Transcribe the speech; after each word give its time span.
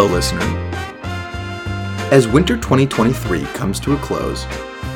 Hello, 0.00 0.14
listener. 0.14 0.44
As 2.12 2.28
winter 2.28 2.54
2023 2.54 3.42
comes 3.46 3.80
to 3.80 3.94
a 3.94 3.96
close, 3.96 4.46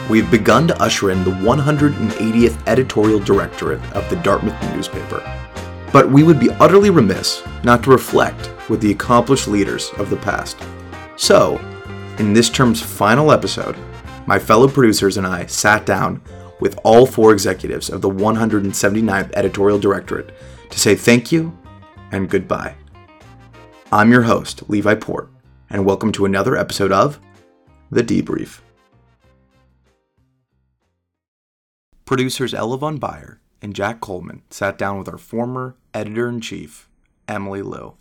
we've 0.09 0.31
begun 0.31 0.69
to 0.69 0.81
usher 0.81 1.11
in 1.11 1.25
the 1.25 1.31
180th 1.33 2.69
editorial 2.69 3.19
directorate 3.19 3.83
of 3.95 4.09
the 4.09 4.15
Dartmouth 4.23 4.63
newspaper. 4.73 5.21
But 5.93 6.09
we 6.09 6.23
would 6.23 6.39
be 6.39 6.51
utterly 6.61 6.91
remiss 6.91 7.43
not 7.65 7.83
to 7.83 7.91
reflect 7.91 8.49
with 8.71 8.81
the 8.81 8.93
accomplished 8.93 9.49
leaders 9.49 9.91
of 9.99 10.09
the 10.09 10.19
past. 10.19 10.57
So, 11.17 11.59
in 12.21 12.33
this 12.33 12.49
term's 12.49 12.81
final 12.81 13.33
episode, 13.33 13.77
my 14.27 14.39
fellow 14.39 14.69
producers 14.69 15.17
and 15.17 15.27
I 15.27 15.47
sat 15.47 15.85
down 15.85 16.23
with 16.61 16.79
all 16.85 17.07
four 17.07 17.33
executives 17.33 17.91
of 17.91 18.03
the 18.03 18.09
179th 18.09 19.33
editorial 19.35 19.81
directorate 19.81 20.33
to 20.71 20.79
say 20.79 20.95
thank 20.95 21.33
you 21.33 21.59
and 22.13 22.31
goodbye. 22.31 22.77
I'm 23.95 24.11
your 24.11 24.23
host, 24.23 24.63
Levi 24.71 24.95
Port, 24.95 25.29
and 25.69 25.85
welcome 25.85 26.13
to 26.13 26.25
another 26.25 26.57
episode 26.57 26.93
of 26.93 27.21
The 27.91 28.03
Debrief. 28.03 28.61
Producers 32.07 32.55
Ella 32.55 32.79
Von 32.79 32.97
Bayer 32.97 33.43
and 33.61 33.75
Jack 33.75 34.01
Coleman 34.01 34.45
sat 34.49 34.79
down 34.79 34.97
with 34.97 35.11
our 35.11 35.19
former 35.19 35.77
editor 35.93 36.27
in 36.27 36.41
chief, 36.41 36.89
Emily 37.29 37.61
Lu. 37.61 37.99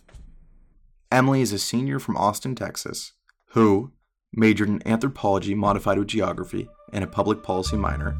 Emily 1.10 1.42
is 1.42 1.52
a 1.52 1.58
senior 1.58 1.98
from 1.98 2.16
Austin, 2.16 2.54
Texas, 2.54 3.12
who 3.48 3.92
majored 4.32 4.70
in 4.70 4.88
anthropology 4.88 5.54
modified 5.54 5.98
with 5.98 6.08
geography 6.08 6.70
and 6.94 7.04
a 7.04 7.06
public 7.06 7.42
policy 7.42 7.76
minor. 7.76 8.16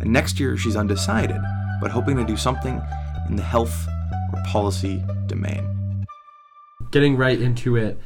And 0.00 0.12
next 0.12 0.38
year, 0.38 0.56
she's 0.56 0.76
undecided, 0.76 1.40
but 1.80 1.90
hoping 1.90 2.18
to 2.18 2.24
do 2.24 2.36
something 2.36 2.80
in 3.28 3.34
the 3.34 3.42
health 3.42 3.88
or 4.32 4.40
policy 4.46 5.02
domain. 5.26 5.81
Getting 6.92 7.16
right 7.16 7.40
into 7.40 7.74
it, 7.76 7.98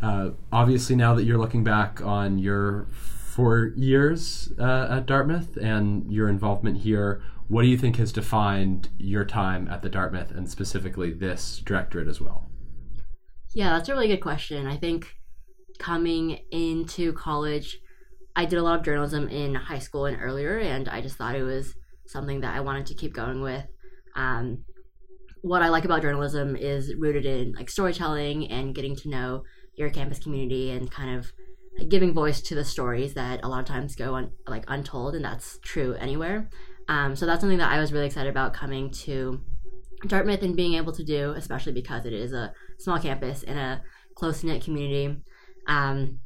uh, 0.00 0.30
obviously, 0.52 0.94
now 0.94 1.14
that 1.14 1.24
you're 1.24 1.38
looking 1.38 1.64
back 1.64 2.00
on 2.02 2.38
your 2.38 2.86
four 2.92 3.72
years 3.74 4.52
uh, 4.60 4.86
at 4.90 5.06
Dartmouth 5.06 5.56
and 5.56 6.12
your 6.12 6.28
involvement 6.28 6.78
here, 6.78 7.22
what 7.48 7.62
do 7.62 7.68
you 7.68 7.78
think 7.78 7.96
has 7.96 8.12
defined 8.12 8.90
your 8.98 9.24
time 9.24 9.66
at 9.68 9.82
the 9.82 9.88
Dartmouth 9.88 10.30
and 10.30 10.48
specifically 10.48 11.10
this 11.10 11.62
directorate 11.64 12.06
as 12.06 12.20
well? 12.20 12.48
Yeah, 13.54 13.70
that's 13.70 13.88
a 13.88 13.92
really 13.92 14.08
good 14.08 14.20
question. 14.20 14.66
I 14.66 14.76
think 14.76 15.16
coming 15.78 16.40
into 16.50 17.12
college, 17.14 17.78
I 18.36 18.44
did 18.44 18.58
a 18.58 18.62
lot 18.62 18.78
of 18.78 18.84
journalism 18.84 19.28
in 19.28 19.54
high 19.54 19.78
school 19.78 20.06
and 20.06 20.20
earlier, 20.20 20.58
and 20.58 20.88
I 20.88 21.00
just 21.00 21.16
thought 21.16 21.34
it 21.34 21.44
was 21.44 21.74
something 22.06 22.40
that 22.40 22.54
I 22.54 22.60
wanted 22.60 22.86
to 22.86 22.94
keep 22.94 23.14
going 23.14 23.40
with. 23.40 23.64
Um, 24.16 24.64
what 25.44 25.60
I 25.60 25.68
like 25.68 25.84
about 25.84 26.00
journalism 26.00 26.56
is 26.56 26.94
rooted 26.94 27.26
in 27.26 27.52
like 27.52 27.68
storytelling 27.68 28.50
and 28.50 28.74
getting 28.74 28.96
to 28.96 29.10
know 29.10 29.42
your 29.74 29.90
campus 29.90 30.18
community 30.18 30.70
and 30.70 30.90
kind 30.90 31.18
of 31.18 31.30
like, 31.78 31.90
giving 31.90 32.14
voice 32.14 32.40
to 32.40 32.54
the 32.54 32.64
stories 32.64 33.12
that 33.12 33.44
a 33.44 33.48
lot 33.48 33.60
of 33.60 33.66
times 33.66 33.94
go 33.94 34.14
on 34.14 34.30
like 34.46 34.64
untold, 34.68 35.14
and 35.14 35.22
that's 35.22 35.58
true 35.62 35.96
anywhere. 36.00 36.48
Um, 36.88 37.14
so 37.14 37.26
that's 37.26 37.42
something 37.42 37.58
that 37.58 37.70
I 37.70 37.78
was 37.78 37.92
really 37.92 38.06
excited 38.06 38.30
about 38.30 38.54
coming 38.54 38.90
to 39.04 39.38
Dartmouth 40.06 40.42
and 40.42 40.56
being 40.56 40.74
able 40.74 40.94
to 40.94 41.04
do, 41.04 41.32
especially 41.36 41.72
because 41.72 42.06
it 42.06 42.14
is 42.14 42.32
a 42.32 42.50
small 42.78 42.98
campus 42.98 43.42
in 43.42 43.58
a 43.58 43.82
close 44.16 44.42
knit 44.44 44.64
community. 44.64 45.14
Um, 45.68 46.20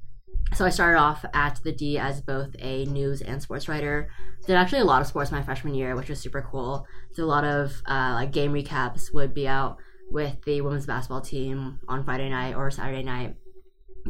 so 0.55 0.65
I 0.65 0.71
started 0.71 0.99
off 0.99 1.25
at 1.35 1.61
the 1.63 1.73
D 1.73 1.99
as 1.99 2.21
both 2.21 2.55
a 2.59 2.85
news 2.87 3.21
and 3.21 3.41
sports 3.41 3.69
writer. 3.69 4.11
Did 4.47 4.57
actually 4.57 4.81
a 4.81 4.85
lot 4.85 5.01
of 5.01 5.07
sports 5.07 5.31
my 5.31 5.43
freshman 5.43 5.75
year, 5.75 5.95
which 5.95 6.09
was 6.09 6.21
super 6.21 6.47
cool. 6.51 6.87
Did 7.15 7.23
a 7.23 7.27
lot 7.27 7.45
of 7.45 7.83
uh, 7.87 8.13
like 8.15 8.33
game 8.33 8.53
recaps. 8.53 9.13
Would 9.13 9.35
be 9.35 9.47
out 9.47 9.77
with 10.11 10.43
the 10.45 10.61
women's 10.63 10.87
basketball 10.87 11.21
team 11.21 11.81
on 11.89 12.05
Friday 12.05 12.31
night 12.31 12.55
or 12.55 12.71
Saturday 12.71 13.03
night, 13.03 13.37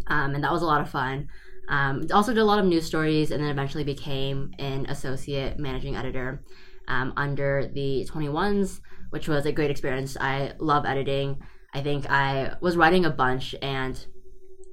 um, 0.06 0.34
and 0.34 0.44
that 0.44 0.52
was 0.52 0.62
a 0.62 0.66
lot 0.66 0.80
of 0.80 0.88
fun. 0.88 1.28
Um, 1.68 2.06
also 2.12 2.32
did 2.32 2.40
a 2.40 2.44
lot 2.44 2.58
of 2.58 2.64
news 2.64 2.86
stories, 2.86 3.30
and 3.30 3.42
then 3.42 3.50
eventually 3.50 3.84
became 3.84 4.52
an 4.58 4.86
associate 4.86 5.58
managing 5.58 5.96
editor 5.96 6.42
um, 6.86 7.12
under 7.16 7.70
the 7.72 8.08
21s, 8.10 8.80
which 9.10 9.28
was 9.28 9.44
a 9.44 9.52
great 9.52 9.70
experience. 9.70 10.16
I 10.18 10.52
love 10.58 10.86
editing. 10.86 11.42
I 11.74 11.82
think 11.82 12.10
I 12.10 12.54
was 12.60 12.76
writing 12.76 13.04
a 13.04 13.10
bunch 13.10 13.54
and 13.60 14.04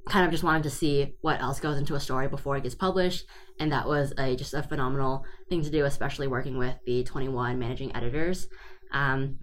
kind 0.07 0.25
of 0.25 0.31
just 0.31 0.43
wanted 0.43 0.63
to 0.63 0.69
see 0.69 1.15
what 1.21 1.41
else 1.41 1.59
goes 1.59 1.77
into 1.77 1.95
a 1.95 1.99
story 1.99 2.27
before 2.27 2.55
it 2.57 2.63
gets 2.63 2.75
published. 2.75 3.25
And 3.59 3.71
that 3.71 3.87
was 3.87 4.13
a 4.17 4.35
just 4.35 4.53
a 4.53 4.61
phenomenal 4.61 5.25
thing 5.49 5.63
to 5.63 5.69
do 5.69 5.85
especially 5.85 6.27
working 6.27 6.57
with 6.57 6.75
the 6.85 7.03
21 7.03 7.57
managing 7.57 7.95
editors. 7.95 8.47
Um, 8.91 9.37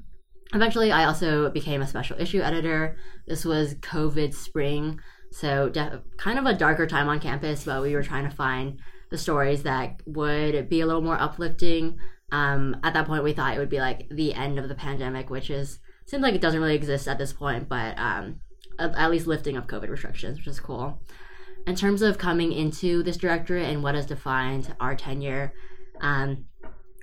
eventually 0.55 0.93
i 0.93 1.05
also 1.05 1.51
became 1.51 1.83
a 1.83 1.87
special 1.87 2.21
issue 2.21 2.41
editor. 2.41 2.97
This 3.27 3.45
was 3.45 3.75
covid 3.77 4.35
spring. 4.35 5.01
So 5.33 5.73
kind 6.19 6.39
of 6.39 6.47
a 6.47 6.55
darker 6.55 6.87
time 6.87 7.09
on 7.09 7.19
campus 7.19 7.65
but 7.65 7.83
we 7.83 7.95
were 7.95 8.03
trying 8.03 8.29
to 8.29 8.37
find 8.37 8.79
the 9.11 9.19
stories 9.19 9.65
that 9.65 10.01
would 10.07 10.69
be 10.69 10.81
a 10.81 10.87
little 10.87 11.03
more 11.03 11.21
uplifting. 11.21 11.99
Um, 12.31 12.77
at 12.85 12.95
that 12.95 13.07
point 13.07 13.25
we 13.25 13.33
thought 13.33 13.57
it 13.57 13.59
would 13.59 13.69
be 13.69 13.81
like 13.81 14.07
the 14.11 14.33
end 14.33 14.59
of 14.59 14.69
the 14.69 14.75
pandemic 14.75 15.29
which 15.29 15.51
is 15.51 15.81
seems 16.07 16.23
like 16.23 16.35
it 16.35 16.41
doesn't 16.41 16.61
really 16.61 16.75
exist 16.75 17.09
at 17.09 17.19
this 17.19 17.33
point 17.33 17.69
but 17.69 17.99
um, 17.99 18.41
at 18.79 19.11
least 19.11 19.27
lifting 19.27 19.57
of 19.57 19.67
COVID 19.67 19.89
restrictions, 19.89 20.39
which 20.39 20.47
is 20.47 20.61
cool. 20.61 21.01
In 21.67 21.77
terms 21.77 22.03
of 22.03 22.19
coming 22.19 22.53
into 22.53 23.03
this 23.03 23.17
directorate 23.17 23.69
and 23.69 23.83
what 23.83 23.95
has 23.95 24.07
defined 24.07 24.75
our 24.81 24.97
tenure, 24.97 25.53
um, 26.01 26.47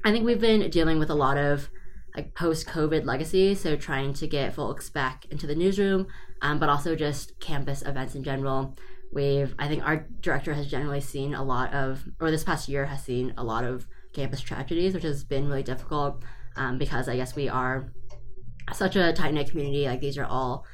I 0.03 0.11
think 0.11 0.25
we've 0.25 0.41
been 0.41 0.69
dealing 0.69 0.99
with 0.99 1.09
a 1.09 1.15
lot 1.15 1.37
of 1.37 1.69
like 2.15 2.33
post-COVID 2.35 3.05
legacy, 3.05 3.55
so 3.55 3.75
trying 3.75 4.13
to 4.15 4.27
get 4.27 4.53
folks 4.53 4.89
back 4.89 5.25
into 5.29 5.47
the 5.47 5.55
newsroom, 5.55 6.07
um, 6.41 6.59
but 6.59 6.67
also 6.67 6.95
just 6.95 7.39
campus 7.39 7.81
events 7.83 8.15
in 8.15 8.23
general. 8.23 8.75
We've, 9.13 9.55
I 9.57 9.67
think, 9.67 9.83
our 9.83 10.07
director 10.19 10.53
has 10.53 10.67
generally 10.67 11.01
seen 11.01 11.33
a 11.33 11.43
lot 11.43 11.73
of, 11.73 12.03
or 12.19 12.31
this 12.31 12.43
past 12.43 12.67
year 12.67 12.85
has 12.85 13.03
seen 13.03 13.33
a 13.37 13.43
lot 13.43 13.63
of 13.63 13.87
campus 14.13 14.41
tragedies, 14.41 14.93
which 14.93 15.03
has 15.03 15.23
been 15.23 15.47
really 15.47 15.63
difficult 15.63 16.23
um, 16.55 16.77
because 16.77 17.07
I 17.07 17.15
guess 17.15 17.35
we 17.35 17.47
are 17.47 17.91
such 18.73 18.95
a 18.95 19.13
tight 19.13 19.33
knit 19.33 19.49
community. 19.51 19.85
Like 19.85 20.01
these 20.01 20.17
are 20.17 20.25
all 20.25 20.65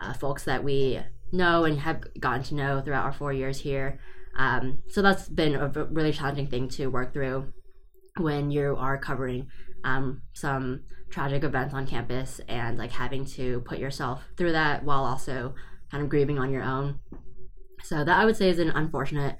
uh, 0.00 0.12
folks 0.12 0.44
that 0.44 0.64
we 0.64 1.00
know 1.32 1.64
and 1.64 1.80
have 1.80 2.02
gotten 2.20 2.42
to 2.44 2.54
know 2.54 2.80
throughout 2.80 3.04
our 3.04 3.12
four 3.12 3.32
years 3.32 3.60
here. 3.60 3.98
Um, 4.36 4.82
so 4.88 5.02
that's 5.02 5.28
been 5.28 5.54
a 5.54 5.68
really 5.68 6.12
challenging 6.12 6.48
thing 6.48 6.68
to 6.70 6.88
work 6.88 7.12
through 7.12 7.52
when 8.18 8.50
you 8.50 8.76
are 8.78 8.98
covering 8.98 9.48
um, 9.84 10.22
some 10.32 10.82
tragic 11.10 11.44
events 11.44 11.74
on 11.74 11.86
campus 11.86 12.40
and 12.48 12.78
like 12.78 12.92
having 12.92 13.24
to 13.24 13.60
put 13.60 13.78
yourself 13.78 14.22
through 14.36 14.52
that 14.52 14.84
while 14.84 15.04
also 15.04 15.54
kind 15.90 16.02
of 16.02 16.08
grieving 16.08 16.38
on 16.38 16.50
your 16.50 16.62
own. 16.62 16.98
So 17.82 18.02
that 18.02 18.18
I 18.18 18.24
would 18.24 18.36
say 18.36 18.48
is 18.48 18.58
an 18.58 18.70
unfortunate 18.70 19.36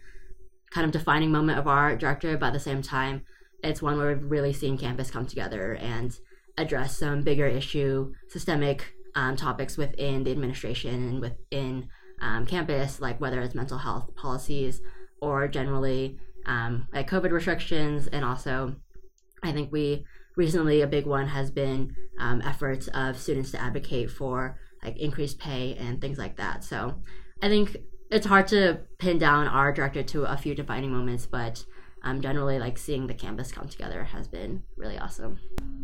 kind 0.71 0.85
of 0.85 0.93
defining 0.93 1.33
moment 1.33 1.59
of 1.59 1.67
our 1.67 1.97
director, 1.97 2.37
but 2.37 2.47
at 2.47 2.53
the 2.53 2.61
same 2.61 2.83
time, 2.83 3.23
it's 3.63 3.81
one 3.81 3.97
where 3.97 4.15
we've 4.15 4.31
really 4.31 4.53
seen 4.53 4.77
campus 4.77 5.11
come 5.11 5.27
together 5.27 5.75
and 5.75 6.17
address 6.59 6.99
some 6.99 7.23
bigger 7.23 7.47
issue, 7.47 8.13
systemic 8.29 8.95
um, 9.15 9.37
topics 9.37 9.77
within 9.77 10.25
the 10.25 10.31
administration 10.31 11.09
and 11.09 11.21
within 11.21 11.89
um, 12.21 12.47
campus, 12.47 13.01
like 13.01 13.21
whether 13.21 13.41
it's 13.41 13.55
mental 13.55 13.79
health 13.79 14.15
policies 14.17 14.81
or 15.21 15.49
generally 15.49 16.19
um, 16.47 16.87
like 16.93 17.09
COVID 17.09 17.31
restrictions. 17.31 18.07
And 18.07 18.25
also, 18.25 18.77
I 19.43 19.53
think 19.53 19.73
we 19.73 20.05
recently 20.37 20.81
a 20.81 20.87
big 20.87 21.07
one 21.07 21.29
has 21.29 21.51
been 21.51 21.95
um, 22.19 22.43
efforts 22.43 22.89
of 22.89 23.19
students 23.19 23.51
to 23.53 23.61
advocate 23.61 24.11
for 24.11 24.59
like 24.83 24.97
increased 24.99 25.39
pay 25.39 25.75
and 25.77 26.01
things 26.01 26.19
like 26.19 26.37
that. 26.37 26.65
So 26.65 27.01
I 27.43 27.49
think 27.49 27.77
it's 28.11 28.27
hard 28.27 28.47
to 28.49 28.81
pin 28.99 29.19
down 29.19 29.47
our 29.47 29.73
director 29.73 30.03
to 30.03 30.25
a 30.25 30.37
few 30.37 30.55
defining 30.55 30.93
moments, 30.93 31.27
but 31.27 31.65
um, 32.03 32.21
generally 32.21 32.59
like 32.59 32.77
seeing 32.77 33.07
the 33.07 33.15
campus 33.15 33.51
come 33.51 33.69
together 33.69 34.05
has 34.05 34.29
been 34.29 34.63
really 34.77 34.99
awesome. 34.99 35.41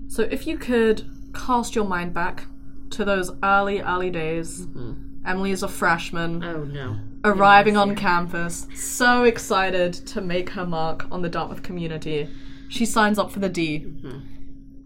So 0.09 0.23
if 0.23 0.47
you 0.47 0.59
could 0.59 1.09
cast 1.35 1.75
your 1.75 1.87
mind 1.87 2.13
back 2.13 2.45
to 2.91 3.05
those 3.05 3.31
early, 3.43 3.81
early 3.81 4.11
days. 4.11 4.67
Mm-hmm. 4.67 5.27
Emily 5.27 5.53
is 5.53 5.63
a 5.63 5.69
freshman. 5.69 6.43
Oh 6.43 6.65
no. 6.65 6.99
Arriving 7.25 7.77
on 7.77 7.95
campus, 7.95 8.67
so 8.75 9.25
excited 9.25 9.93
to 9.93 10.21
make 10.21 10.51
her 10.51 10.67
mark 10.67 11.07
on 11.13 11.21
the 11.21 11.29
Dartmouth 11.29 11.63
community. 11.63 12.29
She 12.69 12.87
signs 12.87 13.19
up 13.19 13.31
for 13.31 13.41
the 13.41 13.49
D. 13.49 13.81
Mm-hmm. 13.81 14.19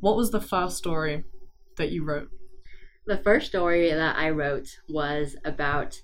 What 0.01 0.17
was 0.17 0.31
the 0.31 0.41
first 0.41 0.77
story 0.77 1.25
that 1.77 1.91
you 1.91 2.05
wrote? 2.05 2.29
The 3.06 3.19
first 3.19 3.47
story 3.47 3.91
that 3.91 4.17
I 4.17 4.31
wrote 4.31 4.69
was 4.89 5.37
about 5.45 6.01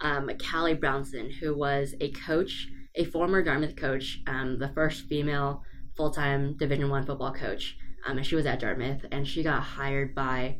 um, 0.00 0.30
Callie 0.38 0.74
Brownson, 0.74 1.30
who 1.30 1.56
was 1.56 1.94
a 2.00 2.10
coach, 2.12 2.68
a 2.94 3.04
former 3.04 3.42
Dartmouth 3.42 3.74
coach, 3.74 4.20
um, 4.26 4.58
the 4.58 4.68
first 4.68 5.06
female 5.06 5.62
full-time 5.96 6.56
Division 6.56 6.90
One 6.90 7.04
football 7.04 7.32
coach. 7.32 7.76
Um, 8.06 8.18
and 8.18 8.26
she 8.26 8.34
was 8.34 8.46
at 8.46 8.60
Dartmouth, 8.60 9.04
and 9.10 9.26
she 9.26 9.42
got 9.42 9.62
hired 9.62 10.14
by 10.14 10.58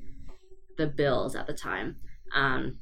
the 0.82 0.92
Bills 1.02 1.36
at 1.36 1.46
the 1.46 1.54
time. 1.54 1.96
Um, 2.34 2.78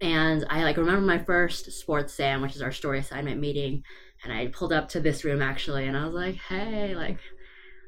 and 0.00 0.46
I 0.48 0.62
like 0.62 0.76
remember 0.76 1.00
my 1.00 1.18
first 1.18 1.72
sports 1.72 2.14
sam, 2.14 2.40
which 2.40 2.54
is 2.54 2.62
our 2.62 2.72
story 2.72 3.00
assignment 3.00 3.40
meeting, 3.40 3.82
and 4.22 4.32
I 4.32 4.46
pulled 4.48 4.72
up 4.72 4.88
to 4.90 5.00
this 5.00 5.24
room 5.24 5.42
actually, 5.42 5.86
and 5.86 5.96
I 5.96 6.04
was 6.04 6.14
like, 6.14 6.36
"Hey, 6.36 6.94
like, 6.94 7.18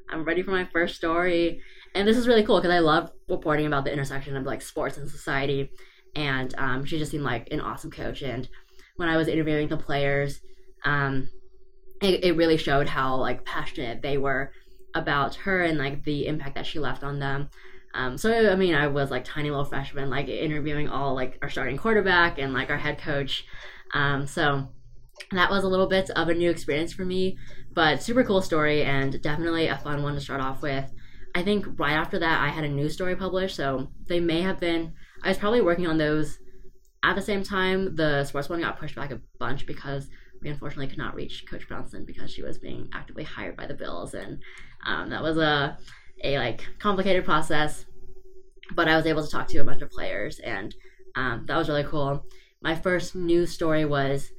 I'm 0.09 0.25
ready 0.25 0.43
for 0.43 0.51
my 0.51 0.67
first 0.73 0.95
story." 0.95 1.61
And 1.95 2.07
this 2.07 2.17
is 2.17 2.27
really 2.27 2.43
cool 2.43 2.59
because 2.59 2.75
I 2.75 2.79
love 2.79 3.11
reporting 3.29 3.65
about 3.65 3.85
the 3.85 3.93
intersection 3.93 4.35
of 4.35 4.45
like 4.45 4.61
sports 4.61 4.97
and 4.97 5.09
society. 5.09 5.69
and 6.15 6.53
um, 6.57 6.83
she 6.85 6.97
just 6.97 7.11
seemed 7.11 7.23
like 7.23 7.47
an 7.51 7.61
awesome 7.61 7.91
coach. 7.91 8.21
And 8.21 8.47
when 8.97 9.07
I 9.07 9.17
was 9.17 9.29
interviewing 9.29 9.69
the 9.69 9.77
players, 9.77 10.41
um, 10.83 11.29
it, 12.01 12.25
it 12.25 12.35
really 12.35 12.57
showed 12.57 12.87
how 12.87 13.15
like 13.15 13.45
passionate 13.45 14.01
they 14.01 14.17
were 14.17 14.51
about 14.93 15.35
her 15.35 15.63
and 15.63 15.77
like 15.77 16.03
the 16.03 16.27
impact 16.27 16.55
that 16.55 16.65
she 16.65 16.79
left 16.79 17.03
on 17.03 17.19
them. 17.19 17.49
Um, 17.93 18.17
so 18.17 18.51
I 18.51 18.55
mean, 18.55 18.73
I 18.73 18.87
was 18.87 19.11
like 19.11 19.25
tiny 19.25 19.49
little 19.49 19.65
freshman, 19.65 20.09
like 20.09 20.27
interviewing 20.27 20.89
all 20.89 21.13
like 21.13 21.37
our 21.41 21.49
starting 21.49 21.77
quarterback 21.77 22.39
and 22.39 22.53
like 22.53 22.69
our 22.69 22.77
head 22.77 22.97
coach. 22.97 23.45
Um, 23.93 24.25
so 24.27 24.69
that 25.31 25.49
was 25.49 25.63
a 25.63 25.67
little 25.67 25.87
bit 25.87 26.09
of 26.11 26.29
a 26.29 26.33
new 26.33 26.49
experience 26.49 26.93
for 26.93 27.05
me, 27.05 27.37
but 27.73 28.01
super 28.01 28.23
cool 28.23 28.41
story 28.41 28.83
and 28.83 29.21
definitely 29.21 29.67
a 29.67 29.77
fun 29.77 30.03
one 30.03 30.15
to 30.15 30.21
start 30.21 30.41
off 30.41 30.61
with. 30.61 30.91
I 31.33 31.43
think 31.43 31.65
right 31.79 31.93
after 31.93 32.19
that, 32.19 32.41
I 32.41 32.49
had 32.49 32.63
a 32.65 32.69
news 32.69 32.93
story 32.93 33.15
published, 33.15 33.55
so 33.55 33.89
they 34.07 34.19
may 34.19 34.41
have 34.41 34.59
been. 34.59 34.93
I 35.23 35.29
was 35.29 35.37
probably 35.37 35.61
working 35.61 35.87
on 35.87 35.97
those 35.97 36.39
at 37.03 37.15
the 37.15 37.21
same 37.21 37.43
time. 37.43 37.95
The 37.95 38.25
sports 38.25 38.49
one 38.49 38.61
got 38.61 38.79
pushed 38.79 38.95
back 38.95 39.11
a 39.11 39.21
bunch 39.39 39.65
because 39.65 40.09
we 40.41 40.49
unfortunately 40.49 40.87
could 40.87 40.97
not 40.97 41.15
reach 41.15 41.45
Coach 41.49 41.67
Brownson 41.67 42.03
because 42.05 42.31
she 42.31 42.43
was 42.43 42.57
being 42.57 42.89
actively 42.93 43.23
hired 43.23 43.55
by 43.55 43.67
the 43.67 43.73
Bills, 43.73 44.13
and 44.13 44.41
um, 44.85 45.09
that 45.09 45.21
was 45.21 45.37
a 45.37 45.77
a 46.23 46.37
like 46.37 46.65
complicated 46.79 47.25
process. 47.25 47.85
But 48.73 48.87
I 48.87 48.95
was 48.95 49.05
able 49.05 49.23
to 49.23 49.29
talk 49.29 49.47
to 49.49 49.57
a 49.57 49.63
bunch 49.65 49.81
of 49.81 49.91
players, 49.91 50.39
and 50.39 50.73
um, 51.15 51.45
that 51.47 51.57
was 51.57 51.67
really 51.67 51.83
cool. 51.83 52.23
My 52.61 52.75
first 52.75 53.15
news 53.15 53.51
story 53.51 53.83
was 53.85 54.29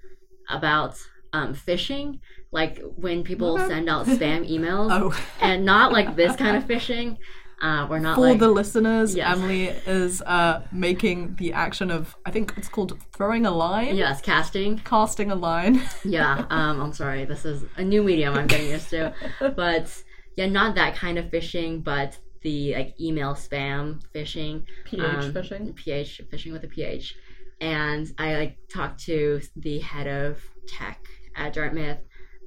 about 0.48 0.96
um, 1.34 1.54
phishing, 1.54 2.18
like 2.50 2.80
when 2.96 3.24
people 3.24 3.54
Okay. 3.54 3.68
send 3.68 3.88
out 3.90 4.06
spam 4.14 4.48
emails, 4.50 4.90
Oh. 4.90 5.14
and 5.40 5.64
not 5.64 5.92
like 5.92 6.16
this 6.16 6.34
kind 6.36 6.56
of 6.56 6.64
phishing. 6.68 7.18
Uh, 7.60 7.86
we're 7.88 8.00
not 8.00 8.16
For 8.16 8.22
like 8.22 8.40
the 8.40 8.48
listeners, 8.48 9.14
Yes. 9.14 9.36
Emily 9.36 9.68
is 9.68 10.20
uh, 10.22 10.62
making 10.72 11.36
the 11.36 11.52
action 11.52 11.92
of, 11.92 12.16
I 12.26 12.32
think 12.32 12.54
it's 12.56 12.68
called 12.68 12.98
throwing 13.12 13.46
a 13.46 13.52
line, 13.52 13.94
yes, 13.94 14.20
casting. 14.20 14.78
casting 14.78 15.30
a 15.30 15.36
line. 15.36 15.80
yeah 16.04 16.44
um 16.50 16.80
i'm 16.80 16.92
sorry 16.92 17.24
this 17.24 17.44
is 17.44 17.62
a 17.76 17.84
new 17.84 18.02
medium 18.02 18.34
i'm 18.34 18.48
getting 18.48 18.68
used 18.70 18.90
to 18.90 19.14
but 19.54 20.02
yeah 20.36 20.46
not 20.46 20.74
that 20.74 20.94
kind 20.94 21.18
of 21.18 21.26
phishing 21.26 21.82
but 21.82 22.18
the 22.42 22.74
like 22.74 23.00
email 23.00 23.34
spam 23.34 24.00
phishing 24.14 24.64
PH 24.84 25.00
um, 25.00 25.32
fishing. 25.32 25.72
ph 25.74 26.20
phishing 26.32 26.52
with 26.52 26.64
a 26.64 26.68
ph 26.68 27.14
and 27.60 28.12
i 28.18 28.34
like 28.36 28.58
talked 28.72 29.00
to 29.04 29.40
the 29.56 29.78
head 29.80 30.06
of 30.06 30.42
tech 30.66 31.04
at 31.36 31.52
dartmouth. 31.52 31.98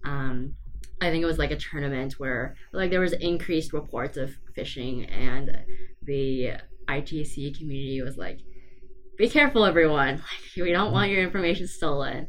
Um 0.04 0.54
i 1.02 1.10
think 1.10 1.24
it 1.24 1.28
was 1.28 1.38
like 1.38 1.52
a 1.52 1.58
tournament 1.58 2.14
where 2.20 2.56
like 2.74 2.92
there 2.92 3.00
was 3.00 3.14
increased 3.14 3.74
reports 3.74 4.18
of 4.18 4.32
phishing 4.58 5.10
and 5.12 5.58
the 6.04 6.52
itc 6.88 7.58
community 7.58 8.02
was 8.02 8.18
like 8.18 8.40
be 9.18 9.30
careful 9.30 9.64
everyone. 9.64 10.16
Like 10.16 10.66
we 10.66 10.74
don't 10.74 10.92
want 10.92 11.10
your 11.10 11.24
information 11.24 11.68
stolen. 11.68 12.28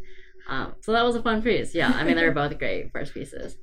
Um, 0.48 0.76
so 0.82 0.92
that 0.92 1.04
was 1.04 1.16
a 1.16 1.22
fun 1.22 1.42
piece. 1.42 1.74
Yeah 1.74 1.90
i 1.90 2.04
mean 2.04 2.16
they 2.16 2.24
were 2.24 2.30
both 2.42 2.56
great 2.58 2.92
first 2.92 3.12
pieces 3.12 3.56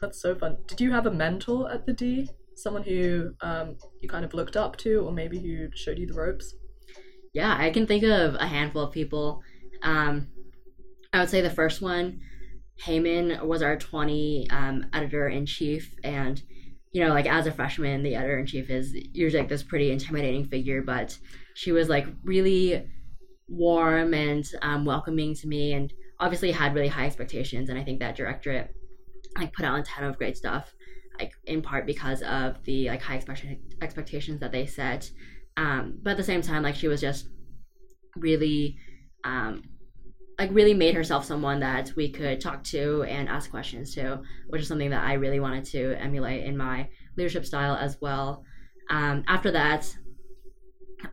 That's 0.00 0.20
so 0.20 0.34
fun. 0.34 0.56
Did 0.66 0.80
you 0.80 0.92
have 0.92 1.06
a 1.06 1.10
mentor 1.10 1.70
at 1.70 1.84
the 1.84 1.92
D? 1.92 2.30
Someone 2.56 2.82
who 2.82 3.32
um, 3.42 3.76
you 4.00 4.08
kind 4.08 4.24
of 4.24 4.34
looked 4.34 4.56
up 4.56 4.76
to, 4.78 5.00
or 5.00 5.12
maybe 5.12 5.38
who 5.38 5.68
showed 5.74 5.98
you 5.98 6.06
the 6.06 6.14
ropes? 6.14 6.54
Yeah, 7.32 7.54
I 7.56 7.70
can 7.70 7.86
think 7.86 8.02
of 8.02 8.34
a 8.34 8.46
handful 8.46 8.82
of 8.82 8.92
people. 8.92 9.42
Um, 9.82 10.28
I 11.12 11.20
would 11.20 11.30
say 11.30 11.40
the 11.42 11.50
first 11.50 11.82
one, 11.82 12.20
Heyman, 12.82 13.44
was 13.44 13.62
our 13.62 13.76
20 13.76 14.48
um, 14.50 14.86
editor 14.92 15.28
in 15.28 15.46
chief. 15.46 15.94
And, 16.02 16.42
you 16.92 17.04
know, 17.04 17.10
like 17.10 17.26
as 17.26 17.46
a 17.46 17.52
freshman, 17.52 18.02
the 18.02 18.16
editor 18.16 18.38
in 18.38 18.46
chief 18.46 18.70
is 18.70 18.94
usually 19.12 19.42
like 19.42 19.50
this 19.50 19.62
pretty 19.62 19.90
intimidating 19.90 20.46
figure, 20.46 20.82
but 20.82 21.16
she 21.54 21.72
was 21.72 21.88
like 21.88 22.06
really 22.24 22.86
warm 23.48 24.14
and 24.14 24.46
um, 24.62 24.84
welcoming 24.84 25.34
to 25.34 25.46
me 25.46 25.74
and 25.74 25.92
obviously 26.20 26.52
had 26.52 26.74
really 26.74 26.88
high 26.88 27.06
expectations. 27.06 27.68
And 27.68 27.78
I 27.78 27.84
think 27.84 28.00
that 28.00 28.16
directorate 28.16 28.74
like 29.38 29.52
put 29.52 29.64
out 29.64 29.78
a 29.78 29.82
ton 29.82 30.04
of 30.04 30.18
great 30.18 30.36
stuff, 30.36 30.74
like 31.18 31.32
in 31.44 31.62
part 31.62 31.86
because 31.86 32.22
of 32.22 32.62
the 32.64 32.88
like 32.88 33.02
high 33.02 33.16
expect- 33.16 33.46
expectations 33.80 34.40
that 34.40 34.52
they 34.52 34.66
set. 34.66 35.10
Um, 35.56 35.98
but 36.02 36.12
at 36.12 36.16
the 36.16 36.22
same 36.22 36.42
time 36.42 36.62
like 36.62 36.74
she 36.74 36.88
was 36.88 37.00
just 37.00 37.28
really 38.16 38.76
um, 39.24 39.62
like 40.38 40.50
really 40.52 40.74
made 40.74 40.94
herself 40.94 41.24
someone 41.24 41.60
that 41.60 41.92
we 41.96 42.10
could 42.10 42.40
talk 42.40 42.64
to 42.64 43.02
and 43.02 43.28
ask 43.28 43.50
questions 43.50 43.94
to 43.94 44.22
which 44.48 44.62
is 44.62 44.68
something 44.68 44.88
that 44.90 45.04
i 45.04 45.12
really 45.12 45.38
wanted 45.38 45.64
to 45.66 45.94
emulate 46.00 46.44
in 46.44 46.56
my 46.56 46.88
leadership 47.16 47.44
style 47.44 47.76
as 47.76 47.98
well. 48.00 48.44
Um, 48.88 49.22
after 49.28 49.50
that 49.52 49.94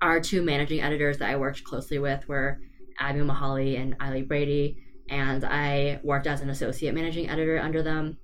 our 0.02 0.20
two 0.20 0.42
managing 0.42 0.82
editors 0.82 1.18
that 1.18 1.30
i 1.30 1.36
worked 1.36 1.64
closely 1.64 2.00
with 2.00 2.28
were 2.28 2.60
abby 3.00 3.20
mahali 3.20 3.80
and 3.80 3.98
Eiley 4.00 4.28
brady 4.28 4.84
and 5.10 5.46
i 5.46 6.00
worked 6.04 6.28
as 6.28 6.42
an 6.42 6.50
associate 6.50 6.94
managing 6.94 7.30
editor 7.30 7.60
under 7.60 7.82
them 7.82 8.18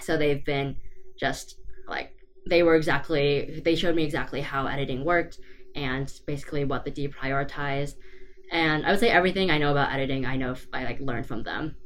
so 0.00 0.16
they've 0.16 0.44
been 0.44 0.76
just 1.18 1.58
like 1.88 2.12
they 2.48 2.62
were 2.62 2.76
exactly 2.76 3.60
they 3.64 3.74
showed 3.74 3.96
me 3.96 4.04
exactly 4.04 4.40
how 4.40 4.66
editing 4.66 5.04
worked 5.04 5.38
and 5.76 6.12
basically 6.26 6.64
what 6.64 6.84
the 6.84 6.90
D 6.90 7.06
prioritized. 7.06 7.94
And 8.50 8.86
I 8.86 8.90
would 8.90 9.00
say 9.00 9.10
everything 9.10 9.50
I 9.50 9.58
know 9.58 9.70
about 9.70 9.92
editing, 9.92 10.24
I 10.24 10.36
know 10.36 10.56
I 10.72 10.84
like 10.84 11.00
learned 11.00 11.26
from 11.26 11.42
them. 11.42 11.76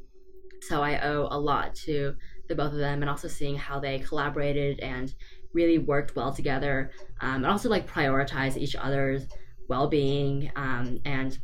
So 0.63 0.83
I 0.83 1.01
owe 1.01 1.27
a 1.31 1.39
lot 1.39 1.75
to 1.87 2.15
the 2.49 2.55
both 2.55 2.73
of 2.73 2.79
them, 2.79 3.03
and 3.03 3.11
also 3.11 3.29
seeing 3.29 3.57
how 3.57 3.81
they 3.81 3.99
collaborated 3.99 4.81
and 4.81 5.13
really 5.53 5.79
worked 5.79 6.15
well 6.17 6.33
together, 6.33 6.91
um, 7.21 7.37
and 7.37 7.47
also 7.47 7.69
like 7.69 7.91
prioritize 7.91 8.57
each 8.57 8.77
other's 8.77 9.27
well-being 9.69 10.51
um, 10.57 10.99
and 11.05 11.39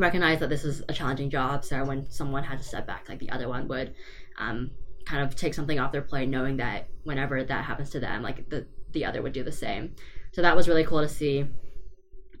recognize 0.00 0.40
that 0.40 0.48
this 0.48 0.64
is 0.64 0.82
a 0.88 0.92
challenging 0.92 1.30
job. 1.30 1.64
So 1.64 1.84
when 1.84 2.10
someone 2.10 2.44
had 2.44 2.58
to 2.58 2.64
step 2.64 2.86
back, 2.86 3.08
like 3.08 3.18
the 3.18 3.30
other 3.30 3.48
one 3.48 3.68
would, 3.68 3.94
um, 4.38 4.70
kind 5.04 5.22
of 5.22 5.34
take 5.34 5.54
something 5.54 5.78
off 5.78 5.92
their 5.92 6.02
plate, 6.02 6.28
knowing 6.28 6.56
that 6.58 6.88
whenever 7.04 7.42
that 7.42 7.64
happens 7.64 7.90
to 7.90 8.00
them, 8.00 8.22
like 8.22 8.48
the 8.48 8.66
the 8.92 9.04
other 9.04 9.22
would 9.22 9.32
do 9.32 9.44
the 9.44 9.52
same. 9.52 9.94
So 10.32 10.42
that 10.42 10.56
was 10.56 10.68
really 10.68 10.84
cool 10.84 11.00
to 11.00 11.08
see. 11.08 11.46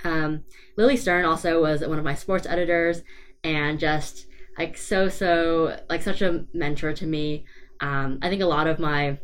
Um, 0.04 0.44
Lily 0.76 0.96
Stern 0.96 1.24
also 1.24 1.60
was 1.60 1.80
one 1.80 1.98
of 1.98 2.04
my 2.04 2.14
sports 2.14 2.46
editors, 2.46 3.02
and 3.44 3.78
just 3.78 4.26
like 4.58 4.76
so 4.76 5.08
so 5.08 5.80
like 5.88 6.02
such 6.02 6.22
a 6.22 6.44
mentor 6.52 6.92
to 6.94 7.06
me. 7.06 7.44
Um, 7.80 8.18
I 8.22 8.28
think 8.28 8.42
a 8.42 8.46
lot 8.46 8.66
of 8.66 8.78
my 8.78 9.18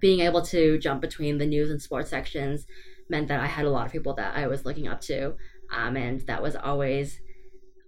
being 0.00 0.20
able 0.20 0.42
to 0.42 0.78
jump 0.78 1.00
between 1.00 1.38
the 1.38 1.46
news 1.46 1.70
and 1.70 1.82
sports 1.82 2.08
sections 2.08 2.66
meant 3.10 3.28
that 3.28 3.40
I 3.40 3.46
had 3.46 3.66
a 3.66 3.70
lot 3.70 3.84
of 3.84 3.92
people 3.92 4.14
that 4.14 4.34
I 4.36 4.46
was 4.46 4.64
looking 4.64 4.88
up 4.88 5.00
to, 5.02 5.34
um, 5.70 5.96
and 5.96 6.20
that 6.22 6.42
was 6.42 6.56
always 6.56 7.20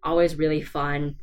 always 0.04 0.36
really 0.36 0.62
fun 0.62 1.16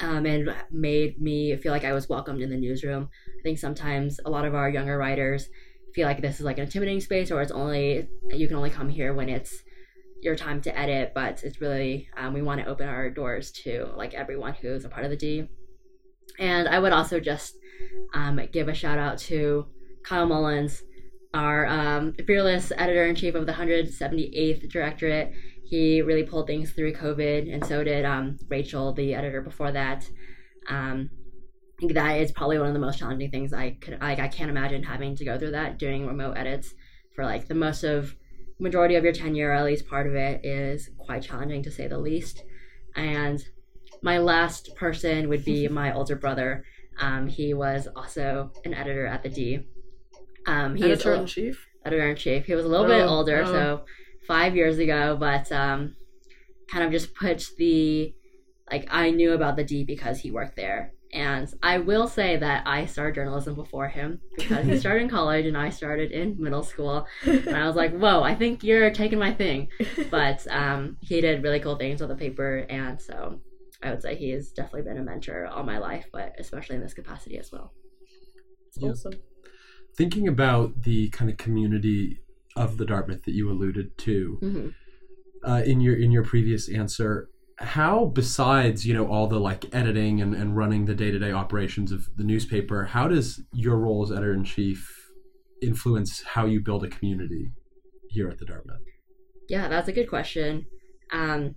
um, 0.00 0.26
and 0.26 0.54
made 0.70 1.20
me 1.20 1.56
feel 1.56 1.72
like 1.72 1.84
I 1.84 1.92
was 1.92 2.08
welcomed 2.08 2.40
in 2.40 2.50
the 2.50 2.56
newsroom. 2.56 3.08
I 3.38 3.42
think 3.42 3.58
sometimes 3.58 4.20
a 4.24 4.30
lot 4.30 4.44
of 4.44 4.54
our 4.54 4.68
younger 4.68 4.98
writers 4.98 5.48
feel 5.94 6.06
like 6.06 6.20
this 6.20 6.40
is 6.40 6.44
like 6.44 6.58
an 6.58 6.64
intimidating 6.64 7.00
space, 7.00 7.30
or 7.30 7.40
it's 7.40 7.52
only 7.52 8.08
you 8.30 8.48
can 8.48 8.56
only 8.56 8.70
come 8.70 8.88
here 8.88 9.14
when 9.14 9.28
it's 9.28 9.62
your 10.20 10.34
time 10.34 10.60
to 10.62 10.78
edit. 10.78 11.12
But 11.14 11.42
it's 11.44 11.60
really 11.60 12.08
um, 12.16 12.34
we 12.34 12.42
want 12.42 12.60
to 12.60 12.66
open 12.66 12.88
our 12.88 13.10
doors 13.10 13.52
to 13.62 13.88
like 13.96 14.14
everyone 14.14 14.54
who's 14.54 14.84
a 14.84 14.88
part 14.88 15.04
of 15.04 15.10
the 15.10 15.16
D. 15.16 15.48
And 16.38 16.68
I 16.68 16.78
would 16.80 16.92
also 16.92 17.20
just 17.20 17.54
um, 18.12 18.40
give 18.52 18.68
a 18.68 18.74
shout 18.74 18.98
out 18.98 19.18
to 19.18 19.66
Kyle 20.04 20.26
Mullins, 20.26 20.82
our 21.32 21.66
um, 21.66 22.14
fearless 22.26 22.72
editor 22.76 23.06
in 23.06 23.14
chief 23.14 23.34
of 23.34 23.46
the 23.46 23.52
178th 23.52 24.68
Directorate. 24.70 25.32
He 25.64 26.02
really 26.02 26.22
pulled 26.24 26.46
things 26.46 26.72
through 26.72 26.92
COVID, 26.94 27.52
and 27.52 27.64
so 27.64 27.82
did 27.84 28.04
um, 28.04 28.36
Rachel, 28.48 28.92
the 28.92 29.14
editor 29.14 29.40
before 29.40 29.72
that. 29.72 30.08
Um, 30.68 31.10
I 31.76 31.80
think 31.80 31.94
that 31.94 32.20
is 32.20 32.32
probably 32.32 32.58
one 32.58 32.68
of 32.68 32.74
the 32.74 32.80
most 32.80 32.98
challenging 32.98 33.30
things 33.30 33.52
I 33.52 33.72
could 33.80 33.98
like. 34.00 34.18
I 34.18 34.28
can't 34.28 34.50
imagine 34.50 34.82
having 34.82 35.16
to 35.16 35.24
go 35.24 35.38
through 35.38 35.52
that 35.52 35.78
doing 35.78 36.06
remote 36.06 36.36
edits 36.36 36.72
for 37.14 37.24
like 37.24 37.48
the 37.48 37.54
most 37.54 37.82
of 37.82 38.14
majority 38.60 38.94
of 38.94 39.04
your 39.04 39.12
tenure, 39.12 39.52
at 39.52 39.64
least 39.64 39.88
part 39.88 40.06
of 40.06 40.14
it, 40.14 40.44
is 40.44 40.88
quite 40.98 41.22
challenging 41.22 41.62
to 41.64 41.70
say 41.70 41.88
the 41.88 41.98
least. 41.98 42.42
And 42.94 43.42
my 44.02 44.18
last 44.18 44.76
person 44.76 45.28
would 45.28 45.44
be 45.44 45.66
my 45.80 45.92
older 45.94 46.14
brother. 46.16 46.64
Um, 47.00 47.26
he 47.26 47.54
was 47.54 47.88
also 47.96 48.52
an 48.64 48.72
editor 48.74 49.06
at 49.06 49.22
the 49.22 49.28
D. 49.30 49.66
Um, 50.46 50.76
he's 50.76 50.84
Editor 50.84 51.14
in 51.14 51.26
chief. 51.26 51.66
editor 51.84 52.08
in 52.08 52.16
chief. 52.16 52.44
He 52.46 52.54
was 52.54 52.64
a 52.66 52.68
little 52.68 52.86
bit 52.86 53.00
Oh, 53.00 53.08
older, 53.08 53.42
oh. 53.44 53.52
so 53.52 53.84
five 54.26 54.56
years 54.56 54.78
ago, 54.78 55.16
but 55.18 55.50
um, 55.52 55.96
kind 56.70 56.84
of 56.84 56.90
just 56.90 57.14
put 57.14 57.46
the 57.58 58.14
like 58.70 58.88
I 58.90 59.10
knew 59.10 59.32
about 59.32 59.56
the 59.56 59.64
D 59.64 59.84
because 59.84 60.20
he 60.20 60.30
worked 60.30 60.56
there. 60.56 60.92
And 61.12 61.48
I 61.62 61.78
will 61.78 62.08
say 62.08 62.36
that 62.38 62.66
I 62.66 62.86
started 62.86 63.14
journalism 63.14 63.54
before 63.54 63.86
him 63.86 64.20
because 64.36 64.66
he 64.66 64.76
started 64.76 65.04
in 65.04 65.08
college 65.18 65.46
and 65.46 65.56
I 65.56 65.70
started 65.70 66.10
in 66.10 66.36
middle 66.42 66.64
school. 66.64 67.06
And 67.24 67.56
I 67.56 67.68
was 67.68 67.76
like, 67.76 67.96
whoa, 67.96 68.22
I 68.22 68.34
think 68.34 68.64
you're 68.64 68.90
taking 68.90 69.20
my 69.20 69.32
thing. 69.32 69.68
But 70.10 70.44
um, 70.50 70.96
he 71.00 71.20
did 71.20 71.44
really 71.44 71.60
cool 71.60 71.76
things 71.76 72.00
with 72.00 72.10
the 72.10 72.16
paper. 72.16 72.66
And 72.68 73.00
so 73.00 73.38
I 73.80 73.90
would 73.90 74.02
say 74.02 74.16
he 74.16 74.30
has 74.30 74.50
definitely 74.50 74.82
been 74.82 74.98
a 74.98 75.04
mentor 75.04 75.46
all 75.46 75.62
my 75.62 75.78
life, 75.78 76.06
but 76.12 76.34
especially 76.38 76.76
in 76.76 76.82
this 76.82 76.94
capacity 76.94 77.38
as 77.38 77.52
well. 77.52 77.72
Yeah. 78.76 78.90
Awesome. 78.90 79.12
Thinking 79.96 80.26
about 80.26 80.82
the 80.82 81.10
kind 81.10 81.30
of 81.30 81.36
community 81.36 82.18
of 82.56 82.76
the 82.76 82.86
Dartmouth 82.86 83.24
that 83.24 83.34
you 83.34 83.50
alluded 83.50 83.96
to, 83.98 84.38
hmm 84.40 84.68
uh, 85.44 85.62
in 85.64 85.80
your 85.80 85.94
in 85.94 86.10
your 86.10 86.24
previous 86.24 86.68
answer, 86.68 87.28
how 87.58 88.06
besides 88.06 88.86
you 88.86 88.94
know 88.94 89.06
all 89.06 89.26
the 89.26 89.38
like 89.38 89.72
editing 89.74 90.20
and, 90.20 90.34
and 90.34 90.56
running 90.56 90.86
the 90.86 90.94
day 90.94 91.10
to 91.10 91.18
day 91.18 91.32
operations 91.32 91.92
of 91.92 92.08
the 92.16 92.24
newspaper, 92.24 92.84
how 92.84 93.06
does 93.08 93.42
your 93.52 93.76
role 93.76 94.02
as 94.02 94.10
editor 94.10 94.32
in 94.32 94.44
chief 94.44 95.10
influence 95.62 96.22
how 96.22 96.46
you 96.46 96.60
build 96.60 96.84
a 96.84 96.88
community 96.88 97.50
here 98.08 98.28
at 98.28 98.38
the 98.38 98.44
Dartmouth? 98.44 98.80
Yeah, 99.48 99.68
that's 99.68 99.88
a 99.88 99.92
good 99.92 100.08
question. 100.08 100.66
Um, 101.12 101.54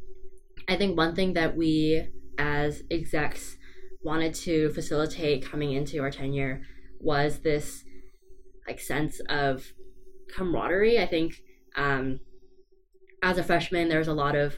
I 0.67 0.75
think 0.75 0.97
one 0.97 1.15
thing 1.15 1.33
that 1.33 1.55
we 1.55 2.07
as 2.37 2.83
execs 2.91 3.57
wanted 4.03 4.33
to 4.33 4.69
facilitate 4.71 5.49
coming 5.49 5.71
into 5.71 6.01
our 6.01 6.11
tenure 6.11 6.61
was 6.99 7.39
this 7.39 7.83
like 8.67 8.79
sense 8.79 9.19
of 9.29 9.71
camaraderie. 10.35 10.99
I 10.99 11.05
think 11.05 11.41
um, 11.75 12.19
as 13.23 13.37
a 13.37 13.43
freshman, 13.43 13.89
there's 13.89 14.07
a 14.07 14.13
lot 14.13 14.35
of 14.35 14.57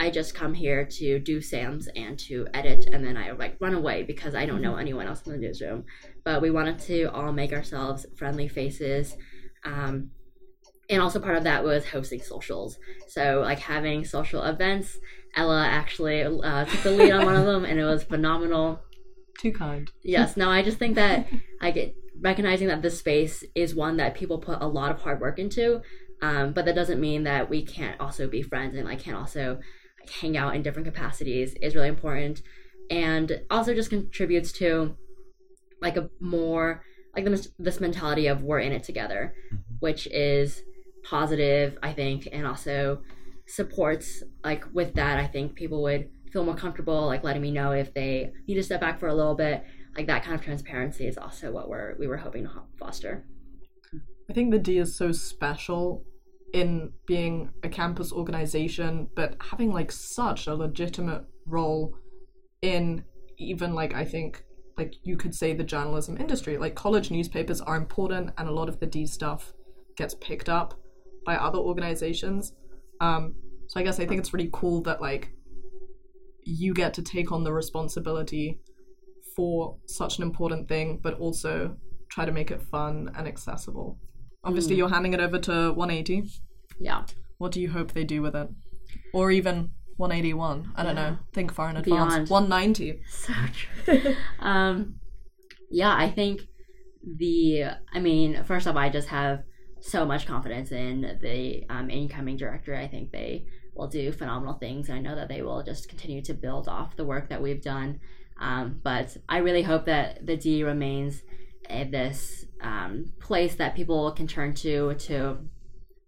I 0.00 0.08
just 0.08 0.34
come 0.34 0.54
here 0.54 0.86
to 0.86 1.18
do 1.18 1.42
SAMs 1.42 1.86
and 1.94 2.18
to 2.20 2.46
edit, 2.54 2.86
and 2.90 3.04
then 3.04 3.18
I 3.18 3.32
like 3.32 3.56
run 3.60 3.74
away 3.74 4.02
because 4.02 4.34
I 4.34 4.46
don't 4.46 4.62
know 4.62 4.76
anyone 4.76 5.06
else 5.06 5.26
in 5.26 5.32
the 5.32 5.38
newsroom. 5.38 5.84
But 6.24 6.40
we 6.40 6.50
wanted 6.50 6.78
to 6.80 7.10
all 7.12 7.32
make 7.32 7.52
ourselves 7.52 8.06
friendly 8.16 8.48
faces. 8.48 9.14
Um, 9.62 10.10
and 10.88 11.02
also 11.02 11.20
part 11.20 11.36
of 11.36 11.44
that 11.44 11.62
was 11.64 11.86
hosting 11.86 12.22
socials. 12.22 12.78
So 13.08 13.42
like 13.44 13.58
having 13.58 14.06
social 14.06 14.42
events. 14.42 14.98
Ella 15.36 15.64
actually 15.64 16.22
uh, 16.22 16.64
took 16.64 16.82
the 16.82 16.90
lead 16.90 17.12
on 17.12 17.26
one 17.26 17.36
of 17.36 17.44
them, 17.52 17.66
and 17.66 17.78
it 17.78 17.84
was 17.84 18.02
phenomenal. 18.02 18.80
Too 19.38 19.52
kind. 19.52 19.90
Yes. 20.02 20.34
No, 20.34 20.50
I 20.50 20.62
just 20.62 20.78
think 20.78 20.94
that 20.94 21.28
I 21.60 21.72
get 21.72 21.94
recognizing 22.20 22.68
that 22.68 22.82
this 22.82 22.98
space 22.98 23.44
is 23.54 23.74
one 23.74 23.96
that 23.96 24.14
people 24.14 24.38
put 24.38 24.60
a 24.60 24.66
lot 24.66 24.90
of 24.90 25.00
hard 25.00 25.20
work 25.20 25.38
into. 25.38 25.82
Um, 26.22 26.52
but 26.52 26.66
that 26.66 26.74
doesn't 26.74 27.00
mean 27.00 27.24
that 27.24 27.48
we 27.48 27.64
can't 27.64 27.98
also 27.98 28.28
be 28.28 28.42
friends 28.42 28.76
and 28.76 28.84
like 28.84 29.00
can't 29.00 29.16
also 29.16 29.58
like, 29.98 30.10
hang 30.10 30.36
out 30.36 30.54
in 30.54 30.62
different 30.62 30.86
capacities 30.86 31.54
is 31.62 31.74
really 31.74 31.88
important, 31.88 32.42
and 32.90 33.40
also 33.50 33.74
just 33.74 33.90
contributes 33.90 34.52
to 34.52 34.96
like 35.80 35.96
a 35.96 36.10
more 36.20 36.84
like 37.16 37.24
this 37.24 37.48
this 37.58 37.80
mentality 37.80 38.26
of 38.26 38.42
we're 38.42 38.60
in 38.60 38.72
it 38.72 38.84
together, 38.84 39.34
which 39.78 40.06
is 40.08 40.62
positive, 41.04 41.78
I 41.82 41.92
think, 41.92 42.28
and 42.30 42.46
also 42.46 43.02
supports 43.46 44.22
like 44.44 44.64
with 44.74 44.94
that. 44.94 45.18
I 45.18 45.26
think 45.26 45.54
people 45.54 45.82
would 45.82 46.10
feel 46.32 46.44
more 46.44 46.54
comfortable 46.54 47.06
like 47.06 47.24
letting 47.24 47.42
me 47.42 47.50
know 47.50 47.72
if 47.72 47.94
they 47.94 48.30
need 48.46 48.54
to 48.56 48.62
step 48.62 48.80
back 48.80 49.00
for 49.00 49.08
a 49.08 49.14
little 49.14 49.34
bit. 49.34 49.64
Like 49.96 50.06
that 50.06 50.22
kind 50.24 50.34
of 50.34 50.42
transparency 50.42 51.06
is 51.06 51.18
also 51.18 51.50
what 51.50 51.68
we're 51.68 51.96
we 51.98 52.06
were 52.06 52.16
hoping 52.16 52.44
to 52.44 52.50
foster. 52.78 53.24
I 54.28 54.32
think 54.32 54.52
the 54.52 54.58
D 54.58 54.78
is 54.78 54.96
so 54.96 55.12
special 55.12 56.04
in 56.52 56.92
being 57.06 57.50
a 57.62 57.68
campus 57.68 58.12
organization, 58.12 59.08
but 59.16 59.36
having 59.40 59.72
like 59.72 59.90
such 59.90 60.46
a 60.46 60.54
legitimate 60.54 61.24
role 61.46 61.94
in 62.62 63.04
even 63.38 63.74
like 63.74 63.94
I 63.94 64.04
think 64.04 64.44
like 64.76 64.94
you 65.02 65.16
could 65.16 65.34
say 65.34 65.52
the 65.52 65.64
journalism 65.64 66.16
industry. 66.16 66.56
Like 66.56 66.74
college 66.74 67.10
newspapers 67.10 67.60
are 67.60 67.76
important, 67.76 68.30
and 68.38 68.48
a 68.48 68.52
lot 68.52 68.68
of 68.68 68.80
the 68.80 68.86
D 68.86 69.06
stuff 69.06 69.52
gets 69.96 70.14
picked 70.14 70.48
up 70.48 70.74
by 71.26 71.36
other 71.36 71.58
organizations. 71.58 72.52
Um, 73.00 73.34
so 73.66 73.78
I 73.78 73.82
guess 73.82 74.00
I 74.00 74.06
think 74.06 74.20
it's 74.20 74.32
really 74.32 74.50
cool 74.52 74.82
that 74.82 75.00
like 75.00 75.32
you 76.44 76.72
get 76.72 76.94
to 76.94 77.02
take 77.02 77.30
on 77.30 77.44
the 77.44 77.52
responsibility 77.52 78.58
for 79.36 79.76
such 79.86 80.18
an 80.18 80.22
important 80.24 80.68
thing, 80.68 80.98
but 81.02 81.14
also 81.14 81.76
try 82.10 82.24
to 82.24 82.32
make 82.32 82.50
it 82.50 82.62
fun 82.62 83.10
and 83.16 83.26
accessible. 83.28 83.98
Obviously, 84.44 84.74
Mm. 84.74 84.78
you're 84.78 84.88
handing 84.88 85.12
it 85.14 85.20
over 85.20 85.38
to 85.38 85.72
180. 85.72 86.24
Yeah. 86.80 87.04
What 87.38 87.52
do 87.52 87.60
you 87.60 87.70
hope 87.70 87.92
they 87.92 88.04
do 88.04 88.22
with 88.22 88.34
it? 88.34 88.48
Or 89.14 89.30
even 89.30 89.70
181? 89.96 90.72
I 90.76 90.82
don't 90.82 90.94
know. 90.94 91.18
Think 91.32 91.52
far 91.52 91.70
in 91.70 91.76
advance. 91.76 92.14
Beyond. 92.14 92.28
190. 92.30 93.00
So 93.08 93.32
true. 93.52 94.14
um, 94.40 94.96
yeah, 95.70 95.94
I 95.94 96.10
think 96.10 96.40
the. 97.04 97.64
I 97.92 98.00
mean, 98.00 98.42
first 98.44 98.66
off, 98.66 98.76
I 98.76 98.88
just 98.88 99.08
have 99.08 99.42
so 99.80 100.04
much 100.04 100.26
confidence 100.26 100.72
in 100.72 101.18
the 101.22 101.64
um, 101.70 101.90
incoming 101.90 102.36
director. 102.36 102.74
I 102.74 102.86
think 102.88 103.12
they 103.12 103.44
will 103.74 103.88
do 103.88 104.12
phenomenal 104.12 104.54
things. 104.54 104.88
and 104.88 104.98
I 104.98 105.00
know 105.00 105.14
that 105.16 105.28
they 105.28 105.42
will 105.42 105.62
just 105.62 105.88
continue 105.88 106.22
to 106.22 106.34
build 106.34 106.68
off 106.68 106.96
the 106.96 107.04
work 107.04 107.28
that 107.30 107.40
we've 107.40 107.62
done. 107.62 108.00
Um, 108.40 108.80
but 108.82 109.16
I 109.28 109.38
really 109.38 109.62
hope 109.62 109.84
that 109.86 110.26
the 110.26 110.36
D 110.36 110.64
remains 110.64 111.22
this 111.68 112.46
um, 112.62 113.12
place 113.20 113.54
that 113.56 113.76
people 113.76 114.10
can 114.12 114.26
turn 114.26 114.54
to 114.54 114.94
to 114.94 115.38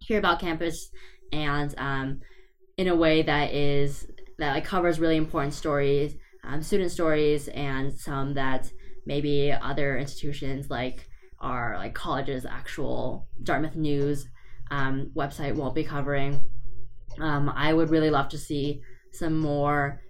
hear 0.01 0.19
about 0.19 0.41
campus 0.41 0.91
and 1.33 1.73
um, 1.79 2.21
in 2.77 2.89
a 2.89 2.97
way 2.97 3.23
that 3.23 3.53
is 3.53 4.07
that 4.39 4.55
like 4.55 4.65
covers 4.65 4.99
really 4.99 5.17
important 5.17 5.55
stories 5.55 6.17
um, 6.45 6.63
student 6.63 6.91
stories 6.91 7.49
and 7.49 7.93
some 7.93 8.35
that 8.35 8.71
maybe 9.07 9.53
other 9.53 9.97
institutions 9.97 10.71
like 10.71 11.09
our 11.41 11.77
like 11.77 11.95
college's 11.95 12.45
actual 12.45 13.29
Dartmouth 13.43 13.77
News 13.77 14.27
um, 14.71 15.11
website 15.15 15.55
won't 15.55 15.75
be 15.75 15.85
covering. 15.85 16.41
Um, 17.21 17.49
I 17.55 17.73
would 17.73 17.91
really 17.91 18.11
love 18.11 18.29
to 18.31 18.39
see 18.39 18.81
some 19.13 19.39
more 19.39 20.01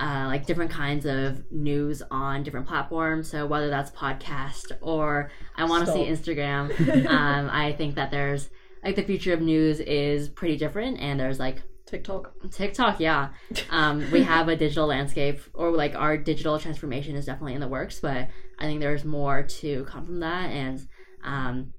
uh, 0.00 0.26
like 0.26 0.46
different 0.46 0.70
kinds 0.70 1.04
of 1.04 1.44
news 1.52 2.02
on 2.10 2.42
different 2.42 2.66
platforms. 2.66 3.30
So 3.30 3.46
whether 3.46 3.68
that's 3.68 3.90
podcast 3.90 4.72
or 4.80 5.30
I 5.56 5.64
want 5.64 5.86
to 5.86 5.92
see 5.92 6.06
Instagram. 6.06 6.70
um, 7.10 7.50
I 7.52 7.72
think 7.72 7.96
that 7.96 8.10
there's 8.10 8.48
like 8.82 8.96
the 8.96 9.02
future 9.02 9.34
of 9.34 9.42
news 9.42 9.78
is 9.80 10.28
pretty 10.28 10.56
different, 10.56 10.98
and 11.00 11.20
there's 11.20 11.38
like 11.38 11.62
TikTok. 11.86 12.32
TikTok, 12.50 13.00
yeah. 13.00 13.30
Um, 13.68 14.10
we 14.10 14.22
have 14.22 14.48
a 14.48 14.56
digital 14.56 14.86
landscape, 14.86 15.40
or 15.52 15.70
like 15.70 15.94
our 15.94 16.16
digital 16.16 16.58
transformation 16.58 17.14
is 17.16 17.26
definitely 17.26 17.54
in 17.54 17.60
the 17.60 17.68
works, 17.68 18.00
but 18.00 18.28
I 18.58 18.64
think 18.64 18.80
there's 18.80 19.04
more 19.04 19.42
to 19.42 19.84
come 19.84 20.06
from 20.06 20.20
that. 20.20 20.50
And 20.50 20.80
um, 21.24 21.72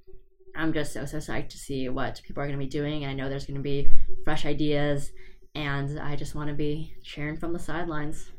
I'm 0.56 0.74
just 0.74 0.94
so, 0.94 1.06
so 1.06 1.18
psyched 1.18 1.50
to 1.50 1.58
see 1.58 1.90
what 1.90 2.22
people 2.24 2.44
are 2.44 2.48
going 2.48 2.60
to 2.60 2.63
be 2.63 2.70
doing. 2.70 3.04
And 3.04 3.12
I 3.12 3.16
know 3.16 3.30
there's 3.30 3.46
going 3.46 3.58
to 3.58 3.63
be 3.63 3.88
fresh 4.24 4.46
ideas, 4.46 5.12
and 5.55 6.00
I 6.00 6.15
just 6.15 6.36
want 6.36 6.50
to 6.50 6.55
be 6.55 6.93
cheering 7.03 7.38
from 7.38 7.53
the 7.53 7.60
sidelines. 7.60 8.31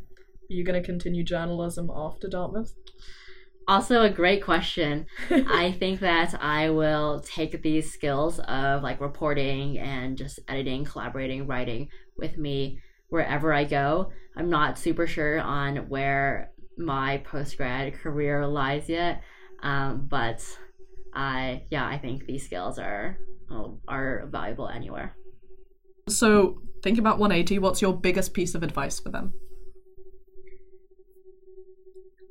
Are 0.50 0.54
you 0.54 0.64
going 0.64 0.80
to 0.80 0.86
continue 0.86 1.24
journalism 1.24 1.90
after 1.94 2.28
Dartmouth? 2.28 2.72
Also, 3.68 4.02
a 4.02 4.10
great 4.10 4.42
question. 4.42 5.06
I 5.30 5.72
think 5.78 6.00
that 6.00 6.34
I 6.42 6.70
will 6.70 7.20
take 7.20 7.62
these 7.62 7.92
skills 7.92 8.38
of 8.40 8.82
like 8.82 9.00
reporting 9.00 9.78
and 9.78 10.18
just 10.18 10.40
editing, 10.48 10.84
collaborating, 10.84 11.46
writing 11.46 11.88
with 12.16 12.36
me 12.36 12.80
wherever 13.08 13.52
I 13.52 13.64
go. 13.64 14.10
I'm 14.36 14.50
not 14.50 14.78
super 14.78 15.06
sure 15.06 15.40
on 15.40 15.88
where 15.88 16.50
my 16.76 17.18
post 17.18 17.56
grad 17.56 17.94
career 17.94 18.46
lies 18.46 18.88
yet, 18.88 19.22
um, 19.62 20.06
but 20.10 20.42
I 21.14 21.64
yeah, 21.70 21.86
I 21.86 21.98
think 21.98 22.26
these 22.26 22.44
skills 22.44 22.78
are 22.78 23.18
are 23.86 24.26
valuable 24.30 24.68
anywhere. 24.68 25.14
So, 26.08 26.62
think 26.82 26.98
about 26.98 27.18
180. 27.18 27.58
What's 27.58 27.80
your 27.80 27.96
biggest 27.96 28.34
piece 28.34 28.54
of 28.54 28.62
advice 28.62 28.98
for 29.00 29.10
them? 29.10 29.32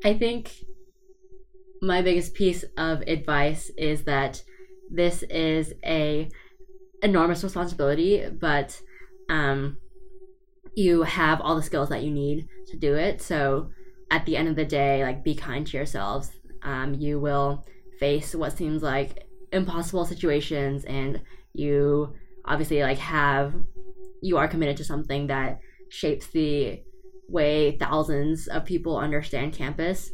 I 0.03 0.13
think 0.13 0.51
my 1.81 2.01
biggest 2.01 2.33
piece 2.33 2.63
of 2.77 3.01
advice 3.01 3.71
is 3.77 4.03
that 4.03 4.43
this 4.89 5.23
is 5.23 5.73
a 5.85 6.29
enormous 7.01 7.43
responsibility, 7.43 8.27
but 8.29 8.79
um, 9.29 9.77
you 10.75 11.03
have 11.03 11.41
all 11.41 11.55
the 11.55 11.63
skills 11.63 11.89
that 11.89 12.03
you 12.03 12.11
need 12.11 12.47
to 12.67 12.77
do 12.77 12.95
it. 12.95 13.21
So 13.21 13.69
at 14.09 14.25
the 14.25 14.37
end 14.37 14.47
of 14.47 14.55
the 14.55 14.65
day, 14.65 15.03
like 15.03 15.23
be 15.23 15.35
kind 15.35 15.65
to 15.67 15.77
yourselves. 15.77 16.31
Um, 16.63 16.93
you 16.93 17.19
will 17.19 17.65
face 17.99 18.35
what 18.35 18.57
seems 18.57 18.83
like 18.83 19.27
impossible 19.51 20.05
situations, 20.05 20.83
and 20.85 21.21
you 21.53 22.13
obviously 22.45 22.81
like 22.81 22.97
have 22.97 23.53
you 24.21 24.37
are 24.37 24.47
committed 24.47 24.77
to 24.77 24.83
something 24.83 25.27
that 25.27 25.59
shapes 25.89 26.27
the 26.27 26.81
way 27.27 27.77
thousands 27.77 28.47
of 28.47 28.65
people 28.65 28.97
understand 28.97 29.53
campus. 29.53 30.11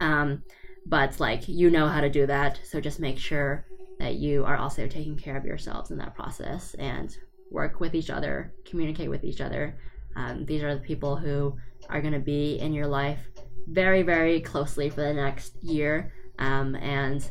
Um, 0.00 0.42
but 0.86 1.18
like 1.18 1.48
you 1.48 1.70
know 1.70 1.88
how 1.88 2.00
to 2.00 2.10
do 2.10 2.26
that, 2.26 2.60
so 2.64 2.80
just 2.80 3.00
make 3.00 3.18
sure 3.18 3.66
that 3.98 4.16
you 4.16 4.44
are 4.44 4.56
also 4.56 4.86
taking 4.86 5.16
care 5.16 5.36
of 5.36 5.44
yourselves 5.44 5.90
in 5.90 5.98
that 5.98 6.14
process 6.14 6.74
and 6.74 7.16
work 7.50 7.80
with 7.80 7.94
each 7.94 8.10
other, 8.10 8.52
communicate 8.64 9.10
with 9.10 9.24
each 9.24 9.40
other. 9.40 9.78
Um, 10.14 10.44
these 10.44 10.62
are 10.62 10.74
the 10.74 10.80
people 10.80 11.16
who 11.16 11.56
are 11.88 12.00
going 12.00 12.12
to 12.12 12.20
be 12.20 12.58
in 12.58 12.72
your 12.72 12.86
life 12.86 13.20
very, 13.68 14.02
very 14.02 14.40
closely 14.40 14.90
for 14.90 15.00
the 15.00 15.14
next 15.14 15.54
year, 15.62 16.12
um, 16.38 16.76
and 16.76 17.28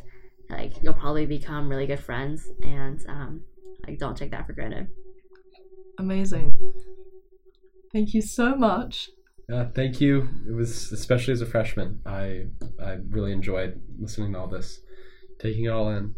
like 0.50 0.82
you'll 0.82 0.94
probably 0.94 1.26
become 1.26 1.68
really 1.68 1.86
good 1.86 2.00
friends. 2.00 2.50
And 2.62 3.04
um, 3.08 3.40
like 3.86 3.98
don't 3.98 4.16
take 4.16 4.32
that 4.32 4.46
for 4.46 4.52
granted. 4.52 4.88
Amazing. 5.98 6.52
Thank 7.92 8.14
you 8.14 8.20
so 8.20 8.54
much. 8.54 9.08
Uh, 9.52 9.66
thank 9.74 10.00
you. 10.00 10.28
It 10.48 10.52
was 10.52 10.90
especially 10.92 11.32
as 11.32 11.40
a 11.40 11.46
freshman. 11.46 12.00
I 12.04 12.46
I 12.82 12.98
really 13.10 13.32
enjoyed 13.32 13.80
listening 13.98 14.32
to 14.32 14.40
all 14.40 14.48
this, 14.48 14.80
taking 15.40 15.64
it 15.64 15.68
all 15.68 15.90
in. 15.90 16.14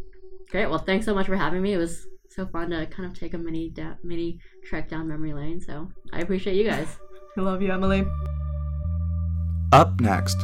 Great. 0.51 0.67
Well, 0.67 0.79
thanks 0.79 1.05
so 1.05 1.15
much 1.15 1.27
for 1.27 1.37
having 1.37 1.61
me. 1.61 1.75
It 1.75 1.79
was 1.79 2.07
so 2.31 2.47
fun 2.47 2.71
to 2.71 2.87
kind 2.87 3.11
of 3.11 3.19
take 3.19 3.35
a 3.35 3.39
mini 3.39 3.71
da- 3.71 3.97
mini 4.03 4.41
trek 4.65 4.89
down 4.89 5.09
memory 5.09 5.35
lane. 5.35 5.61
So 5.61 5.91
I 6.13 6.21
appreciate 6.21 6.57
you 6.57 6.65
guys. 6.65 6.89
I 7.37 7.41
love 7.43 7.61
you, 7.61 7.71
Emily. 7.71 8.07
Up 9.73 10.01
next, 10.01 10.39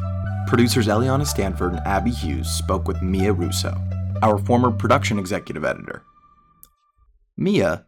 producers 0.46 0.86
Eliana 0.86 1.26
Stanford 1.26 1.72
and 1.72 1.86
Abby 1.86 2.10
Hughes 2.10 2.50
spoke 2.50 2.86
with 2.86 3.00
Mia 3.00 3.32
Russo, 3.32 3.74
our 4.22 4.36
former 4.36 4.70
production 4.70 5.18
executive 5.18 5.64
editor. 5.64 6.02
Mia 7.38 7.86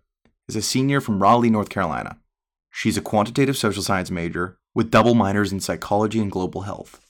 is 0.48 0.56
a 0.56 0.62
senior 0.62 1.00
from 1.00 1.22
Raleigh, 1.22 1.50
North 1.50 1.68
Carolina. 1.68 2.18
She's 2.70 2.96
a 2.96 3.02
quantitative 3.02 3.56
social 3.56 3.82
science 3.82 4.10
major 4.10 4.58
with 4.74 4.90
double 4.90 5.14
minors 5.14 5.52
in 5.52 5.60
psychology 5.60 6.20
and 6.20 6.30
global 6.30 6.62
health. 6.62 7.00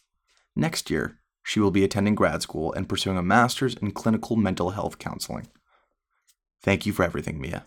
Next 0.55 0.91
year, 0.91 1.19
she 1.43 1.61
will 1.61 1.71
be 1.71 1.85
attending 1.85 2.15
grad 2.15 2.43
school 2.43 2.73
and 2.73 2.89
pursuing 2.89 3.19
a 3.19 3.23
master's 3.23 3.75
in 3.75 3.91
clinical 3.93 4.37
mental 4.37 4.71
health 4.71 4.99
counseling. 4.99 5.49
Thank 6.63 6.87
you 6.87 6.93
for 6.93 7.03
everything, 7.05 7.41
Mia. 7.41 7.65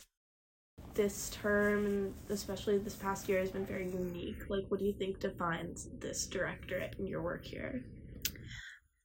this 0.95 1.29
term 1.29 1.85
and 1.85 2.13
especially 2.29 2.77
this 2.77 2.95
past 2.95 3.29
year 3.29 3.39
has 3.39 3.51
been 3.51 3.65
very 3.65 3.89
unique. 3.89 4.49
Like, 4.49 4.65
what 4.67 4.79
do 4.79 4.85
you 4.85 4.93
think 4.93 5.19
defines 5.19 5.87
this 5.99 6.25
directorate 6.27 6.95
and 6.99 7.07
your 7.07 7.21
work 7.21 7.45
here? 7.45 7.85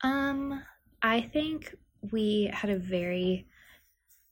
Um, 0.02 0.62
I 1.02 1.21
think 1.21 1.75
we 2.11 2.50
had 2.52 2.71
a 2.71 2.76
very 2.78 3.47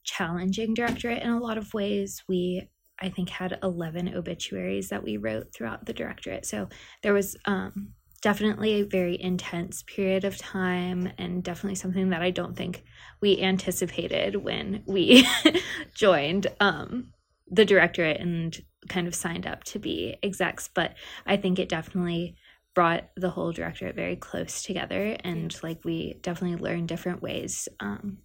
challenging 0.05 0.75
directorate 0.75 1.23
in 1.23 1.31
a 1.31 1.41
lot 1.41 1.59
of 1.59 1.75
ways. 1.75 2.23
We, 2.29 2.69
I 3.01 3.09
think, 3.09 3.29
had 3.31 3.59
11 3.63 4.15
obituaries 4.15 4.89
that 4.89 5.03
we 5.03 5.17
wrote 5.17 5.55
throughout 5.55 5.87
the 5.87 5.93
directorate. 5.93 6.47
So 6.47 6.69
there 7.03 7.15
was 7.15 7.37
um, 7.45 7.95
definitely 8.23 8.75
a 8.81 8.85
very 8.85 9.21
intense 9.21 9.83
period 9.83 10.25
of 10.25 10.39
time 10.39 11.11
and 11.19 11.43
definitely 11.43 11.75
something 11.75 12.11
that 12.11 12.23
I 12.23 12.31
don't 12.31 12.57
think 12.57 12.85
we 13.21 13.41
anticipated 13.41 14.37
when 14.37 14.85
we 14.87 15.27
joined 15.95 16.47
um, 16.61 17.13
the 17.51 17.65
directorate 17.65 18.21
and 18.21 18.57
kind 18.89 19.07
of 19.07 19.15
signed 19.15 19.47
up 19.47 19.65
to 19.65 19.79
be 19.79 20.17
execs. 20.23 20.69
But 20.73 20.95
I 21.27 21.37
think 21.37 21.59
it 21.59 21.69
definitely 21.69 22.37
brought 22.75 23.11
the 23.17 23.31
whole 23.31 23.53
directorate 23.53 23.95
very 23.95 24.17
close 24.17 24.63
together 24.63 25.17
and 25.25 25.55
like 25.63 25.85
we 25.85 26.19
definitely 26.23 26.57
learned 26.57 26.89
different 26.89 27.21
ways 27.21 27.69
um, 27.81 28.19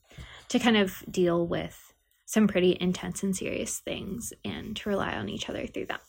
to 0.50 0.60
kind 0.60 0.78
of 0.78 1.04
deal 1.10 1.46
with 1.48 1.94
some 2.26 2.48
pretty 2.48 2.78
intense 2.80 3.24
and 3.24 3.36
serious 3.36 3.80
things 3.80 4.34
and 4.44 4.76
to 4.76 4.90
rely 4.90 5.14
on 5.14 5.30
each 5.30 5.50
other 5.50 5.66
through 5.68 5.86
that 5.86 6.02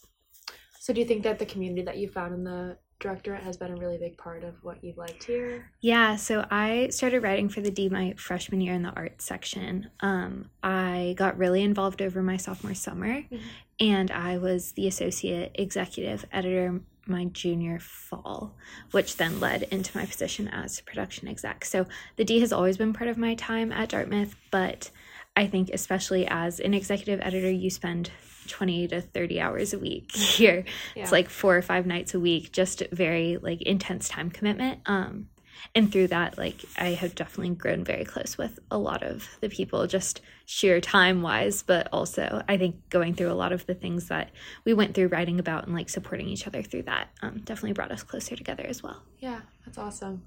So, 0.80 0.92
do 0.92 1.00
you 1.00 1.07
think 1.07 1.23
that 1.25 1.38
the 1.38 1.47
community 1.47 1.83
that 1.83 1.99
you 1.99 2.09
found 2.09 2.35
in 2.35 2.45
the 2.45 2.78
directorate 3.00 3.42
has 3.45 3.57
been 3.57 3.71
a 3.71 3.76
really 3.76 3.97
big 3.99 4.18
part 4.18 4.42
of 4.42 4.54
what 4.64 4.83
you've 4.83 4.97
liked 4.99 5.23
here? 5.23 5.71
yeah 5.80 6.16
so 6.16 6.45
i 6.50 6.88
started 6.90 7.23
writing 7.23 7.49
for 7.49 7.61
the 7.61 7.71
d 7.71 7.88
my 7.88 8.12
freshman 8.16 8.61
year 8.61 8.75
in 8.75 8.83
the 8.83 8.90
arts 8.90 9.25
section 9.25 9.88
um, 10.00 10.50
i 10.64 11.14
got 11.16 11.38
really 11.38 11.62
involved 11.62 12.02
over 12.02 12.23
my 12.23 12.37
sophomore 12.37 12.75
summer 12.75 13.23
Mhm. 13.30 13.40
and 13.80 14.11
i 14.11 14.38
was 14.38 14.73
the 14.73 14.88
associate 14.88 15.52
executive 15.54 16.25
editor 16.33 16.80
my 17.09 17.27
junior 17.27 17.79
fall, 17.79 18.55
which 18.91 19.17
then 19.17 19.41
led 19.41 19.65
into 19.65 19.97
my 19.97 20.05
position 20.05 20.49
as 20.49 20.81
production 20.81 21.29
exec. 21.29 21.65
So 21.65 21.87
the 22.17 22.25
D 22.25 22.41
has 22.41 22.53
always 22.53 22.77
been 22.77 22.93
part 22.93 23.09
of 23.09 23.19
my 23.19 23.35
time 23.35 23.73
at 23.73 23.91
Dartmouth, 23.91 24.35
but 24.50 24.91
I 25.37 25.47
think 25.47 25.71
especially 25.73 26.27
as 26.27 26.59
an 26.61 26.75
executive 26.75 27.21
editor, 27.21 27.50
you 27.50 27.71
spend 27.71 28.11
20 28.49 28.88
to 28.88 29.00
30 29.00 29.41
hours 29.41 29.73
a 29.73 29.78
week 29.78 30.11
here. 30.17 30.65
Yeah. 30.97 31.02
It's 31.02 31.13
like 31.13 31.28
four 31.28 31.56
or 31.56 31.63
five 31.63 31.87
nights 31.87 32.15
a 32.15 32.21
week, 32.21 32.52
just 32.52 32.82
very 32.91 33.37
like 33.37 33.63
intense 33.63 34.09
time 34.09 34.30
commitment. 34.30 34.80
Um, 34.87 35.28
and 35.75 35.92
through 35.92 36.08
that, 36.08 36.38
like 36.38 36.64
I 36.76 36.90
have 36.90 37.14
definitely 37.14 37.54
grown 37.54 37.84
very 37.84 38.04
close 38.04 38.38
with 38.38 38.58
a 38.71 38.78
lot 38.78 39.02
of 39.02 39.28
the 39.40 39.49
people, 39.49 39.86
just 39.86 40.21
sheer 40.47 40.80
time 40.80 41.23
wise, 41.23 41.62
but 41.62 41.88
also 41.92 42.42
I 42.49 42.56
think 42.56 42.88
going 42.90 43.14
through 43.14 43.30
a 43.30 43.34
lot 43.34 43.52
of 43.52 43.66
the 43.66 43.75
things 43.75 44.08
that 44.08 44.30
we 44.64 44.75
went 44.75 44.94
through 44.94 45.08
writing 45.08 45.38
about 45.38 45.66
and 45.66 45.75
like 45.75 45.88
supporting 45.88 46.28
each 46.28 46.47
other 46.47 46.62
through 46.62 46.82
that 46.82 47.08
um, 47.23 47.40
definitely 47.44 47.73
brought 47.73 47.92
us 47.92 48.02
closer 48.02 48.36
together 48.36 48.64
as 48.66 48.82
well. 48.82 49.02
Yeah, 49.18 49.40
that's 49.64 49.78
awesome. 49.78 50.23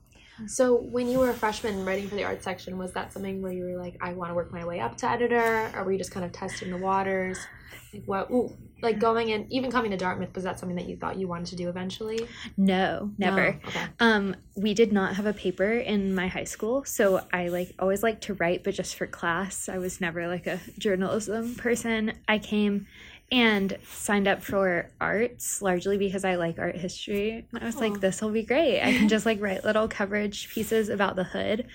So, 0.47 0.75
when 0.75 1.07
you 1.07 1.19
were 1.19 1.29
a 1.29 1.33
freshman 1.33 1.85
writing 1.85 2.07
for 2.07 2.15
the 2.15 2.23
arts 2.23 2.43
section, 2.43 2.77
was 2.77 2.93
that 2.93 3.13
something 3.13 3.41
where 3.41 3.51
you 3.51 3.63
were 3.65 3.77
like, 3.77 3.97
I 4.01 4.13
want 4.13 4.31
to 4.31 4.33
work 4.33 4.51
my 4.51 4.65
way 4.65 4.79
up 4.79 4.97
to 4.97 5.09
editor? 5.09 5.71
Or 5.75 5.83
were 5.83 5.91
you 5.91 5.97
just 5.97 6.11
kind 6.11 6.25
of 6.25 6.31
testing 6.31 6.71
the 6.71 6.77
waters? 6.77 7.37
Like, 7.93 8.03
what, 8.05 8.31
ooh, 8.31 8.55
like 8.81 8.99
going 8.99 9.29
in, 9.29 9.47
even 9.51 9.71
coming 9.71 9.91
to 9.91 9.97
Dartmouth, 9.97 10.33
was 10.33 10.43
that 10.43 10.59
something 10.59 10.75
that 10.75 10.87
you 10.87 10.95
thought 10.97 11.17
you 11.17 11.27
wanted 11.27 11.47
to 11.47 11.55
do 11.55 11.69
eventually? 11.69 12.27
No, 12.57 13.11
never. 13.17 13.51
No? 13.51 13.57
Okay. 13.67 13.85
Um, 13.99 14.35
we 14.55 14.73
did 14.73 14.91
not 14.91 15.15
have 15.15 15.25
a 15.25 15.33
paper 15.33 15.71
in 15.71 16.15
my 16.15 16.27
high 16.27 16.45
school, 16.45 16.83
so 16.85 17.25
I 17.31 17.49
like 17.49 17.73
always 17.79 18.03
liked 18.03 18.23
to 18.23 18.33
write, 18.35 18.63
but 18.63 18.73
just 18.73 18.95
for 18.95 19.07
class. 19.07 19.69
I 19.69 19.77
was 19.77 20.01
never 20.01 20.27
like 20.27 20.47
a 20.47 20.59
journalism 20.77 21.55
person. 21.55 22.13
I 22.27 22.39
came 22.39 22.87
and 23.31 23.77
signed 23.89 24.27
up 24.27 24.43
for 24.43 24.91
arts 24.99 25.61
largely 25.61 25.97
because 25.97 26.25
I 26.25 26.35
like 26.35 26.59
art 26.59 26.75
history. 26.75 27.45
And 27.53 27.63
I 27.63 27.65
was 27.65 27.77
like, 27.77 28.01
this 28.01 28.21
will 28.21 28.31
be 28.31 28.43
great. 28.43 28.81
I 28.81 28.91
can 28.91 29.07
just 29.07 29.25
like 29.25 29.39
write 29.39 29.63
little 29.63 29.87
coverage 29.87 30.49
pieces 30.49 30.89
about 30.89 31.15
the 31.15 31.23
hood. 31.23 31.67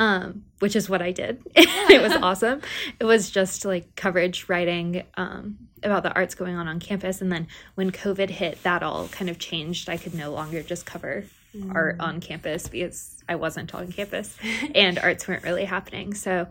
Um, 0.00 0.44
which 0.58 0.74
is 0.74 0.88
what 0.88 1.02
I 1.02 1.12
did. 1.12 1.42
it 1.54 2.02
was 2.02 2.12
awesome. 2.22 2.62
It 2.98 3.04
was 3.04 3.30
just 3.30 3.64
like 3.64 3.94
coverage 3.94 4.48
writing 4.48 5.04
um, 5.14 5.58
about 5.82 6.02
the 6.02 6.12
arts 6.12 6.34
going 6.34 6.56
on 6.56 6.66
on 6.66 6.80
campus. 6.80 7.20
And 7.20 7.30
then 7.30 7.46
when 7.74 7.92
COVID 7.92 8.30
hit, 8.30 8.62
that 8.62 8.82
all 8.82 9.08
kind 9.08 9.30
of 9.30 9.38
changed. 9.38 9.88
I 9.90 9.98
could 9.98 10.14
no 10.14 10.32
longer 10.32 10.62
just 10.62 10.86
cover 10.86 11.24
art 11.70 11.96
on 12.00 12.20
campus 12.20 12.68
because 12.68 13.22
I 13.28 13.34
wasn't 13.34 13.74
on 13.74 13.92
campus 13.92 14.36
and 14.74 14.98
arts 15.02 15.26
weren't 15.26 15.42
really 15.42 15.64
happening. 15.64 16.14
So 16.14 16.46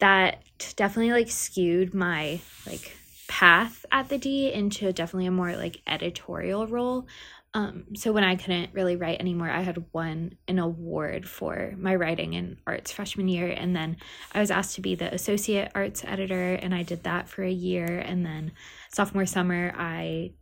that 0.00 0.42
definitely 0.76 1.12
like 1.12 1.30
skewed 1.30 1.94
my 1.94 2.40
like 2.66 2.96
path 3.28 3.83
at 3.94 4.08
the 4.08 4.18
D 4.18 4.52
into 4.52 4.92
definitely 4.92 5.26
a 5.26 5.30
more 5.30 5.56
like 5.56 5.80
editorial 5.86 6.66
role. 6.66 7.06
Um, 7.54 7.94
so 7.94 8.12
when 8.12 8.24
I 8.24 8.34
couldn't 8.34 8.74
really 8.74 8.96
write 8.96 9.20
anymore, 9.20 9.48
I 9.48 9.60
had 9.60 9.84
won 9.92 10.36
an 10.48 10.58
award 10.58 11.28
for 11.28 11.74
my 11.78 11.94
writing 11.94 12.32
in 12.34 12.58
arts 12.66 12.90
freshman 12.90 13.28
year, 13.28 13.46
and 13.46 13.74
then 13.76 13.98
I 14.32 14.40
was 14.40 14.50
asked 14.50 14.74
to 14.74 14.80
be 14.80 14.96
the 14.96 15.14
associate 15.14 15.70
arts 15.76 16.02
editor, 16.04 16.54
and 16.54 16.74
I 16.74 16.82
did 16.82 17.04
that 17.04 17.28
for 17.28 17.44
a 17.44 17.50
year. 17.50 17.86
And 17.86 18.26
then 18.26 18.50
sophomore 18.92 19.26
summer, 19.26 19.72
I 19.78 20.32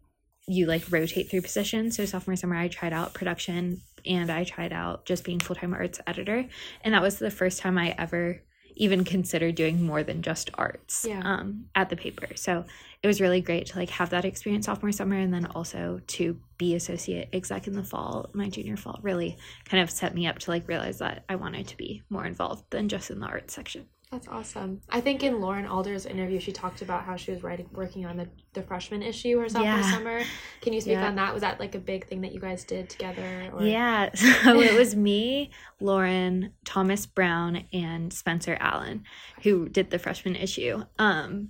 you 0.49 0.67
like 0.67 0.91
rotate 0.91 1.31
through 1.31 1.43
positions. 1.43 1.97
So 1.97 2.07
sophomore 2.07 2.37
summer, 2.37 2.57
I 2.57 2.69
tried 2.69 2.95
out 2.95 3.13
production, 3.13 3.83
and 4.07 4.31
I 4.31 4.45
tried 4.45 4.73
out 4.73 5.05
just 5.05 5.25
being 5.25 5.41
full 5.41 5.57
time 5.57 5.75
arts 5.75 6.01
editor, 6.07 6.47
and 6.81 6.95
that 6.95 7.03
was 7.03 7.19
the 7.19 7.31
first 7.31 7.59
time 7.59 7.77
I 7.77 7.95
ever 7.99 8.41
even 8.77 9.05
consider 9.05 9.53
doing 9.53 9.83
more 9.83 10.03
than 10.03 10.23
just 10.23 10.51
arts 10.55 11.05
Yeah. 11.09 11.21
um, 11.25 11.67
at 11.75 11.91
the 11.91 11.97
paper. 11.97 12.29
So 12.37 12.65
it 13.03 13.07
was 13.07 13.21
really 13.21 13.41
great 13.41 13.67
to 13.67 13.79
like 13.79 13.91
have 13.91 14.11
that 14.11 14.25
experience 14.25 14.67
sophomore 14.67 14.93
summer 14.93 15.17
and 15.17 15.33
then 15.35 15.47
also 15.47 16.01
to 16.07 16.39
be 16.59 16.75
associate 16.75 17.29
exec 17.33 17.67
in 17.67 17.73
the 17.75 17.83
fall 17.83 18.31
my 18.33 18.49
junior 18.49 18.77
fall 18.77 19.01
really 19.03 19.37
kind 19.65 19.83
of 19.83 19.91
set 19.91 20.15
me 20.15 20.27
up 20.29 20.39
to 20.39 20.51
like 20.53 20.69
realize 20.69 20.99
that 20.99 21.25
i 21.29 21.35
wanted 21.35 21.67
to 21.67 21.77
be 21.77 22.01
more 22.11 22.25
involved 22.25 22.63
than 22.71 22.89
just 22.89 23.11
in 23.11 23.19
the 23.19 23.27
arts 23.27 23.55
section 23.55 23.85
That's 24.13 24.29
awesome. 24.29 24.83
I 24.91 25.01
think 25.01 25.23
in 25.23 25.41
Lauren 25.41 25.65
Adler's 25.65 26.05
interview, 26.05 26.39
she 26.39 26.53
talked 26.53 26.83
about 26.83 27.05
how 27.05 27.17
she 27.17 27.31
was 27.31 27.43
writing, 27.43 27.67
working 27.73 28.05
on 28.05 28.19
the, 28.19 28.29
the 28.53 28.63
freshman 28.63 29.03
issue 29.03 29.39
her 29.39 29.49
sophomore 29.49 29.79
Yeah. 29.79 29.91
summer. 29.91 30.21
Can 30.61 30.75
you 30.75 30.83
speak 30.83 30.93
Yeah. 30.93 31.09
on 31.09 31.15
that? 31.15 31.33
Was 31.33 31.41
that 31.41 31.59
like 31.59 31.75
a 31.75 31.79
big 31.79 32.07
thing 32.07 32.21
that 32.21 32.33
you 32.35 32.39
guys 32.39 32.63
did 32.65 32.91
together? 32.91 33.51
Or? 33.55 33.63
yeah 33.65 34.15
so 34.15 34.61
it 34.61 34.75
was 34.75 34.95
me 34.95 35.51
lauren 35.81 36.53
thomas 36.65 37.07
brown 37.07 37.65
and 37.73 38.13
spencer 38.13 38.57
allen 38.61 39.05
who 39.43 39.69
did 39.69 39.91
the 39.91 39.99
freshman 39.99 40.37
issue 40.37 40.83
um 40.99 41.49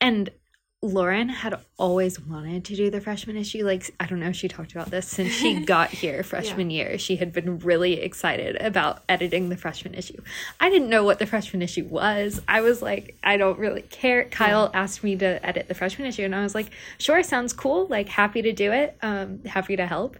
and 0.00 0.30
Lauren 0.82 1.28
had 1.28 1.58
always 1.76 2.18
wanted 2.18 2.64
to 2.64 2.74
do 2.74 2.90
the 2.90 3.02
freshman 3.02 3.36
issue. 3.36 3.66
Like, 3.66 3.94
I 4.00 4.06
don't 4.06 4.18
know 4.18 4.30
if 4.30 4.36
she 4.36 4.48
talked 4.48 4.72
about 4.72 4.90
this 4.90 5.06
since 5.06 5.30
she 5.30 5.60
got 5.66 5.90
here 5.90 6.22
freshman 6.22 6.70
year. 6.70 6.96
She 6.96 7.16
had 7.16 7.34
been 7.34 7.58
really 7.58 8.00
excited 8.00 8.56
about 8.62 9.02
editing 9.06 9.50
the 9.50 9.58
freshman 9.58 9.92
issue. 9.92 10.22
I 10.58 10.70
didn't 10.70 10.88
know 10.88 11.04
what 11.04 11.18
the 11.18 11.26
freshman 11.26 11.60
issue 11.60 11.84
was. 11.84 12.40
I 12.48 12.62
was 12.62 12.80
like, 12.80 13.18
I 13.22 13.36
don't 13.36 13.58
really 13.58 13.82
care. 13.82 14.24
Kyle 14.24 14.70
asked 14.72 15.04
me 15.04 15.16
to 15.16 15.46
edit 15.46 15.68
the 15.68 15.74
freshman 15.74 16.08
issue, 16.08 16.24
and 16.24 16.34
I 16.34 16.42
was 16.42 16.54
like, 16.54 16.70
sure, 16.96 17.22
sounds 17.22 17.52
cool. 17.52 17.86
Like, 17.86 18.08
happy 18.08 18.40
to 18.40 18.52
do 18.52 18.72
it. 18.72 18.96
Um, 19.02 19.44
happy 19.44 19.76
to 19.76 19.86
help. 19.86 20.16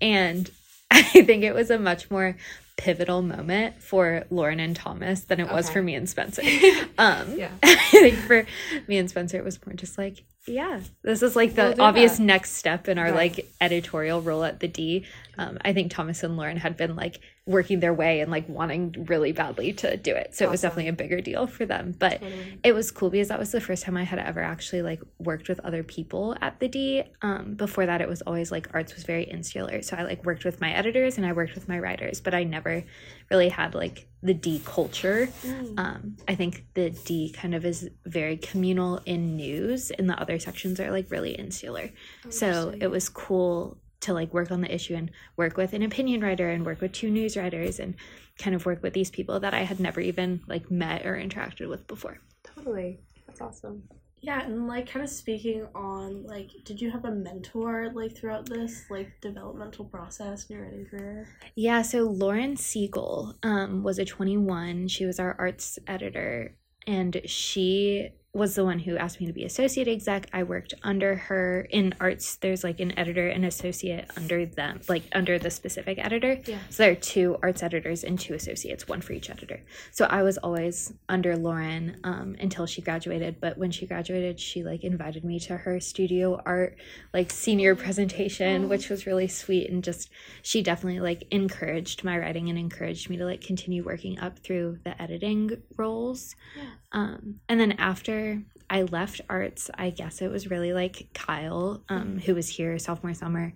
And 0.00 0.50
I 0.90 1.02
think 1.02 1.44
it 1.44 1.54
was 1.54 1.70
a 1.70 1.78
much 1.78 2.10
more 2.10 2.36
pivotal 2.80 3.20
moment 3.20 3.82
for 3.82 4.24
Lauren 4.30 4.58
and 4.58 4.74
Thomas 4.74 5.20
than 5.24 5.38
it 5.38 5.52
was 5.52 5.68
for 5.68 5.82
me 5.82 5.94
and 5.94 6.08
Spencer. 6.08 6.40
Um, 6.98 7.36
Yeah. 7.36 7.50
I 7.62 7.74
think 7.90 8.14
for 8.16 8.46
me 8.88 8.96
and 8.96 9.08
Spencer, 9.10 9.36
it 9.36 9.44
was 9.44 9.58
more 9.66 9.74
just 9.74 9.98
like, 9.98 10.24
yeah, 10.46 10.80
this 11.02 11.22
is 11.22 11.36
like 11.36 11.54
the 11.54 11.74
We'll 11.76 11.82
obvious 11.86 12.16
that. 12.16 12.22
next 12.22 12.52
step 12.52 12.88
in 12.88 12.96
our 12.98 13.12
like 13.12 13.46
editorial 13.60 14.22
role 14.22 14.44
at 14.44 14.60
the 14.60 14.68
D. 14.68 15.04
Um, 15.36 15.58
I 15.62 15.74
think 15.74 15.92
Thomas 15.92 16.22
and 16.22 16.38
Lauren 16.38 16.56
had 16.56 16.78
been 16.78 16.96
like 16.96 17.20
working 17.50 17.80
their 17.80 17.92
way 17.92 18.20
and 18.20 18.30
like 18.30 18.48
wanting 18.48 19.06
really 19.08 19.32
badly 19.32 19.72
to 19.72 19.96
do 19.96 20.14
it. 20.14 20.34
So 20.34 20.44
it 20.44 20.50
was 20.50 20.60
definitely 20.60 20.88
a 20.88 20.92
bigger 20.92 21.20
deal 21.20 21.48
for 21.48 21.66
them. 21.66 21.94
But 21.98 22.20
Totally. 22.20 22.60
it 22.62 22.72
was 22.72 22.90
cool 22.92 23.10
because 23.10 23.28
that 23.28 23.38
was 23.38 23.50
the 23.50 23.60
first 23.60 23.82
time 23.82 23.96
I 23.96 24.04
had 24.04 24.20
ever 24.20 24.40
actually 24.40 24.82
like 24.82 25.02
worked 25.18 25.48
with 25.48 25.58
other 25.60 25.82
people 25.82 26.36
at 26.40 26.60
the 26.60 26.68
D. 26.68 27.02
Um, 27.22 27.54
before 27.54 27.86
that, 27.86 28.00
it 28.00 28.08
was 28.08 28.22
always 28.22 28.52
like 28.52 28.68
arts 28.72 28.94
was 28.94 29.02
very 29.02 29.24
insular. 29.24 29.82
So 29.82 29.96
I 29.96 30.04
like 30.04 30.24
worked 30.24 30.44
with 30.44 30.60
my 30.60 30.72
editors 30.72 31.18
and 31.18 31.26
I 31.26 31.32
worked 31.32 31.54
with 31.56 31.68
my 31.68 31.78
writers, 31.78 32.20
but 32.20 32.34
I 32.34 32.44
never 32.44 32.84
really 33.30 33.48
had 33.48 33.74
like 33.74 34.06
the 34.22 34.34
D 34.34 34.62
culture. 34.64 35.28
Mm. 35.42 35.78
Um, 35.78 36.16
I 36.28 36.36
think 36.36 36.66
the 36.74 36.90
D 36.90 37.32
kind 37.32 37.54
of 37.54 37.64
is 37.64 37.90
very 38.04 38.36
communal 38.36 39.00
in 39.06 39.36
news, 39.36 39.90
and 39.90 40.08
the 40.08 40.20
other 40.20 40.38
sections 40.38 40.78
are 40.78 40.90
like 40.90 41.10
really 41.10 41.32
insular. 41.32 41.90
So 42.28 42.74
it 42.78 42.88
was 42.88 43.08
cool 43.08 43.78
to 44.00 44.12
like 44.12 44.32
work 44.32 44.50
on 44.50 44.60
the 44.60 44.74
issue 44.74 44.94
and 44.94 45.10
work 45.36 45.56
with 45.56 45.72
an 45.72 45.82
opinion 45.82 46.20
writer 46.20 46.50
and 46.50 46.64
work 46.64 46.80
with 46.80 46.92
two 46.92 47.10
news 47.10 47.36
writers 47.36 47.78
and 47.78 47.94
kind 48.38 48.56
of 48.56 48.66
work 48.66 48.82
with 48.82 48.94
these 48.94 49.10
people 49.10 49.40
that 49.40 49.54
I 49.54 49.60
had 49.62 49.80
never 49.80 50.00
even 50.00 50.40
like 50.46 50.70
met 50.70 51.04
or 51.06 51.16
interacted 51.16 51.68
with 51.68 51.86
before. 51.86 52.18
totally. 52.42 53.00
That's 53.26 53.40
awesome. 53.40 53.82
Yeah, 54.22 54.44
and 54.44 54.68
like 54.68 54.90
kind 54.90 55.02
of 55.02 55.10
speaking 55.10 55.66
on 55.74 56.24
like, 56.24 56.50
did 56.64 56.80
you 56.80 56.90
have 56.90 57.06
a 57.06 57.10
mentor 57.10 57.90
like 57.94 58.16
throughout 58.16 58.46
this 58.46 58.84
like 58.90 59.08
developmental 59.22 59.86
process 59.86 60.46
in 60.46 60.56
your 60.56 60.64
writing 60.66 60.86
career? 60.86 61.28
Yeah, 61.54 61.80
so 61.82 62.02
Lauren 62.02 62.56
Siegel 62.56 63.34
um, 63.42 63.82
was 63.82 63.98
a 63.98 64.04
21. 64.04 64.88
She 64.88 65.06
was 65.06 65.18
our 65.18 65.36
arts 65.38 65.78
editor, 65.86 66.54
and 66.86 67.20
she 67.24 68.10
was 68.32 68.54
the 68.54 68.64
one 68.64 68.78
who 68.78 68.96
asked 68.96 69.20
me 69.20 69.26
to 69.26 69.32
be 69.32 69.44
associate 69.44 69.88
exec. 69.88 70.28
I 70.32 70.44
worked 70.44 70.72
under 70.84 71.16
her 71.16 71.66
in 71.68 71.94
arts. 71.98 72.36
There's 72.36 72.62
like 72.62 72.78
an 72.78 72.96
editor 72.96 73.26
and 73.26 73.44
associate 73.44 74.08
under 74.16 74.46
them, 74.46 74.80
like 74.88 75.02
under 75.12 75.36
the 75.36 75.50
specific 75.50 75.98
editor. 75.98 76.40
Yeah. 76.46 76.58
So 76.70 76.84
there 76.84 76.92
are 76.92 76.96
two 76.96 77.38
arts 77.42 77.64
editors 77.64 78.04
and 78.04 78.20
two 78.20 78.34
associates, 78.34 78.86
one 78.86 79.00
for 79.00 79.14
each 79.14 79.30
editor. 79.30 79.60
So 79.90 80.04
I 80.04 80.22
was 80.22 80.38
always 80.38 80.92
under 81.08 81.36
Lauren 81.36 81.96
um, 82.04 82.36
until 82.38 82.66
she 82.66 82.80
graduated. 82.80 83.40
But 83.40 83.58
when 83.58 83.72
she 83.72 83.84
graduated, 83.84 84.38
she 84.38 84.62
like 84.62 84.84
invited 84.84 85.24
me 85.24 85.40
to 85.40 85.56
her 85.56 85.80
studio 85.80 86.40
art 86.46 86.76
like 87.12 87.32
senior 87.32 87.74
presentation, 87.74 88.68
which 88.68 88.88
was 88.88 89.06
really 89.06 89.26
sweet 89.26 89.68
and 89.68 89.82
just 89.82 90.08
she 90.42 90.62
definitely 90.62 91.00
like 91.00 91.24
encouraged 91.32 92.04
my 92.04 92.16
writing 92.16 92.48
and 92.48 92.58
encouraged 92.58 93.10
me 93.10 93.16
to 93.16 93.24
like 93.24 93.40
continue 93.40 93.82
working 93.82 94.20
up 94.20 94.38
through 94.38 94.78
the 94.84 95.00
editing 95.02 95.50
roles. 95.76 96.36
Yeah. 96.56 96.64
Um, 96.92 97.40
and 97.48 97.58
then 97.58 97.72
after 97.72 98.19
I 98.68 98.82
left 98.82 99.20
arts, 99.28 99.70
I 99.74 99.90
guess 99.90 100.22
it 100.22 100.30
was 100.30 100.50
really 100.50 100.72
like 100.72 101.08
Kyle, 101.12 101.82
um, 101.88 102.18
who 102.18 102.34
was 102.34 102.48
here 102.48 102.78
sophomore 102.78 103.14
summer, 103.14 103.52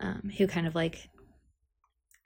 um, 0.00 0.30
who 0.36 0.46
kind 0.46 0.66
of 0.66 0.74
like 0.74 1.08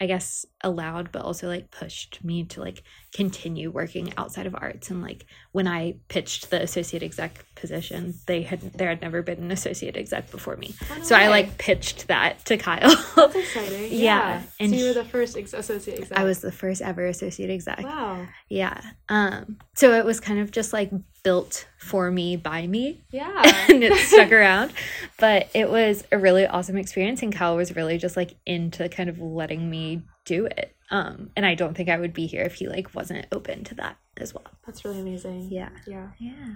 I 0.02 0.06
guess 0.06 0.46
allowed 0.62 1.12
but 1.12 1.22
also 1.22 1.46
like 1.46 1.70
pushed 1.70 2.24
me 2.24 2.44
to 2.44 2.60
like 2.60 2.82
continue 3.14 3.70
working 3.70 4.14
outside 4.16 4.46
of 4.46 4.54
arts. 4.54 4.90
And 4.90 5.02
like 5.02 5.26
when 5.52 5.68
I 5.68 5.96
pitched 6.08 6.48
the 6.48 6.62
associate 6.62 7.02
exec 7.02 7.44
position 7.54 8.14
they 8.26 8.40
had 8.42 8.60
there 8.72 8.88
had 8.88 9.02
never 9.02 9.20
been 9.20 9.40
an 9.42 9.50
associate 9.50 9.98
exec 9.98 10.30
before 10.30 10.56
me. 10.56 10.74
Oh, 10.90 11.02
so 11.02 11.14
I 11.14 11.28
like 11.28 11.58
pitched 11.58 12.08
that 12.08 12.42
to 12.46 12.56
Kyle. 12.56 12.96
That's 13.14 13.36
exciting. 13.36 13.88
Yeah, 14.00 14.40
So 14.42 14.48
and 14.60 14.74
you 14.74 14.86
were 14.86 14.94
the 14.94 15.04
first 15.04 15.36
ex- 15.36 15.52
associate 15.52 16.00
exec. 16.00 16.18
I 16.18 16.24
was 16.24 16.40
the 16.40 16.52
first 16.52 16.80
ever 16.80 17.04
associate 17.04 17.50
exec. 17.50 17.82
Wow. 17.82 18.26
yeah. 18.48 18.80
Um 19.10 19.58
so 19.76 19.92
it 19.92 20.06
was 20.06 20.18
kind 20.18 20.40
of 20.40 20.50
just 20.50 20.72
like 20.72 20.90
built 21.22 21.66
for 21.78 22.10
me 22.10 22.36
by 22.36 22.66
me 22.66 23.02
Yeah. 23.10 23.30
and 23.68 23.82
it 23.82 23.94
stuck 24.06 24.32
around. 24.32 24.72
But 25.18 25.48
it 25.54 25.70
was 25.70 26.04
a 26.12 26.18
really 26.18 26.46
awesome 26.46 26.76
experience, 26.76 27.22
and 27.22 27.32
Cal 27.32 27.56
was 27.56 27.74
really 27.76 27.98
just 27.98 28.16
like 28.16 28.34
into 28.46 28.88
kind 28.88 29.08
of 29.08 29.18
letting 29.20 29.68
me 29.70 30.02
do 30.24 30.46
it. 30.46 30.74
Um, 30.90 31.30
and 31.36 31.46
I 31.46 31.54
don't 31.54 31.76
think 31.76 31.88
I 31.88 31.98
would 31.98 32.12
be 32.12 32.26
here 32.26 32.42
if 32.42 32.54
he 32.54 32.68
like 32.68 32.94
wasn't 32.94 33.26
open 33.32 33.64
to 33.64 33.74
that 33.76 33.96
as 34.16 34.34
well. 34.34 34.46
That's 34.66 34.84
really 34.84 35.00
amazing. 35.00 35.48
Yeah. 35.50 35.70
Yeah. 35.86 36.08
Yeah. 36.18 36.54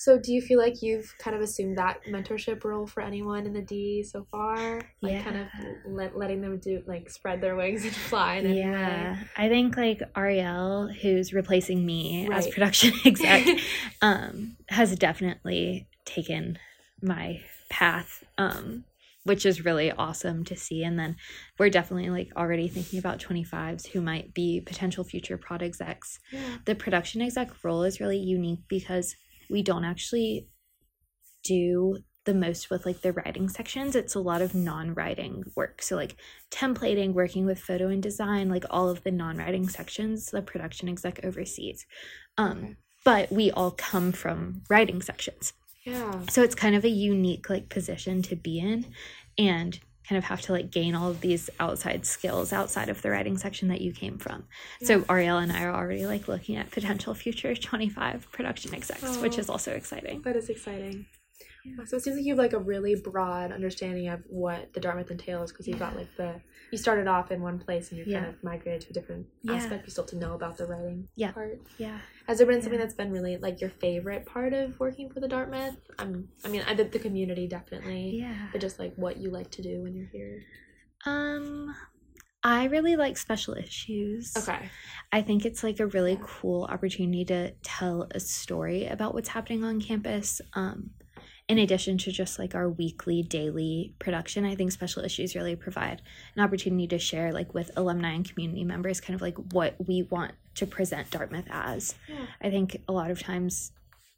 So, 0.00 0.16
do 0.16 0.32
you 0.32 0.40
feel 0.40 0.60
like 0.60 0.80
you've 0.80 1.12
kind 1.18 1.34
of 1.34 1.42
assumed 1.42 1.76
that 1.76 2.04
mentorship 2.08 2.62
role 2.62 2.86
for 2.86 3.02
anyone 3.02 3.46
in 3.46 3.52
the 3.52 3.62
D 3.62 4.04
so 4.04 4.24
far? 4.30 4.80
Like, 5.00 5.24
kind 5.24 5.36
of 5.38 5.48
let, 5.84 6.16
letting 6.16 6.40
them 6.40 6.60
do, 6.60 6.84
like, 6.86 7.10
spread 7.10 7.40
their 7.40 7.56
wings 7.56 7.82
and 7.84 7.92
fly 8.08 8.38
Yeah, 8.38 9.16
I 9.36 9.48
think 9.48 9.76
like 9.76 10.00
Ariel, 10.16 10.86
who's 10.86 11.32
replacing 11.34 11.84
me 11.84 12.28
as 12.32 12.46
production 12.46 12.92
exec, 13.04 13.44
um, 14.00 14.56
has 14.68 14.94
definitely 14.94 15.88
taken 16.04 16.60
my 17.02 17.40
path, 17.68 18.22
um, 18.38 18.84
which 19.24 19.44
is 19.44 19.64
really 19.64 19.90
awesome 19.90 20.44
to 20.44 20.54
see. 20.54 20.84
And 20.84 20.96
then 20.96 21.16
we're 21.58 21.70
definitely 21.70 22.10
like 22.10 22.30
already 22.36 22.68
thinking 22.68 23.00
about 23.00 23.18
25s 23.18 23.88
who 23.88 24.00
might 24.00 24.32
be 24.32 24.60
potential 24.60 25.02
future 25.02 25.36
prod 25.36 25.60
execs. 25.60 26.20
Yeah. 26.30 26.58
The 26.66 26.76
production 26.76 27.20
exec 27.20 27.50
role 27.64 27.82
is 27.82 27.98
really 27.98 28.18
unique 28.18 28.60
because 28.68 29.16
we 29.50 29.62
don't 29.62 29.84
actually 29.84 30.48
do 31.44 31.98
the 32.24 32.34
most 32.34 32.68
with 32.68 32.84
like 32.84 33.00
the 33.00 33.12
writing 33.12 33.48
sections. 33.48 33.96
It's 33.96 34.14
a 34.14 34.20
lot 34.20 34.42
of 34.42 34.54
non-writing 34.54 35.44
work. 35.56 35.80
So 35.80 35.96
like 35.96 36.16
templating 36.50 37.14
working 37.14 37.46
with 37.46 37.58
photo 37.58 37.88
and 37.88 38.02
design 38.02 38.50
like 38.50 38.64
all 38.68 38.90
of 38.90 39.02
the 39.02 39.10
non-writing 39.10 39.68
sections 39.68 40.26
the 40.26 40.42
production 40.42 40.88
exec 40.90 41.24
oversees. 41.24 41.86
Um 42.36 42.58
Okay. 42.58 42.76
but 43.04 43.32
we 43.32 43.50
all 43.50 43.70
come 43.70 44.12
from 44.12 44.62
writing 44.68 45.00
sections. 45.00 45.54
Yeah. 45.84 46.20
so 46.28 46.42
it's 46.42 46.54
kind 46.54 46.74
of 46.76 46.84
a 46.84 46.90
unique 46.90 47.48
like 47.48 47.70
position 47.70 48.20
to 48.22 48.36
be 48.36 48.58
in. 48.58 48.92
And 49.38 49.80
kind 50.08 50.16
of 50.18 50.24
have 50.24 50.40
to 50.40 50.52
like 50.52 50.70
gain 50.70 50.94
all 50.94 51.10
of 51.10 51.20
these 51.20 51.50
outside 51.60 52.06
skills 52.06 52.52
outside 52.52 52.88
of 52.88 53.02
the 53.02 53.10
writing 53.10 53.36
section 53.36 53.68
that 53.68 53.80
you 53.82 53.92
came 53.92 54.16
from 54.18 54.44
so 54.82 55.04
ariel 55.10 55.36
and 55.38 55.52
i 55.52 55.62
are 55.64 55.74
already 55.74 56.06
like 56.06 56.28
looking 56.28 56.56
at 56.56 56.70
potential 56.70 57.12
future 57.14 57.54
25 57.70 58.30
production 58.32 58.74
execs 58.74 59.18
which 59.18 59.36
Oh. 59.36 59.40
is 59.40 59.50
also 59.50 59.72
exciting 59.72 60.22
That 60.22 60.36
is 60.36 60.48
exciting. 60.48 61.06
So 61.86 61.96
it 61.96 62.02
seems 62.02 62.16
like 62.16 62.24
you 62.24 62.32
have 62.32 62.38
like 62.38 62.52
a 62.52 62.58
really 62.58 62.94
broad 62.94 63.52
understanding 63.52 64.08
of 64.08 64.20
what 64.28 64.72
the 64.72 64.80
Dartmouth 64.80 65.10
entails 65.10 65.52
because 65.52 65.66
you've 65.68 65.78
got 65.78 65.96
like 65.96 66.14
the 66.16 66.40
you 66.70 66.76
started 66.78 67.06
off 67.06 67.30
in 67.30 67.40
one 67.40 67.58
place 67.58 67.88
and 67.90 67.98
you're 67.98 68.06
Yeah. 68.06 68.20
kind 68.20 68.34
of 68.34 68.44
migrated 68.44 68.82
to 68.82 68.90
a 68.90 68.92
different 68.92 69.26
Yeah. 69.42 69.54
aspect. 69.54 69.86
You 69.86 69.90
still 69.90 70.04
have 70.04 70.10
to 70.10 70.16
know 70.18 70.34
about 70.34 70.56
the 70.58 70.66
writing 70.66 71.08
Yeah. 71.16 71.32
part. 71.32 71.60
yeah 71.78 71.98
Has 72.26 72.38
there 72.38 72.46
been 72.46 72.60
something 72.60 72.78
that's 72.78 72.94
been 72.94 73.10
really 73.10 73.36
like 73.38 73.60
your 73.60 73.70
favorite 73.70 74.26
part 74.26 74.52
of 74.52 74.78
working 74.78 75.08
for 75.08 75.20
the 75.20 75.28
Dartmouth? 75.28 75.76
I 75.98 76.04
mean, 76.48 76.62
I 76.66 76.74
did 76.74 76.92
the 76.92 76.98
community 76.98 77.46
definitely, 77.48 78.18
yeah 78.20 78.48
but 78.52 78.60
just 78.60 78.78
like 78.78 78.94
what 78.96 79.16
you 79.16 79.30
like 79.30 79.50
to 79.52 79.62
do 79.62 79.82
when 79.82 79.94
you're 79.94 80.08
here. 80.08 80.42
um 81.06 81.74
i 82.44 82.64
really 82.66 82.96
like 82.96 83.16
special 83.16 83.54
issues 83.54 84.32
Okay. 84.36 84.68
I 85.12 85.22
think 85.22 85.44
it's 85.46 85.62
like 85.64 85.80
a 85.80 85.86
really 85.86 86.18
cool 86.22 86.64
opportunity 86.64 87.24
to 87.26 87.52
tell 87.62 88.06
a 88.10 88.20
story 88.20 88.86
about 88.86 89.14
what's 89.14 89.30
happening 89.30 89.64
on 89.64 89.80
campus. 89.80 90.40
Um, 90.52 90.90
in 91.48 91.58
addition 91.58 91.96
to 91.98 92.12
just 92.12 92.38
like 92.38 92.54
our 92.54 92.68
weekly, 92.68 93.22
daily 93.22 93.94
production, 93.98 94.44
I 94.44 94.54
think 94.54 94.70
special 94.70 95.02
issues 95.02 95.34
really 95.34 95.56
provide 95.56 96.02
an 96.36 96.42
opportunity 96.42 96.86
to 96.88 96.98
share 96.98 97.32
like 97.32 97.54
with 97.54 97.70
alumni 97.74 98.12
and 98.12 98.28
community 98.28 98.64
members 98.64 99.00
kind 99.00 99.14
of 99.14 99.22
like 99.22 99.36
what 99.52 99.74
we 99.86 100.02
want 100.02 100.32
to 100.56 100.66
present 100.66 101.10
Dartmouth 101.10 101.48
as. 101.50 101.94
Yeah. 102.06 102.26
I 102.42 102.50
think 102.50 102.82
a 102.86 102.92
lot 102.92 103.10
of 103.10 103.20
times 103.20 103.72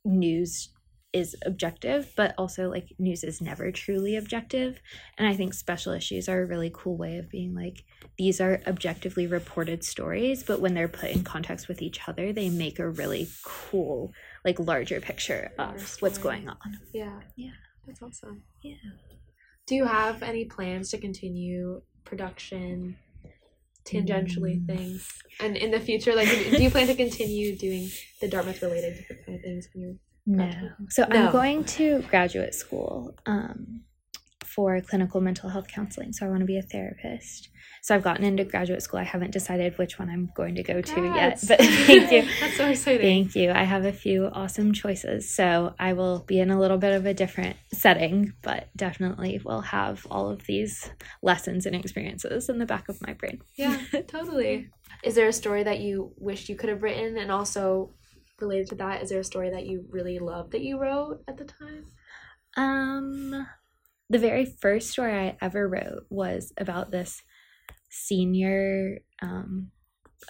news 0.04 0.70
is 1.12 1.36
objective, 1.44 2.12
but 2.16 2.34
also 2.38 2.68
like 2.68 2.92
news 2.98 3.24
is 3.24 3.40
never 3.40 3.70
truly 3.72 4.16
objective. 4.16 4.80
And 5.18 5.26
I 5.26 5.34
think 5.34 5.54
special 5.54 5.92
issues 5.92 6.28
are 6.28 6.42
a 6.42 6.46
really 6.46 6.70
cool 6.72 6.96
way 6.96 7.18
of 7.18 7.30
being 7.30 7.54
like, 7.54 7.84
these 8.16 8.40
are 8.40 8.60
objectively 8.66 9.26
reported 9.26 9.82
stories, 9.84 10.42
but 10.42 10.60
when 10.60 10.74
they're 10.74 10.88
put 10.88 11.10
in 11.10 11.24
context 11.24 11.68
with 11.68 11.82
each 11.82 12.08
other, 12.08 12.32
they 12.32 12.48
make 12.48 12.78
a 12.78 12.88
really 12.88 13.28
cool, 13.44 14.12
like 14.44 14.58
larger 14.58 15.00
picture 15.00 15.50
of 15.58 15.96
what's 16.00 16.18
going 16.18 16.48
on. 16.48 16.56
Yeah. 16.92 17.20
Yeah. 17.36 17.50
That's 17.86 18.02
awesome. 18.02 18.42
Yeah. 18.62 18.74
Do 19.66 19.74
you 19.74 19.84
have 19.84 20.22
any 20.22 20.44
plans 20.46 20.90
to 20.90 20.98
continue 20.98 21.82
production, 22.04 22.96
tangentially 23.84 24.60
Mm. 24.60 24.66
things, 24.66 25.08
and 25.40 25.56
in 25.56 25.70
the 25.70 25.80
future, 25.80 26.14
like, 26.14 26.28
do 26.28 26.62
you 26.62 26.70
plan 26.70 26.86
to 26.86 26.94
continue 26.94 27.56
doing 27.56 27.88
the 28.20 28.28
Dartmouth 28.28 28.60
related 28.62 29.04
kind 29.24 29.36
of 29.38 29.42
things 29.42 29.68
when 29.72 29.82
you're? 29.82 29.94
No. 30.26 30.50
So 30.90 31.06
No. 31.08 31.16
I'm 31.26 31.32
going 31.32 31.64
to 31.64 32.02
graduate 32.10 32.54
school 32.54 33.16
um, 33.26 33.82
for 34.54 34.80
clinical 34.80 35.20
mental 35.20 35.48
health 35.48 35.68
counseling. 35.68 36.12
So 36.12 36.26
I 36.26 36.28
want 36.28 36.40
to 36.40 36.46
be 36.46 36.58
a 36.58 36.62
therapist. 36.62 37.50
So 37.82 37.94
I've 37.94 38.02
gotten 38.02 38.24
into 38.24 38.44
graduate 38.44 38.82
school. 38.82 39.00
I 39.00 39.04
haven't 39.04 39.30
decided 39.30 39.78
which 39.78 39.98
one 39.98 40.10
I'm 40.10 40.30
going 40.34 40.56
to 40.56 40.62
go 40.62 40.80
to 40.82 41.02
yet, 41.14 41.42
but 41.46 41.58
thank 41.60 42.12
you. 42.12 42.22
That's 42.40 42.56
so 42.56 42.66
exciting. 42.66 43.00
Thank 43.00 43.36
you. 43.36 43.52
I 43.52 43.62
have 43.62 43.84
a 43.84 43.92
few 43.92 44.26
awesome 44.26 44.72
choices. 44.72 45.34
So 45.34 45.74
I 45.78 45.92
will 45.92 46.20
be 46.26 46.40
in 46.40 46.50
a 46.50 46.58
little 46.58 46.78
bit 46.78 46.92
of 46.92 47.06
a 47.06 47.14
different 47.14 47.56
setting, 47.72 48.34
but 48.42 48.68
definitely 48.76 49.40
will 49.44 49.62
have 49.62 50.06
all 50.10 50.28
of 50.28 50.44
these 50.46 50.90
lessons 51.22 51.64
and 51.64 51.74
experiences 51.76 52.48
in 52.48 52.58
the 52.58 52.66
back 52.66 52.88
of 52.88 53.00
my 53.06 53.14
brain. 53.14 53.40
Yeah, 53.56 53.78
totally. 54.08 54.68
Is 55.04 55.14
there 55.14 55.28
a 55.28 55.32
story 55.32 55.62
that 55.62 55.78
you 55.80 56.12
wished 56.18 56.48
you 56.48 56.56
could 56.56 56.68
have 56.68 56.82
written, 56.82 57.16
and 57.16 57.30
also 57.30 57.94
related 58.40 58.68
to 58.68 58.74
that, 58.76 59.02
is 59.02 59.10
there 59.10 59.20
a 59.20 59.24
story 59.24 59.50
that 59.50 59.66
you 59.66 59.86
really 59.90 60.18
loved 60.18 60.52
that 60.52 60.62
you 60.62 60.78
wrote 60.78 61.22
at 61.28 61.36
the 61.38 61.44
time? 61.44 61.86
Um, 62.56 63.46
the 64.10 64.18
very 64.18 64.44
first 64.44 64.90
story 64.90 65.14
I 65.14 65.36
ever 65.40 65.66
wrote 65.68 66.04
was 66.10 66.52
about 66.58 66.90
this 66.90 67.22
senior 67.88 68.98
um 69.22 69.70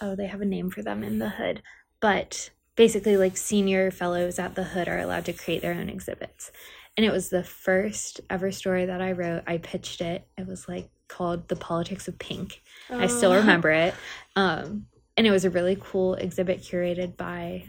oh 0.01 0.15
they 0.15 0.27
have 0.27 0.41
a 0.41 0.45
name 0.45 0.69
for 0.71 0.81
them 0.81 1.03
in 1.03 1.19
the 1.19 1.29
hood 1.29 1.61
but 1.99 2.49
basically 2.75 3.17
like 3.17 3.37
senior 3.37 3.91
fellows 3.91 4.39
at 4.39 4.55
the 4.55 4.63
hood 4.63 4.87
are 4.87 4.97
allowed 4.99 5.25
to 5.25 5.33
create 5.33 5.61
their 5.61 5.73
own 5.73 5.89
exhibits. 5.89 6.51
And 6.97 7.05
it 7.05 7.11
was 7.11 7.29
the 7.29 7.43
first 7.43 8.21
ever 8.29 8.51
story 8.51 8.85
that 8.85 9.01
i 9.01 9.11
wrote. 9.11 9.43
I 9.45 9.57
pitched 9.59 10.01
it. 10.01 10.25
It 10.37 10.47
was 10.47 10.67
like 10.67 10.89
called 11.07 11.47
the 11.47 11.55
politics 11.57 12.07
of 12.07 12.17
pink. 12.17 12.61
I 12.89 13.07
still 13.07 13.33
Oh. 13.33 13.35
remember 13.41 13.69
it. 13.69 13.93
Um 14.35 14.87
and 15.17 15.27
it 15.27 15.31
was 15.31 15.45
a 15.45 15.49
really 15.51 15.77
cool 15.79 16.15
exhibit 16.15 16.61
curated 16.61 17.17
by 17.17 17.65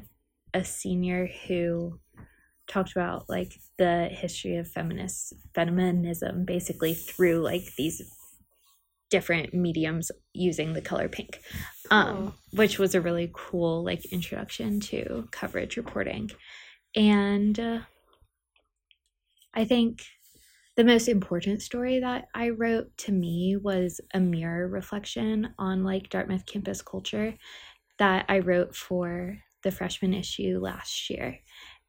a 0.54 0.64
senior 0.64 1.28
who 1.46 1.98
talked 2.68 2.92
about 2.92 3.28
like 3.28 3.60
the 3.78 4.08
history 4.10 4.56
of 4.56 4.68
feminist 4.68 5.34
feminism 5.54 6.44
basically 6.44 6.94
through 6.94 7.40
like 7.40 7.62
these 7.76 8.02
different 9.10 9.52
mediums 9.52 10.10
using 10.32 10.72
the 10.72 10.80
color 10.80 11.08
pink 11.08 11.40
um 11.90 12.32
which 12.52 12.78
was 12.78 12.94
a 12.94 13.00
really 13.00 13.30
cool 13.34 13.84
like 13.84 14.04
introduction 14.06 14.80
to 14.80 15.28
coverage 15.30 15.76
reporting. 15.76 16.30
And 16.96 17.58
uh, 17.58 17.80
i 19.54 19.64
think 19.64 20.02
the 20.76 20.84
most 20.84 21.08
important 21.08 21.62
story 21.62 22.00
that 22.00 22.26
i 22.34 22.48
wrote 22.48 22.96
to 22.96 23.12
me 23.12 23.56
was 23.56 24.00
a 24.14 24.20
mirror 24.20 24.68
reflection 24.68 25.54
on 25.58 25.84
like 25.84 26.08
dartmouth 26.10 26.46
campus 26.46 26.80
culture 26.82 27.34
that 27.98 28.24
i 28.28 28.38
wrote 28.38 28.74
for 28.74 29.38
the 29.62 29.70
freshman 29.70 30.14
issue 30.14 30.58
last 30.60 31.10
year 31.10 31.38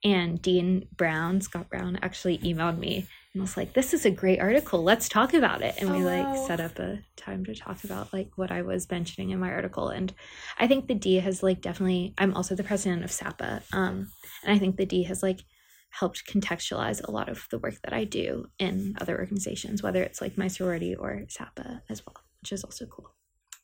and 0.03 0.41
dean 0.41 0.87
brown 0.95 1.41
scott 1.41 1.69
brown 1.69 1.97
actually 2.01 2.37
emailed 2.39 2.77
me 2.77 3.07
and 3.33 3.41
was 3.41 3.55
like 3.57 3.73
this 3.73 3.93
is 3.93 4.05
a 4.05 4.11
great 4.11 4.39
article 4.39 4.83
let's 4.83 5.07
talk 5.09 5.33
about 5.33 5.61
it 5.61 5.75
and 5.77 5.89
Oh, 5.89 5.93
we 5.93 6.03
like 6.03 6.25
wow. 6.27 6.33
set 6.47 6.59
up 6.59 6.77
a 6.79 6.99
time 7.15 7.45
to 7.45 7.55
talk 7.55 7.83
about 7.83 8.13
like 8.13 8.31
what 8.35 8.51
i 8.51 8.61
was 8.61 8.89
mentioning 8.91 9.31
in 9.31 9.39
my 9.39 9.51
article 9.51 9.89
and 9.89 10.13
i 10.59 10.67
think 10.67 10.87
the 10.87 10.93
d 10.95 11.15
has 11.15 11.41
like 11.41 11.61
definitely 11.61 12.13
i'm 12.17 12.33
also 12.33 12.55
the 12.55 12.63
president 12.63 13.03
of 13.03 13.11
sapa 13.11 13.61
um 13.73 14.11
and 14.43 14.53
i 14.55 14.59
think 14.59 14.77
the 14.77 14.85
d 14.85 15.03
has 15.03 15.23
like 15.23 15.41
helped 15.89 16.25
contextualize 16.27 17.01
a 17.07 17.11
lot 17.11 17.29
of 17.29 17.47
the 17.51 17.59
work 17.59 17.75
that 17.83 17.93
i 17.93 18.03
do 18.03 18.47
in 18.59 18.95
other 18.99 19.17
organizations 19.19 19.81
whether 19.83 20.03
it's 20.03 20.21
like 20.21 20.37
my 20.37 20.47
sorority 20.47 20.95
or 20.95 21.23
sapa 21.29 21.81
as 21.89 22.05
well 22.05 22.15
which 22.41 22.51
is 22.51 22.63
also 22.63 22.85
cool 22.87 23.15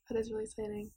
That 0.09 0.17
is 0.19 0.31
really 0.31 0.45
exciting. 0.45 0.91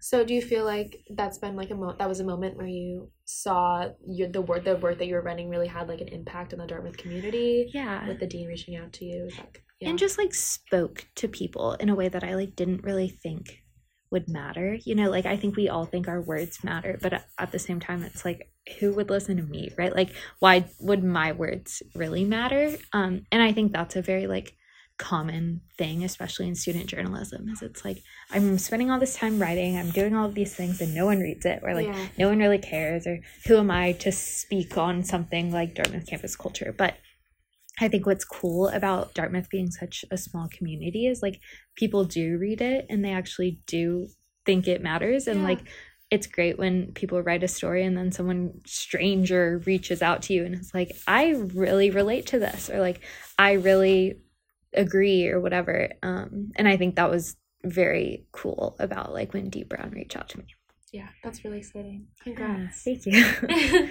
So, 0.00 0.24
do 0.24 0.34
you 0.34 0.42
feel 0.42 0.64
like 0.64 1.04
that's 1.14 1.38
been 1.38 1.56
like 1.56 1.70
a 1.70 1.74
mo- 1.74 1.96
that 1.98 2.08
was 2.08 2.20
a 2.20 2.24
moment 2.24 2.56
where 2.56 2.66
you 2.66 3.10
saw 3.24 3.88
your 4.06 4.28
the 4.28 4.42
work 4.42 4.64
the 4.64 4.76
work 4.76 4.98
that 4.98 5.06
you 5.06 5.14
were 5.14 5.22
running 5.22 5.48
really 5.48 5.66
had 5.68 5.88
like 5.88 6.00
an 6.00 6.08
impact 6.08 6.52
on 6.52 6.58
the 6.58 6.66
Dartmouth 6.66 6.96
community 6.96 7.70
yeah 7.72 8.06
with 8.06 8.20
the 8.20 8.26
dean 8.26 8.46
reaching 8.48 8.76
out 8.76 8.92
to 8.94 9.04
you? 9.04 9.28
That, 9.36 9.58
yeah. 9.80 9.90
and 9.90 9.98
just 9.98 10.18
like 10.18 10.34
spoke 10.34 11.06
to 11.16 11.28
people 11.28 11.74
in 11.74 11.88
a 11.88 11.94
way 11.94 12.08
that 12.08 12.24
I 12.24 12.34
like 12.34 12.56
didn't 12.56 12.84
really 12.84 13.08
think 13.08 13.62
would 14.10 14.28
matter. 14.28 14.78
You 14.84 14.94
know, 14.94 15.10
like 15.10 15.26
I 15.26 15.36
think 15.36 15.56
we 15.56 15.68
all 15.68 15.84
think 15.84 16.08
our 16.08 16.20
words 16.20 16.62
matter, 16.62 16.98
but 17.02 17.12
at- 17.12 17.28
at 17.38 17.52
the 17.52 17.58
same 17.58 17.80
time 17.80 18.02
it's 18.02 18.24
like 18.24 18.50
who 18.80 18.92
would 18.94 19.10
listen 19.10 19.36
to 19.36 19.42
me, 19.42 19.70
right? 19.76 19.94
Like 19.94 20.10
why 20.38 20.68
would 20.80 21.02
my 21.04 21.32
words 21.32 21.82
really 21.94 22.24
matter? 22.24 22.76
Um 22.92 23.22
and 23.32 23.42
I 23.42 23.52
think 23.52 23.72
that's 23.72 23.96
a 23.96 24.02
very 24.02 24.26
like 24.26 24.56
common 24.98 25.60
thing 25.76 26.02
especially 26.04 26.48
in 26.48 26.54
student 26.54 26.86
journalism 26.86 27.48
is 27.50 27.60
it's 27.60 27.84
like 27.84 28.02
I'm 28.30 28.56
spending 28.58 28.90
all 28.90 28.98
this 28.98 29.14
time 29.16 29.38
writing, 29.38 29.76
I'm 29.76 29.90
doing 29.90 30.14
all 30.16 30.26
of 30.26 30.34
these 30.34 30.54
things 30.54 30.80
and 30.80 30.94
no 30.94 31.04
one 31.04 31.20
reads 31.20 31.44
it 31.44 31.60
or 31.62 31.74
like 31.74 31.86
yeah. 31.86 32.06
no 32.18 32.28
one 32.28 32.38
really 32.38 32.58
cares 32.58 33.06
or 33.06 33.20
who 33.46 33.58
am 33.58 33.70
i 33.70 33.92
to 33.92 34.10
speak 34.10 34.78
on 34.78 35.04
something 35.04 35.52
like 35.52 35.74
dartmouth 35.74 36.06
campus 36.06 36.34
culture 36.34 36.74
but 36.76 36.94
i 37.80 37.88
think 37.88 38.06
what's 38.06 38.24
cool 38.24 38.68
about 38.68 39.12
dartmouth 39.14 39.50
being 39.50 39.70
such 39.70 40.04
a 40.10 40.16
small 40.16 40.48
community 40.50 41.06
is 41.06 41.20
like 41.22 41.40
people 41.76 42.04
do 42.04 42.38
read 42.38 42.60
it 42.60 42.86
and 42.88 43.04
they 43.04 43.12
actually 43.12 43.60
do 43.66 44.08
think 44.46 44.66
it 44.66 44.82
matters 44.82 45.26
and 45.26 45.40
Yeah. 45.40 45.46
like 45.46 45.60
it's 46.10 46.28
great 46.28 46.56
when 46.56 46.92
people 46.92 47.20
write 47.20 47.42
a 47.42 47.48
story 47.48 47.84
and 47.84 47.96
then 47.98 48.12
someone 48.12 48.60
stranger 48.64 49.60
reaches 49.66 50.02
out 50.02 50.22
to 50.22 50.32
you 50.32 50.44
and 50.44 50.54
it's 50.54 50.72
like 50.72 50.96
i 51.06 51.30
really 51.54 51.90
relate 51.90 52.26
to 52.26 52.38
this 52.38 52.70
or 52.70 52.80
like 52.80 53.00
i 53.38 53.52
really 53.52 54.20
agree 54.76 55.28
or 55.28 55.40
whatever 55.40 55.90
um 56.02 56.52
and 56.56 56.68
i 56.68 56.76
think 56.76 56.96
that 56.96 57.10
was 57.10 57.36
very 57.64 58.26
cool 58.32 58.76
about 58.78 59.12
like 59.12 59.32
when 59.32 59.48
Dee 59.50 59.64
brown 59.64 59.90
reached 59.90 60.16
out 60.16 60.28
to 60.30 60.38
me 60.38 60.46
yeah, 60.92 61.08
that's 61.22 61.44
really 61.44 61.58
exciting. 61.58 62.06
yeah, 62.24 62.34
Congrats. 62.34 62.84
thank 62.84 63.04
you 63.06 63.24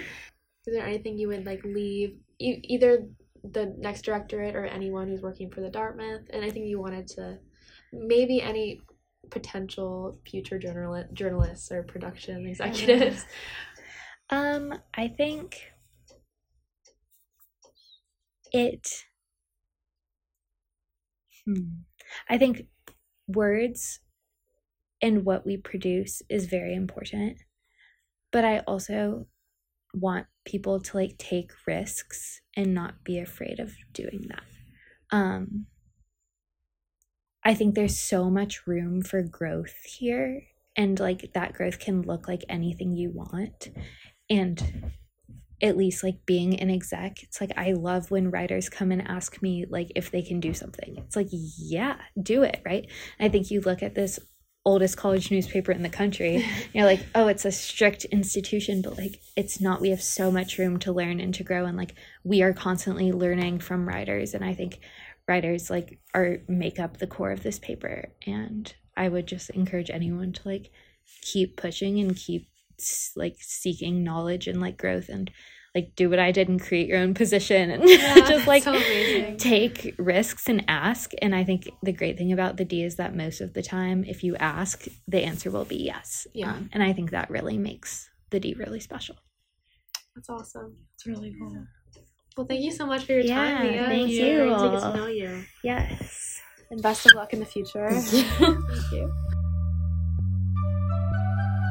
is 0.66 0.74
there 0.74 0.86
anything 0.86 1.18
you 1.18 1.28
would 1.28 1.44
like 1.46 1.62
leave 1.64 2.16
e- 2.38 2.60
either 2.64 3.06
the 3.52 3.74
next 3.78 4.02
directorate 4.02 4.56
or 4.56 4.64
anyone 4.64 5.08
who's 5.08 5.22
working 5.22 5.50
for 5.50 5.60
the 5.60 5.68
Dartmouth? 5.70 6.22
And 6.30 6.42
anything 6.42 6.66
you 6.66 6.80
wanted 6.80 7.06
to 7.08 7.38
maybe 7.92 8.42
any 8.42 8.80
potential 9.30 10.18
future 10.28 10.58
journal- 10.58 11.04
journalists 11.12 11.70
or 11.70 11.82
production 11.82 12.46
executives? 12.46 13.24
Um, 14.28 14.74
I 14.92 15.06
think 15.06 15.70
it. 18.52 19.04
Hmm. 21.46 21.82
I 22.28 22.38
think 22.38 22.66
words 23.28 24.00
and 25.02 25.24
what 25.24 25.46
we 25.46 25.56
produce 25.56 26.22
is 26.28 26.46
very 26.46 26.74
important, 26.74 27.38
but 28.32 28.44
I 28.44 28.60
also 28.60 29.26
want 29.94 30.26
people 30.44 30.80
to 30.80 30.96
like 30.96 31.18
take 31.18 31.52
risks 31.66 32.40
and 32.56 32.74
not 32.74 33.04
be 33.04 33.18
afraid 33.18 33.60
of 33.60 33.74
doing 33.92 34.26
that. 34.28 34.42
Um, 35.10 35.66
I 37.44 37.54
think 37.54 37.74
there's 37.74 37.98
so 37.98 38.28
much 38.28 38.66
room 38.66 39.02
for 39.02 39.22
growth 39.22 39.84
here, 39.84 40.42
and 40.74 40.98
like 40.98 41.32
that 41.34 41.52
growth 41.52 41.78
can 41.78 42.02
look 42.02 42.26
like 42.26 42.44
anything 42.48 42.92
you 42.94 43.10
want 43.10 43.68
and 44.28 44.92
at 45.62 45.76
least 45.76 46.04
like 46.04 46.26
being 46.26 46.58
an 46.60 46.70
exec 46.70 47.22
it's 47.22 47.40
like 47.40 47.52
i 47.56 47.72
love 47.72 48.10
when 48.10 48.30
writers 48.30 48.68
come 48.68 48.92
and 48.92 49.06
ask 49.08 49.40
me 49.42 49.64
like 49.68 49.90
if 49.94 50.10
they 50.10 50.22
can 50.22 50.40
do 50.40 50.54
something. 50.54 50.96
It's 50.98 51.16
like 51.16 51.28
yeah 51.30 51.96
do 52.20 52.42
it 52.42 52.62
right? 52.64 52.86
I 53.20 53.28
think 53.28 53.50
you 53.50 53.60
look 53.60 53.82
at 53.82 53.94
this 53.94 54.18
oldest 54.64 54.96
college 54.96 55.30
newspaper 55.30 55.70
in 55.70 55.82
the 55.82 55.88
country 55.88 56.44
you're 56.72 56.84
like 56.84 57.06
oh 57.14 57.28
it's 57.28 57.44
a 57.44 57.52
strict 57.52 58.04
institution 58.06 58.82
but 58.82 58.98
like 58.98 59.20
it's 59.36 59.60
not. 59.60 59.80
We 59.80 59.90
have 59.90 60.02
so 60.02 60.30
much 60.30 60.58
room 60.58 60.78
to 60.80 60.92
learn 60.92 61.20
and 61.20 61.34
to 61.34 61.44
grow 61.44 61.66
and 61.66 61.76
like 61.76 61.94
we 62.24 62.42
are 62.42 62.52
constantly 62.52 63.12
learning 63.12 63.60
from 63.60 63.88
writers 63.88 64.34
and 64.34 64.44
i 64.44 64.54
think 64.54 64.78
writers 65.28 65.70
like 65.70 65.98
are 66.14 66.38
make 66.48 66.78
up 66.78 66.98
the 66.98 67.06
core 67.06 67.30
of 67.30 67.42
this 67.42 67.58
paper 67.58 68.10
and 68.26 68.74
i 68.96 69.08
would 69.08 69.26
just 69.26 69.50
encourage 69.50 69.90
anyone 69.90 70.32
to 70.32 70.48
like 70.48 70.70
keep 71.22 71.56
pushing 71.56 71.98
and 72.00 72.16
keep 72.16 72.48
like 73.16 73.36
seeking 73.40 74.04
knowledge 74.04 74.46
and 74.46 74.60
like 74.60 74.76
growth 74.76 75.08
and 75.08 75.30
like 75.74 75.94
do 75.94 76.08
what 76.08 76.18
I 76.18 76.32
did 76.32 76.48
and 76.48 76.60
create 76.60 76.88
your 76.88 76.98
own 76.98 77.12
position 77.12 77.70
and 77.70 77.86
just 78.26 78.46
like 78.46 78.62
so 78.62 78.72
take 79.36 79.94
risks 79.98 80.48
and 80.48 80.64
ask. 80.68 81.12
And 81.20 81.34
I 81.34 81.44
think 81.44 81.68
the 81.82 81.92
great 81.92 82.16
thing 82.16 82.32
about 82.32 82.56
the 82.56 82.64
D 82.64 82.82
is 82.82 82.96
that 82.96 83.14
most 83.14 83.42
of 83.42 83.52
the 83.52 83.62
time, 83.62 84.02
if 84.04 84.24
you 84.24 84.36
ask, 84.36 84.86
the 85.06 85.22
answer 85.22 85.50
will 85.50 85.66
be 85.66 85.76
yes. 85.76 86.26
Yeah. 86.32 86.52
Um, 86.52 86.70
and 86.72 86.82
I 86.82 86.94
think 86.94 87.10
that 87.10 87.28
really 87.30 87.58
makes 87.58 88.08
the 88.30 88.40
D 88.40 88.54
really 88.54 88.80
special. 88.80 89.16
That's 90.14 90.30
awesome. 90.30 90.76
It's 90.94 91.06
really 91.06 91.34
cool. 91.38 91.66
Well, 92.38 92.46
thank 92.46 92.62
you 92.62 92.72
so 92.72 92.86
much 92.86 93.04
for 93.04 93.12
your 93.12 93.22
Yeah, 93.22 93.34
time, 93.34 93.70
Mia. 93.70 93.86
thank 93.86 94.10
you 94.10 94.20
Great 94.20 94.58
to 94.58 94.70
get 94.70 94.80
to 94.80 94.96
know 94.96 95.06
you. 95.06 95.44
Yes. 95.62 96.40
And 96.70 96.82
best 96.82 97.06
of 97.06 97.14
luck 97.14 97.32
in 97.32 97.40
the 97.40 97.46
future. 97.46 97.88
Thank 97.90 98.92
you. 98.92 99.12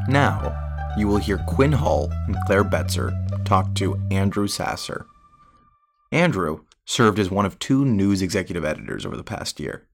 Now, 0.08 0.65
you 0.98 1.08
will 1.08 1.18
hear 1.18 1.38
Quinn 1.48 1.74
Hull 1.74 2.10
and 2.28 2.38
Claire 2.46 2.64
Betzer 2.64 3.14
talk 3.44 3.74
to 3.76 4.00
Andrew 4.12 4.48
Sasser. 4.48 5.06
Andrew 6.12 6.62
served 6.86 7.20
as 7.20 7.30
one 7.30 7.46
of 7.46 7.60
two 7.60 7.84
news 7.84 8.22
executive 8.22 8.64
editors 8.64 9.06
over 9.06 9.18
the 9.18 9.24
past 9.24 9.60
year. 9.60 9.88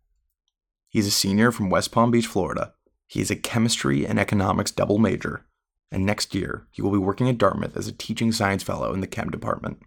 He's 0.89 1.07
a 1.07 1.11
senior 1.11 1.51
from 1.51 1.69
West 1.69 1.91
Palm 1.91 2.11
Beach, 2.11 2.27
Florida. 2.27 2.73
He 3.07 3.21
is 3.21 3.31
a 3.31 3.35
chemistry 3.35 4.05
and 4.05 4.19
economics 4.19 4.71
double 4.71 4.99
major, 4.99 5.45
and 5.91 6.05
next 6.05 6.35
year 6.35 6.67
he 6.69 6.81
will 6.81 6.91
be 6.91 6.97
working 6.97 7.27
at 7.27 7.37
Dartmouth 7.37 7.75
as 7.75 7.87
a 7.87 7.93
teaching 7.93 8.31
science 8.31 8.61
fellow 8.61 8.93
in 8.93 9.01
the 9.01 9.07
chem 9.07 9.29
department. 9.29 9.81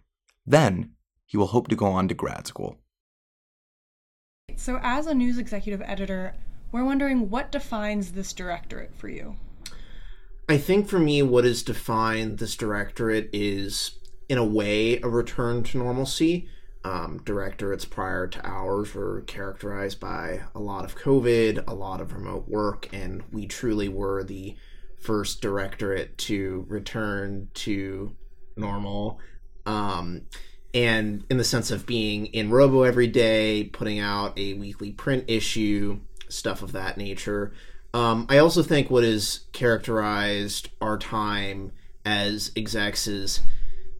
Then, 0.45 0.91
he 1.25 1.37
will 1.37 1.47
hope 1.47 1.69
to 1.69 1.75
go 1.75 1.87
on 1.87 2.07
to 2.07 2.13
grad 2.13 2.45
school. 2.45 2.77
So, 4.57 4.79
as 4.81 5.07
a 5.07 5.13
news 5.13 5.37
executive 5.37 5.81
editor, 5.81 6.33
we're 6.71 6.85
wondering 6.85 7.29
what 7.29 7.51
defines 7.51 8.11
this 8.11 8.33
directorate 8.33 8.93
for 8.95 9.09
you? 9.09 9.35
I 10.47 10.57
think 10.57 10.87
for 10.87 10.99
me, 10.99 11.21
what 11.23 11.43
has 11.43 11.63
defined 11.63 12.37
this 12.37 12.55
directorate 12.55 13.29
is, 13.33 13.99
in 14.29 14.37
a 14.37 14.45
way, 14.45 14.99
a 15.01 15.09
return 15.09 15.63
to 15.63 15.77
normalcy. 15.77 16.47
Um, 16.83 17.19
directorates 17.25 17.83
prior 17.83 18.27
to 18.27 18.47
ours 18.47 18.93
were 18.93 19.21
characterized 19.21 19.99
by 19.99 20.41
a 20.53 20.59
lot 20.59 20.85
of 20.85 20.95
COVID, 20.95 21.67
a 21.67 21.73
lot 21.73 21.99
of 21.99 22.13
remote 22.13 22.47
work, 22.47 22.87
and 22.93 23.23
we 23.31 23.47
truly 23.47 23.89
were 23.89 24.23
the 24.23 24.55
first 24.99 25.41
directorate 25.41 26.15
to 26.19 26.65
return 26.69 27.49
to 27.55 28.15
normal. 28.55 29.19
Um, 29.65 30.27
and 30.75 31.23
in 31.29 31.37
the 31.37 31.43
sense 31.43 31.71
of 31.71 31.87
being 31.87 32.27
in 32.27 32.51
Robo 32.51 32.83
every 32.83 33.07
day, 33.07 33.63
putting 33.63 33.99
out 33.99 34.37
a 34.37 34.53
weekly 34.53 34.91
print 34.91 35.23
issue, 35.27 36.01
stuff 36.29 36.61
of 36.61 36.73
that 36.73 36.97
nature. 36.97 37.53
Um, 37.95 38.25
I 38.27 38.39
also 38.39 38.61
think 38.61 38.91
what 38.91 39.05
has 39.05 39.45
characterized 39.53 40.67
our 40.81 40.97
time 40.97 41.71
as 42.03 42.51
execs 42.57 43.07
is, 43.07 43.39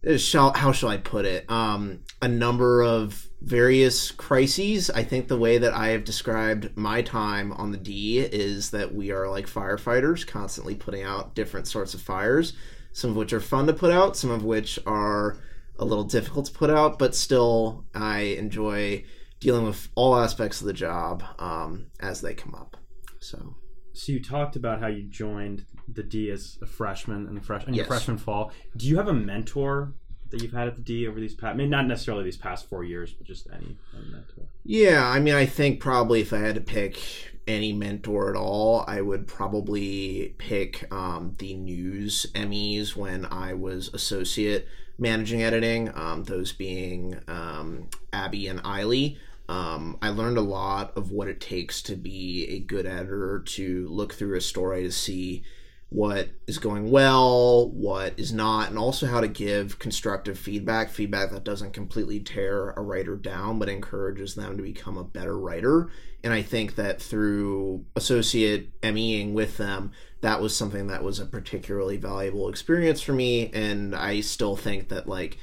is 0.02 0.22
shall, 0.22 0.52
how 0.52 0.72
shall 0.72 0.90
I 0.90 0.98
put 0.98 1.24
it? 1.24 1.50
Um, 1.50 2.00
a 2.20 2.28
number 2.28 2.82
of 2.82 3.26
various 3.40 4.10
crises. 4.10 4.90
I 4.90 5.02
think 5.02 5.28
the 5.28 5.38
way 5.38 5.56
that 5.56 5.72
I 5.72 5.88
have 5.88 6.04
described 6.04 6.76
my 6.76 7.00
time 7.00 7.52
on 7.52 7.72
the 7.72 7.78
D 7.78 8.18
is 8.18 8.68
that 8.72 8.94
we 8.94 9.12
are 9.12 9.30
like 9.30 9.48
firefighters, 9.48 10.26
constantly 10.26 10.74
putting 10.74 11.02
out 11.02 11.34
different 11.34 11.66
sorts 11.66 11.94
of 11.94 12.02
fires, 12.02 12.52
some 12.92 13.12
of 13.12 13.16
which 13.16 13.32
are 13.32 13.40
fun 13.40 13.66
to 13.66 13.72
put 13.72 13.92
out, 13.92 14.14
some 14.14 14.30
of 14.30 14.44
which 14.44 14.78
are 14.84 15.38
a 15.78 15.86
little 15.86 16.04
difficult 16.04 16.44
to 16.44 16.52
put 16.52 16.68
out, 16.68 16.98
but 16.98 17.14
still, 17.14 17.86
I 17.94 18.18
enjoy 18.18 19.04
dealing 19.40 19.64
with 19.64 19.88
all 19.94 20.16
aspects 20.16 20.60
of 20.60 20.66
the 20.66 20.74
job 20.74 21.24
um, 21.38 21.86
as 21.98 22.20
they 22.20 22.34
come 22.34 22.54
up. 22.54 22.76
So. 23.20 23.54
So 23.96 24.12
you 24.12 24.22
talked 24.22 24.56
about 24.56 24.80
how 24.80 24.88
you 24.88 25.04
joined 25.04 25.64
the 25.88 26.02
D 26.02 26.30
as 26.30 26.58
a 26.60 26.66
freshman 26.66 27.26
in 27.26 27.34
the 27.34 27.40
fresh 27.40 27.66
in 27.66 27.74
your 27.74 27.86
freshman 27.86 28.18
fall. 28.18 28.52
Do 28.76 28.86
you 28.86 28.96
have 28.96 29.08
a 29.08 29.14
mentor 29.14 29.94
that 30.30 30.42
you've 30.42 30.52
had 30.52 30.68
at 30.68 30.74
the 30.74 30.82
D 30.82 31.06
over 31.06 31.18
these 31.18 31.34
past? 31.34 31.54
I 31.54 31.56
mean, 31.56 31.70
not 31.70 31.86
necessarily 31.86 32.24
these 32.24 32.36
past 32.36 32.68
four 32.68 32.84
years, 32.84 33.12
but 33.12 33.26
just 33.26 33.48
any, 33.52 33.76
any 33.94 34.10
mentor. 34.10 34.44
Yeah, 34.64 35.06
I 35.06 35.20
mean, 35.20 35.34
I 35.34 35.46
think 35.46 35.80
probably 35.80 36.20
if 36.20 36.32
I 36.32 36.38
had 36.38 36.56
to 36.56 36.60
pick 36.60 37.00
any 37.46 37.72
mentor 37.72 38.28
at 38.30 38.36
all, 38.36 38.84
I 38.86 39.00
would 39.00 39.26
probably 39.26 40.34
pick 40.38 40.92
um, 40.92 41.34
the 41.38 41.54
news 41.54 42.26
MEs 42.34 42.96
when 42.96 43.24
I 43.26 43.54
was 43.54 43.88
associate 43.94 44.68
managing 44.98 45.42
editing, 45.42 45.90
um, 45.94 46.24
those 46.24 46.52
being 46.52 47.20
um, 47.28 47.88
Abby 48.12 48.46
and 48.48 48.62
Eiley. 48.62 49.18
Um, 49.48 49.98
I 50.02 50.08
learned 50.08 50.38
a 50.38 50.42
lot 50.42 50.96
of 50.96 51.10
what 51.10 51.28
it 51.28 51.40
takes 51.40 51.82
to 51.82 51.96
be 51.96 52.46
a 52.48 52.58
good 52.58 52.86
editor, 52.86 53.42
to 53.46 53.88
look 53.88 54.14
through 54.14 54.36
a 54.36 54.40
story 54.40 54.82
to 54.82 54.92
see 54.92 55.44
what 55.88 56.28
is 56.48 56.58
going 56.58 56.90
well, 56.90 57.70
what 57.70 58.18
is 58.18 58.32
not, 58.32 58.68
and 58.68 58.78
also 58.78 59.06
how 59.06 59.20
to 59.20 59.28
give 59.28 59.78
constructive 59.78 60.36
feedback, 60.36 60.90
feedback 60.90 61.30
that 61.30 61.44
doesn't 61.44 61.72
completely 61.72 62.18
tear 62.18 62.70
a 62.72 62.82
writer 62.82 63.14
down, 63.14 63.60
but 63.60 63.68
encourages 63.68 64.34
them 64.34 64.56
to 64.56 64.62
become 64.64 64.98
a 64.98 65.04
better 65.04 65.38
writer. 65.38 65.88
And 66.24 66.32
I 66.32 66.42
think 66.42 66.74
that 66.74 67.00
through 67.00 67.84
associate 67.94 68.72
MEing 68.82 69.32
with 69.32 69.58
them, 69.58 69.92
that 70.22 70.42
was 70.42 70.56
something 70.56 70.88
that 70.88 71.04
was 71.04 71.20
a 71.20 71.26
particularly 71.26 71.98
valuable 71.98 72.48
experience 72.48 73.00
for 73.00 73.12
me. 73.12 73.48
And 73.52 73.94
I 73.94 74.22
still 74.22 74.56
think 74.56 74.88
that, 74.88 75.06
like, 75.06 75.38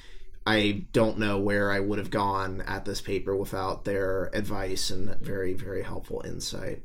I 0.45 0.85
don't 0.91 1.19
know 1.19 1.39
where 1.39 1.71
I 1.71 1.79
would 1.79 1.99
have 1.99 2.09
gone 2.09 2.61
at 2.67 2.85
this 2.85 3.01
paper 3.01 3.35
without 3.35 3.85
their 3.85 4.29
advice 4.33 4.89
and 4.89 5.17
very, 5.19 5.53
very 5.53 5.83
helpful 5.83 6.21
insight. 6.25 6.83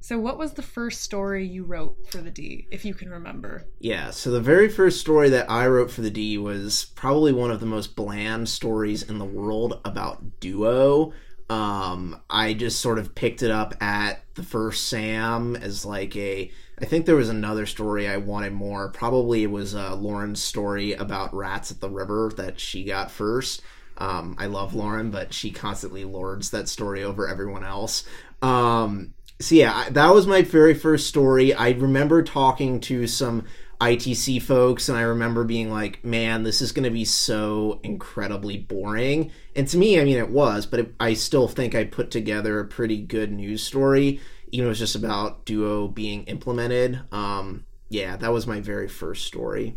So, 0.00 0.18
what 0.18 0.38
was 0.38 0.52
the 0.52 0.62
first 0.62 1.02
story 1.02 1.44
you 1.44 1.64
wrote 1.64 1.96
for 2.08 2.18
the 2.18 2.30
D, 2.30 2.68
if 2.70 2.84
you 2.84 2.94
can 2.94 3.10
remember? 3.10 3.64
Yeah, 3.80 4.10
so 4.10 4.30
the 4.30 4.40
very 4.40 4.68
first 4.68 5.00
story 5.00 5.28
that 5.30 5.50
I 5.50 5.66
wrote 5.66 5.90
for 5.90 6.00
the 6.00 6.10
D 6.10 6.38
was 6.38 6.92
probably 6.94 7.32
one 7.32 7.50
of 7.50 7.58
the 7.58 7.66
most 7.66 7.96
bland 7.96 8.48
stories 8.48 9.02
in 9.02 9.18
the 9.18 9.24
world 9.24 9.80
about 9.84 10.38
duo. 10.38 11.12
Um, 11.50 12.20
I 12.30 12.54
just 12.54 12.80
sort 12.80 12.98
of 12.98 13.14
picked 13.14 13.42
it 13.42 13.50
up 13.50 13.74
at 13.82 14.22
the 14.34 14.42
first 14.42 14.86
Sam 14.88 15.56
as 15.56 15.84
like 15.84 16.14
a. 16.16 16.50
I 16.80 16.84
think 16.84 17.06
there 17.06 17.16
was 17.16 17.30
another 17.30 17.64
story 17.64 18.06
I 18.06 18.18
wanted 18.18 18.52
more. 18.52 18.88
Probably 18.90 19.42
it 19.44 19.50
was 19.50 19.74
uh, 19.74 19.94
Lauren's 19.96 20.42
story 20.42 20.92
about 20.92 21.34
rats 21.34 21.70
at 21.70 21.80
the 21.80 21.88
river 21.88 22.30
that 22.36 22.60
she 22.60 22.84
got 22.84 23.10
first. 23.10 23.62
Um, 23.98 24.36
I 24.38 24.46
love 24.46 24.74
Lauren, 24.74 25.10
but 25.10 25.32
she 25.32 25.50
constantly 25.50 26.04
lords 26.04 26.50
that 26.50 26.68
story 26.68 27.02
over 27.02 27.26
everyone 27.26 27.64
else. 27.64 28.04
Um, 28.42 29.14
so 29.40 29.54
yeah, 29.54 29.88
that 29.90 30.14
was 30.14 30.26
my 30.26 30.42
very 30.42 30.74
first 30.74 31.06
story. 31.06 31.54
I 31.54 31.70
remember 31.70 32.22
talking 32.22 32.80
to 32.80 33.06
some 33.06 33.44
ITC 33.80 34.40
folks, 34.42 34.88
and 34.88 34.96
I 34.96 35.02
remember 35.02 35.44
being 35.44 35.70
like, 35.70 36.04
"Man, 36.04 36.42
this 36.42 36.62
is 36.62 36.72
going 36.72 36.84
to 36.84 36.90
be 36.90 37.04
so 37.04 37.80
incredibly 37.82 38.58
boring." 38.58 39.30
And 39.54 39.68
to 39.68 39.76
me, 39.76 40.00
I 40.00 40.04
mean, 40.04 40.16
it 40.16 40.30
was, 40.30 40.64
but 40.64 40.80
it, 40.80 40.94
I 40.98 41.14
still 41.14 41.48
think 41.48 41.74
I 41.74 41.84
put 41.84 42.10
together 42.10 42.58
a 42.58 42.66
pretty 42.66 43.00
good 43.00 43.32
news 43.32 43.62
story. 43.62 44.20
Even 44.52 44.64
though 44.64 44.68
it 44.68 44.70
was 44.70 44.78
just 44.78 44.94
about 44.94 45.44
Duo 45.44 45.88
being 45.88 46.24
implemented. 46.24 47.00
Um, 47.12 47.66
yeah, 47.88 48.16
that 48.16 48.32
was 48.32 48.46
my 48.46 48.60
very 48.60 48.88
first 48.88 49.26
story. 49.26 49.76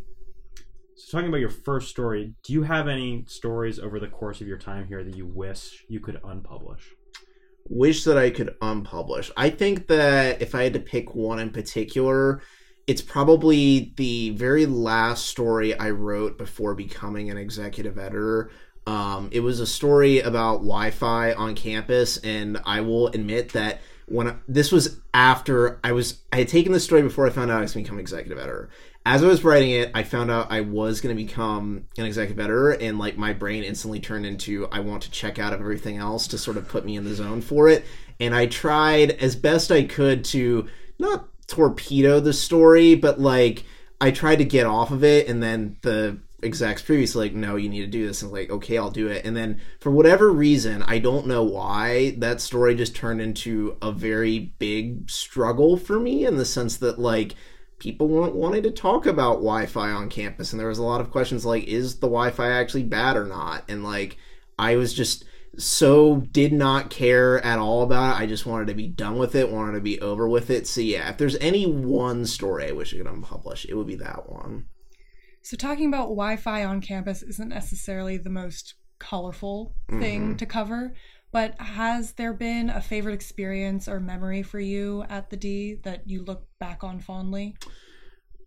So 0.96 1.18
talking 1.18 1.30
about 1.30 1.40
your 1.40 1.50
first 1.50 1.90
story, 1.90 2.34
do 2.44 2.54
you 2.54 2.64
have 2.64 2.88
any 2.88 3.26
stories 3.28 3.80
over 3.80 4.00
the 4.00 4.08
course 4.08 4.42
of 4.42 4.48
your 4.48 4.58
time 4.58 4.88
here 4.88 5.04
that 5.04 5.16
you 5.16 5.26
wish 5.26 5.86
you 5.88 6.00
could 6.00 6.22
unpublish? 6.22 6.82
wish 7.70 8.04
that 8.04 8.18
I 8.18 8.32
could 8.32 8.60
unpublish. 8.60 9.32
I 9.38 9.50
think 9.50 9.88
that 9.88 10.42
if 10.42 10.56
I 10.56 10.64
had 10.64 10.74
to 10.74 10.80
pick 10.80 11.16
one 11.16 11.40
in 11.40 11.52
particular, 11.52 12.42
it's 12.88 13.02
probably 13.02 13.94
the 13.96 14.32
very 14.32 14.66
last 14.66 15.28
story 15.28 15.78
I 15.78 15.92
wrote 15.92 16.38
before 16.38 16.74
becoming 16.74 17.30
an 17.30 17.38
executive 17.38 17.98
editor. 18.00 18.52
Um, 18.88 19.30
it 19.32 19.42
was 19.42 19.60
a 19.60 19.68
story 19.68 20.20
about 20.22 20.58
Wi-Fi 20.58 21.34
on 21.34 21.54
campus, 21.54 22.18
and 22.18 22.60
I 22.66 22.82
will 22.82 23.08
admit 23.10 23.54
that 23.54 23.82
when 24.10 24.28
I, 24.28 24.36
this 24.48 24.72
was 24.72 25.00
after 25.14 25.80
I 25.84 25.92
was 25.92 26.20
I 26.32 26.38
had 26.38 26.48
taken 26.48 26.72
this 26.72 26.84
story 26.84 27.02
before 27.02 27.26
I 27.28 27.30
found 27.30 27.52
out 27.52 27.60
I 27.60 27.62
was 27.62 27.74
going 27.74 27.84
to 27.84 27.90
become 27.90 28.00
executive 28.00 28.38
editor. 28.38 28.70
As 29.06 29.24
I 29.24 29.28
was 29.28 29.44
writing 29.44 29.72
it, 29.72 29.92
I 29.96 30.04
found 30.04 30.30
out 30.30 30.52
I 30.52 30.62
was 30.62 31.00
going 31.00 31.16
to 31.16 31.24
become 31.24 31.86
an 31.98 32.06
executive 32.06 32.40
editor, 32.40 32.72
and 32.72 33.00
like 33.00 33.18
my 33.18 33.34
brain 33.34 33.64
instantly 33.64 34.00
turned 34.00 34.26
into 34.26 34.68
I 34.72 34.80
want 34.80 35.04
to 35.04 35.12
check 35.12 35.40
out 35.40 35.54
of 35.54 35.62
everything 35.62 35.98
else 35.98 36.28
to 36.28 36.38
sort 36.38 36.58
of 36.58 36.68
put 36.68 36.86
me 36.86 36.96
in 36.96 37.06
the 37.06 37.14
zone 37.14 37.42
for 37.42 37.70
it. 37.70 37.86
And 38.20 38.36
I 38.36 38.48
tried 38.48 39.12
as 39.12 39.36
best 39.36 39.72
I 39.72 39.84
could 39.84 40.26
to 40.26 40.68
not 41.00 41.30
torpedo 41.48 42.20
the 42.20 42.34
story, 42.34 42.96
but 42.96 43.20
like 43.20 43.64
I 44.02 44.12
tried 44.12 44.38
to 44.38 44.46
get 44.46 44.66
off 44.66 44.92
of 44.92 45.04
it, 45.04 45.28
and 45.28 45.42
then 45.42 45.78
the 45.82 46.20
execs 46.44 46.82
previously 46.82 47.28
like, 47.28 47.36
no, 47.36 47.56
you 47.56 47.70
need 47.70 47.82
to 47.82 47.88
do 47.88 48.08
this, 48.08 48.22
and 48.22 48.32
like, 48.32 48.50
okay, 48.50 48.78
I'll 48.78 48.92
do 48.92 49.08
it. 49.08 49.26
And 49.26 49.36
then 49.36 49.62
for 49.80 49.92
whatever 49.92 50.32
reason, 50.32 50.84
I 50.84 51.00
don't 51.00 51.28
know 51.28 51.44
why, 51.44 52.16
that 52.18 52.42
story 52.42 52.76
just 52.76 52.96
turned 52.96 53.22
into 53.22 53.78
a 53.82 53.92
very 53.92 54.54
big 54.60 55.10
struggle 55.10 55.78
for 55.78 56.00
me 56.00 56.26
in 56.26 56.38
the 56.38 56.46
sense 56.46 56.78
that 56.78 57.00
like 57.00 57.36
people 57.80 58.08
weren't 58.08 58.36
wanting 58.36 58.64
to 58.64 58.72
talk 58.72 59.06
about 59.06 59.36
Wi-Fi 59.36 59.90
on 59.90 60.10
campus, 60.10 60.52
and 60.52 60.60
there 60.60 60.68
was 60.68 60.80
a 60.80 60.84
lot 60.84 61.02
of 61.02 61.12
questions 61.12 61.46
like, 61.46 61.64
is 61.66 61.96
the 61.96 62.08
Wi-Fi 62.08 62.50
actually 62.50 62.84
bad 62.84 63.16
or 63.16 63.26
not? 63.26 63.64
And 63.70 63.84
like, 63.84 64.18
I 64.58 64.76
was 64.76 64.94
just 64.94 65.26
so 65.58 66.18
did 66.18 66.54
not 66.54 66.90
care 66.90 67.44
at 67.44 67.60
all 67.60 67.82
about 67.82 68.16
it. 68.16 68.22
I 68.22 68.26
just 68.28 68.46
wanted 68.46 68.68
to 68.68 68.76
be 68.76 68.88
done 68.88 69.18
with 69.18 69.36
it, 69.36 69.52
wanted 69.52 69.74
to 69.74 69.82
be 69.82 70.00
over 70.00 70.28
with 70.28 70.50
it. 70.50 70.68
So 70.68 70.82
yeah, 70.82 71.10
if 71.10 71.18
there's 71.18 71.36
any 71.38 71.66
one 71.66 72.26
story 72.26 72.68
I 72.68 72.72
wish 72.72 72.94
I 72.94 72.98
could 72.98 73.08
unpublish, 73.08 73.66
it 73.68 73.76
would 73.76 73.88
be 73.88 73.96
that 73.96 74.30
one. 74.30 74.66
So, 75.50 75.58
talking 75.58 75.88
about 75.88 76.10
Wi 76.10 76.36
Fi 76.36 76.64
on 76.64 76.80
campus 76.80 77.24
isn't 77.24 77.50
necessarily 77.50 78.18
the 78.18 78.30
most 78.30 78.76
colorful 79.00 79.74
thing 79.90 80.36
Mhm. 80.36 80.38
to 80.38 80.46
cover, 80.46 80.94
but 81.32 81.60
has 81.60 82.12
there 82.12 82.34
been 82.34 82.70
a 82.70 82.80
favorite 82.80 83.16
experience 83.16 83.88
or 83.88 84.00
memory 84.00 84.44
for 84.44 84.60
you 84.60 85.06
at 85.10 85.32
the 85.32 85.38
D 85.38 85.74
that 85.82 86.08
you 86.08 86.24
look 86.24 86.46
back 86.60 86.84
on 86.84 87.00
fondly? 87.00 87.56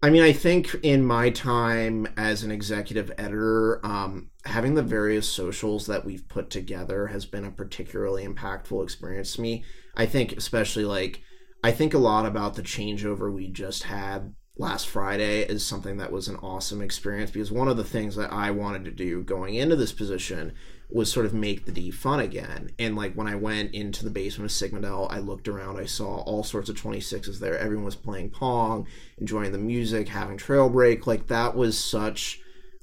I 0.00 0.10
mean, 0.10 0.22
I 0.22 0.32
think 0.32 0.76
in 0.84 1.04
my 1.04 1.30
time 1.30 2.06
as 2.16 2.44
an 2.44 2.52
executive 2.52 3.10
editor, 3.18 3.84
um, 3.84 4.30
having 4.44 4.76
the 4.76 4.82
various 4.84 5.28
socials 5.28 5.86
that 5.86 6.04
we've 6.04 6.28
put 6.28 6.50
together 6.50 7.08
has 7.08 7.26
been 7.26 7.44
a 7.44 7.50
particularly 7.50 8.24
impactful 8.24 8.80
experience 8.80 9.34
to 9.34 9.40
me. 9.40 9.64
I 9.96 10.06
think, 10.06 10.36
especially 10.36 10.84
like, 10.84 11.20
I 11.64 11.72
think 11.72 11.94
a 11.94 11.98
lot 11.98 12.26
about 12.26 12.54
the 12.54 12.62
changeover 12.62 13.32
we 13.32 13.48
just 13.48 13.82
had 13.82 14.36
last 14.56 14.86
Friday 14.86 15.42
is 15.42 15.64
something 15.64 15.96
that 15.96 16.12
was 16.12 16.28
an 16.28 16.36
awesome 16.36 16.82
experience 16.82 17.30
because 17.30 17.50
one 17.50 17.68
of 17.68 17.76
the 17.76 17.84
things 17.84 18.16
that 18.16 18.32
I 18.32 18.50
wanted 18.50 18.84
to 18.84 18.90
do 18.90 19.22
going 19.22 19.54
into 19.54 19.76
this 19.76 19.92
position 19.92 20.52
was 20.90 21.10
sort 21.10 21.24
of 21.24 21.32
make 21.32 21.64
the 21.64 21.72
D 21.72 21.90
fun 21.90 22.20
again. 22.20 22.70
And 22.78 22.94
like 22.94 23.14
when 23.14 23.26
I 23.26 23.34
went 23.34 23.74
into 23.74 24.04
the 24.04 24.10
basement 24.10 24.50
of 24.50 24.54
Sigma 24.54 24.80
Delt, 24.80 25.10
I 25.10 25.20
looked 25.20 25.48
around, 25.48 25.78
I 25.78 25.86
saw 25.86 26.16
all 26.20 26.44
sorts 26.44 26.68
of 26.68 26.76
26s 26.76 27.38
there. 27.38 27.56
Everyone 27.56 27.86
was 27.86 27.96
playing 27.96 28.30
Pong, 28.30 28.86
enjoying 29.18 29.52
the 29.52 29.58
music, 29.58 30.08
having 30.08 30.36
trail 30.36 30.68
break. 30.68 31.06
Like 31.06 31.28
that 31.28 31.56
was 31.56 31.82
such 31.82 32.40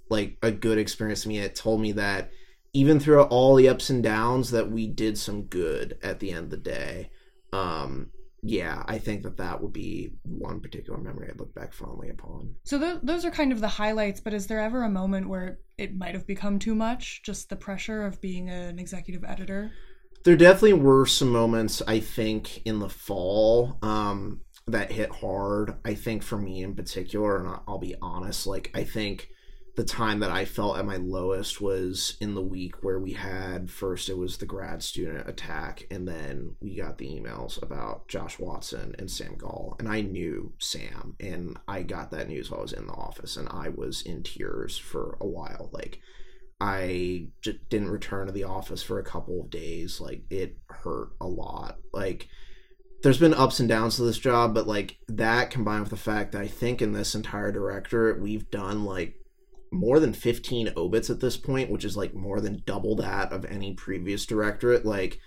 like 0.09 0.37
a 0.41 0.51
good 0.51 0.79
experience 0.79 1.23
to 1.23 1.29
me. 1.29 1.37
It 1.37 1.55
told 1.55 1.81
me 1.81 1.91
that 1.93 2.31
even 2.73 2.99
throughout 2.99 3.29
all 3.29 3.55
the 3.55 3.69
ups 3.69 3.91
and 3.91 4.01
downs 4.01 4.49
that 4.51 4.71
we 4.71 4.87
did 4.87 5.17
some 5.17 5.43
good 5.43 5.99
at 6.01 6.19
the 6.19 6.31
end 6.31 6.45
of 6.45 6.49
the 6.49 6.57
day. 6.57 7.11
Um 7.53 8.11
yeah, 8.41 8.83
I 8.87 8.97
think 8.97 9.23
that 9.23 9.37
that 9.37 9.61
would 9.61 9.73
be 9.73 10.11
one 10.23 10.59
particular 10.59 10.99
memory 10.99 11.29
I'd 11.29 11.39
look 11.39 11.53
back 11.53 11.73
fondly 11.73 12.09
upon. 12.09 12.55
So, 12.63 12.79
th- 12.79 12.99
those 13.03 13.25
are 13.25 13.31
kind 13.31 13.51
of 13.51 13.61
the 13.61 13.67
highlights, 13.67 14.19
but 14.19 14.33
is 14.33 14.47
there 14.47 14.59
ever 14.59 14.83
a 14.83 14.89
moment 14.89 15.29
where 15.29 15.59
it 15.77 15.95
might 15.95 16.15
have 16.15 16.27
become 16.27 16.59
too 16.59 16.75
much? 16.75 17.21
Just 17.23 17.49
the 17.49 17.55
pressure 17.55 18.05
of 18.05 18.21
being 18.21 18.49
an 18.49 18.79
executive 18.79 19.23
editor? 19.23 19.71
there 20.23 20.35
definitely 20.35 20.73
were 20.73 21.05
some 21.05 21.29
moments 21.29 21.81
I 21.87 21.99
think 21.99 22.65
in 22.65 22.79
the 22.79 22.89
fall 22.89 23.77
um, 23.81 24.41
that 24.67 24.91
hit 24.91 25.11
hard. 25.11 25.75
I 25.85 25.93
think 25.93 26.23
for 26.23 26.37
me 26.37 26.63
in 26.63 26.75
particular, 26.75 27.37
and 27.37 27.59
I'll 27.67 27.79
be 27.79 27.95
honest, 28.01 28.45
like 28.45 28.71
I 28.75 28.83
think 28.83 29.29
the 29.79 29.85
time 29.85 30.19
that 30.19 30.29
I 30.29 30.43
felt 30.43 30.77
at 30.77 30.85
my 30.85 30.97
lowest 30.97 31.61
was 31.61 32.17
in 32.19 32.35
the 32.35 32.41
week 32.41 32.83
where 32.83 32.99
we 32.99 33.13
had 33.13 33.71
first 33.71 34.09
it 34.09 34.17
was 34.17 34.35
the 34.35 34.45
grad 34.45 34.83
student 34.83 35.29
attack, 35.29 35.87
and 35.89 36.05
then 36.05 36.57
we 36.59 36.75
got 36.75 36.97
the 36.97 37.07
emails 37.07 37.63
about 37.63 38.05
Josh 38.09 38.37
Watson 38.37 38.93
and 38.99 39.09
Sam 39.09 39.35
Gall. 39.37 39.77
And 39.79 39.87
I 39.87 40.01
knew 40.01 40.51
Sam, 40.59 41.15
and 41.21 41.57
I 41.65 41.83
got 41.83 42.11
that 42.11 42.27
news 42.27 42.51
while 42.51 42.59
I 42.59 42.63
was 42.63 42.73
in 42.73 42.87
the 42.87 42.93
office, 42.93 43.37
and 43.37 43.47
I 43.47 43.69
was 43.69 44.01
in 44.01 44.21
tears 44.21 44.77
for 44.77 45.17
a 45.21 45.25
while. 45.25 45.69
Like, 45.71 46.01
I 46.59 47.29
just 47.41 47.69
didn't 47.69 47.91
return 47.91 48.27
to 48.27 48.33
the 48.33 48.43
office 48.43 48.83
for 48.83 48.99
a 48.99 49.05
couple 49.05 49.39
of 49.39 49.49
days. 49.49 50.01
Like, 50.01 50.23
it 50.29 50.57
hurt 50.67 51.11
a 51.21 51.27
lot. 51.27 51.77
Like, 51.93 52.27
there's 53.01 53.17
been 53.17 53.33
ups 53.33 53.61
and 53.61 53.69
downs 53.69 53.95
to 53.95 54.01
this 54.01 54.19
job, 54.19 54.53
but 54.53 54.67
like 54.67 54.97
that 55.07 55.51
combined 55.51 55.83
with 55.83 55.91
the 55.91 55.95
fact 55.95 56.33
that 56.33 56.41
I 56.41 56.47
think 56.47 56.81
in 56.81 56.91
this 56.91 57.15
entire 57.15 57.49
directorate 57.49 58.19
we've 58.19 58.51
done 58.51 58.83
like 58.83 59.15
more 59.71 59.99
than 59.99 60.13
15 60.13 60.73
obits 60.75 61.09
at 61.09 61.19
this 61.19 61.37
point, 61.37 61.69
which 61.69 61.85
is 61.85 61.95
like 61.95 62.13
more 62.13 62.41
than 62.41 62.63
double 62.65 62.95
that 62.95 63.31
of 63.31 63.45
any 63.45 63.73
previous 63.73 64.25
directorate. 64.25 64.85
Like 64.85 65.19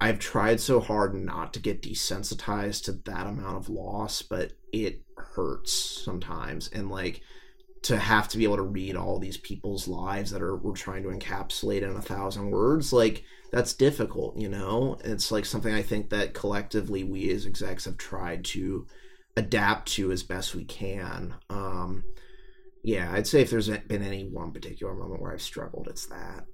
I've 0.00 0.18
tried 0.18 0.60
so 0.60 0.80
hard 0.80 1.14
not 1.14 1.52
to 1.54 1.60
get 1.60 1.82
desensitized 1.82 2.84
to 2.84 2.92
that 2.92 3.26
amount 3.26 3.56
of 3.56 3.68
loss, 3.68 4.22
but 4.22 4.52
it 4.72 5.02
hurts 5.16 5.72
sometimes. 5.72 6.68
And 6.68 6.90
like 6.90 7.22
to 7.82 7.96
have 7.96 8.28
to 8.28 8.38
be 8.38 8.44
able 8.44 8.56
to 8.56 8.62
read 8.62 8.96
all 8.96 9.18
these 9.18 9.36
people's 9.36 9.86
lives 9.86 10.30
that 10.30 10.42
are 10.42 10.56
we're 10.56 10.74
trying 10.74 11.02
to 11.04 11.10
encapsulate 11.10 11.82
in 11.82 11.96
a 11.96 12.02
thousand 12.02 12.50
words, 12.50 12.92
like 12.92 13.24
that's 13.52 13.72
difficult, 13.72 14.36
you 14.36 14.48
know? 14.48 14.98
It's 15.04 15.30
like 15.30 15.44
something 15.44 15.72
I 15.72 15.82
think 15.82 16.10
that 16.10 16.34
collectively 16.34 17.04
we 17.04 17.30
as 17.30 17.46
execs 17.46 17.84
have 17.84 17.96
tried 17.96 18.44
to 18.46 18.86
adapt 19.36 19.88
to 19.92 20.10
as 20.10 20.22
best 20.22 20.54
we 20.54 20.64
can. 20.64 21.34
Um, 21.48 22.04
yeah, 22.82 23.10
I'd 23.12 23.26
say 23.26 23.42
if 23.42 23.50
there's 23.50 23.68
been 23.68 24.02
any 24.02 24.24
one 24.24 24.52
particular 24.52 24.94
moment 24.94 25.20
where 25.20 25.32
I've 25.32 25.42
struggled, 25.42 25.88
it's 25.88 26.06
that. 26.06 26.44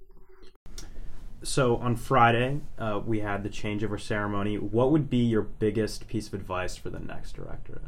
So 1.43 1.77
on 1.77 1.95
Friday, 1.95 2.61
uh, 2.79 3.01
we 3.05 3.19
had 3.19 3.43
the 3.43 3.49
changeover 3.49 3.99
ceremony. 3.99 4.57
What 4.57 4.91
would 4.91 5.09
be 5.09 5.17
your 5.17 5.43
biggest 5.43 6.07
piece 6.07 6.27
of 6.27 6.33
advice 6.33 6.75
for 6.75 6.89
the 6.89 6.99
next 6.99 7.33
directorate? 7.33 7.83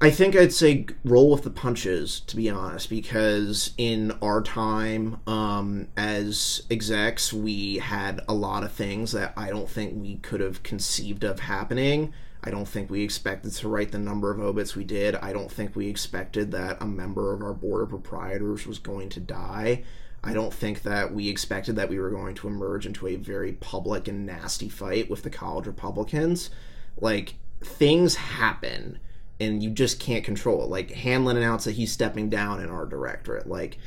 I 0.00 0.10
think 0.10 0.36
I'd 0.36 0.52
say 0.52 0.86
roll 1.04 1.32
with 1.32 1.42
the 1.42 1.50
punches, 1.50 2.20
to 2.20 2.36
be 2.36 2.48
honest, 2.48 2.88
because 2.88 3.72
in 3.76 4.12
our 4.22 4.40
time 4.42 5.20
um, 5.26 5.88
as 5.96 6.62
execs, 6.70 7.32
we 7.32 7.78
had 7.78 8.20
a 8.28 8.34
lot 8.34 8.62
of 8.62 8.70
things 8.70 9.10
that 9.10 9.32
I 9.36 9.48
don't 9.48 9.68
think 9.68 10.00
we 10.00 10.18
could 10.18 10.40
have 10.40 10.62
conceived 10.62 11.24
of 11.24 11.40
happening. 11.40 12.12
I 12.42 12.50
don't 12.50 12.68
think 12.68 12.90
we 12.90 13.02
expected 13.02 13.52
to 13.52 13.68
write 13.68 13.92
the 13.92 13.98
number 13.98 14.30
of 14.30 14.40
obits 14.40 14.76
we 14.76 14.84
did. 14.84 15.16
I 15.16 15.32
don't 15.32 15.50
think 15.50 15.74
we 15.74 15.88
expected 15.88 16.52
that 16.52 16.80
a 16.80 16.86
member 16.86 17.34
of 17.34 17.42
our 17.42 17.54
board 17.54 17.82
of 17.82 17.88
proprietors 17.88 18.66
was 18.66 18.78
going 18.78 19.08
to 19.10 19.20
die. 19.20 19.84
I 20.22 20.32
don't 20.32 20.54
think 20.54 20.82
that 20.82 21.12
we 21.14 21.28
expected 21.28 21.76
that 21.76 21.88
we 21.88 21.98
were 21.98 22.10
going 22.10 22.34
to 22.36 22.48
emerge 22.48 22.86
into 22.86 23.06
a 23.06 23.16
very 23.16 23.52
public 23.52 24.08
and 24.08 24.26
nasty 24.26 24.68
fight 24.68 25.10
with 25.10 25.22
the 25.22 25.30
college 25.30 25.66
Republicans. 25.66 26.50
Like, 27.00 27.34
things 27.62 28.16
happen 28.16 28.98
and 29.40 29.62
you 29.62 29.70
just 29.70 30.00
can't 30.00 30.24
control 30.24 30.62
it. 30.62 30.68
Like 30.68 30.90
Hanlon 30.90 31.36
announced 31.36 31.64
that 31.66 31.76
he's 31.76 31.92
stepping 31.92 32.28
down 32.28 32.60
in 32.60 32.68
our 32.68 32.86
directorate. 32.86 33.46
Like 33.48 33.78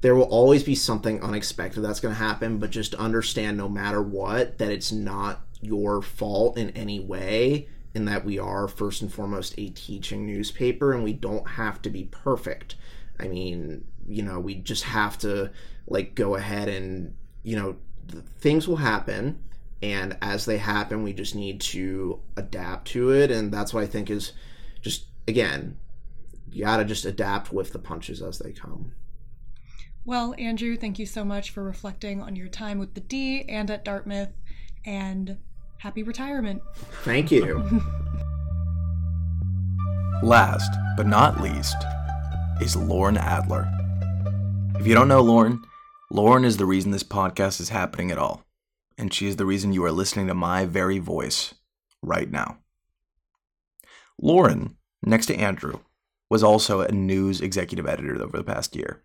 there 0.00 0.14
will 0.14 0.24
always 0.24 0.62
be 0.62 0.74
something 0.74 1.22
unexpected 1.22 1.80
that's 1.80 2.00
going 2.00 2.14
to 2.14 2.20
happen, 2.20 2.58
but 2.58 2.70
just 2.70 2.94
understand 2.94 3.56
no 3.56 3.68
matter 3.68 4.00
what 4.02 4.58
that 4.58 4.70
it's 4.70 4.92
not 4.92 5.40
your 5.60 6.00
fault 6.00 6.56
in 6.56 6.70
any 6.70 7.00
way 7.00 7.68
in 7.94 8.04
that 8.04 8.24
we 8.24 8.38
are 8.38 8.68
first 8.68 9.02
and 9.02 9.12
foremost 9.12 9.54
a 9.58 9.68
teaching 9.70 10.26
newspaper 10.26 10.92
and 10.92 11.02
we 11.02 11.12
don't 11.12 11.48
have 11.48 11.82
to 11.82 11.90
be 11.90 12.04
perfect. 12.04 12.76
I 13.18 13.28
mean, 13.28 13.84
you 14.06 14.22
know, 14.22 14.38
we 14.38 14.56
just 14.56 14.84
have 14.84 15.18
to 15.18 15.50
like 15.86 16.14
go 16.14 16.36
ahead 16.36 16.68
and, 16.68 17.14
you 17.42 17.56
know, 17.56 17.76
things 18.38 18.68
will 18.68 18.76
happen 18.76 19.42
and 19.82 20.16
as 20.20 20.44
they 20.44 20.58
happen, 20.58 21.02
we 21.02 21.12
just 21.12 21.34
need 21.34 21.60
to 21.60 22.20
adapt 22.36 22.88
to 22.88 23.10
it 23.10 23.30
and 23.30 23.52
that's 23.52 23.74
what 23.74 23.82
I 23.82 23.86
think 23.86 24.10
is 24.10 24.32
just 24.82 25.06
again, 25.26 25.76
you 26.52 26.64
gotta 26.64 26.84
just 26.84 27.04
adapt 27.04 27.52
with 27.52 27.72
the 27.72 27.78
punches 27.78 28.22
as 28.22 28.38
they 28.38 28.52
come. 28.52 28.92
Well, 30.04 30.34
Andrew, 30.38 30.76
thank 30.76 30.98
you 30.98 31.06
so 31.06 31.24
much 31.24 31.50
for 31.50 31.62
reflecting 31.62 32.22
on 32.22 32.34
your 32.34 32.48
time 32.48 32.78
with 32.78 32.94
the 32.94 33.00
D 33.00 33.44
and 33.48 33.70
at 33.70 33.84
Dartmouth, 33.84 34.30
and 34.84 35.36
happy 35.80 36.02
retirement. 36.02 36.62
Thank 37.04 37.30
you. 37.30 37.58
Last 40.22 40.70
but 40.98 41.06
not 41.06 41.40
least 41.40 41.76
is 42.60 42.76
Lauren 42.76 43.16
Adler. 43.16 43.66
If 44.78 44.86
you 44.86 44.92
don't 44.92 45.08
know 45.08 45.22
Lauren, 45.22 45.62
Lauren 46.10 46.44
is 46.44 46.58
the 46.58 46.66
reason 46.66 46.90
this 46.90 47.02
podcast 47.02 47.60
is 47.60 47.70
happening 47.70 48.10
at 48.10 48.18
all, 48.18 48.44
and 48.98 49.12
she 49.12 49.26
is 49.26 49.36
the 49.36 49.46
reason 49.46 49.72
you 49.72 49.82
are 49.84 49.92
listening 49.92 50.26
to 50.26 50.34
my 50.34 50.66
very 50.66 50.98
voice 50.98 51.54
right 52.02 52.30
now. 52.30 52.58
Lauren, 54.20 54.76
next 55.02 55.26
to 55.26 55.36
Andrew, 55.36 55.80
was 56.28 56.42
also 56.42 56.82
a 56.82 56.92
news 56.92 57.40
executive 57.40 57.88
editor 57.88 58.22
over 58.22 58.36
the 58.36 58.44
past 58.44 58.76
year. 58.76 59.02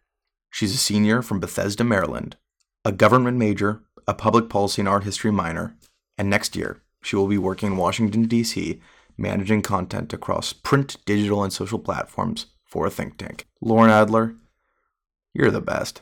She's 0.51 0.73
a 0.73 0.78
senior 0.78 1.21
from 1.21 1.39
Bethesda, 1.39 1.86
Maryland, 1.86 2.36
a 2.84 2.91
government 2.91 3.38
major, 3.38 3.82
a 4.05 4.13
public 4.13 4.49
policy 4.49 4.82
and 4.82 4.89
art 4.89 5.05
history 5.05 5.32
minor, 5.32 5.78
and 6.18 6.30
next 6.30 6.55
year 6.55 6.82
she 7.01 7.16
will 7.16 7.28
be 7.28 7.38
working 7.38 7.68
in 7.68 7.78
Washington, 7.78 8.24
D.C., 8.24 8.82
managing 9.18 9.61
content 9.61 10.11
across 10.11 10.53
print, 10.53 10.97
digital, 11.05 11.43
and 11.43 11.53
social 11.53 11.80
platforms 11.80 12.47
for 12.63 12.86
a 12.86 12.89
think 12.89 13.18
tank. 13.18 13.45
Lauren 13.61 13.91
Adler, 13.91 14.36
you're 15.34 15.51
the 15.51 15.61
best. 15.61 16.01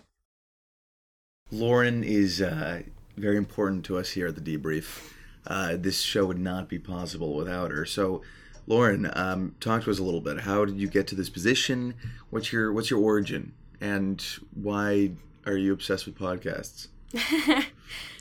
Lauren 1.51 2.03
is 2.03 2.41
uh, 2.41 2.81
very 3.17 3.37
important 3.37 3.85
to 3.85 3.97
us 3.97 4.11
here 4.11 4.27
at 4.27 4.35
the 4.35 4.57
debrief. 4.57 5.13
Uh, 5.45 5.75
this 5.77 6.01
show 6.01 6.25
would 6.25 6.39
not 6.39 6.69
be 6.69 6.79
possible 6.79 7.35
without 7.35 7.71
her. 7.71 7.85
So, 7.85 8.21
Lauren, 8.65 9.11
um, 9.13 9.55
talk 9.59 9.83
to 9.83 9.91
us 9.91 9.99
a 9.99 10.03
little 10.03 10.21
bit. 10.21 10.41
How 10.41 10.65
did 10.65 10.79
you 10.79 10.87
get 10.87 11.05
to 11.07 11.15
this 11.15 11.29
position? 11.29 11.95
What's 12.29 12.53
your 12.53 12.71
What's 12.71 12.89
your 12.89 13.01
origin, 13.01 13.53
and 13.81 14.23
why 14.53 15.11
are 15.45 15.57
you 15.57 15.73
obsessed 15.73 16.05
with 16.05 16.17
podcasts? 16.17 16.87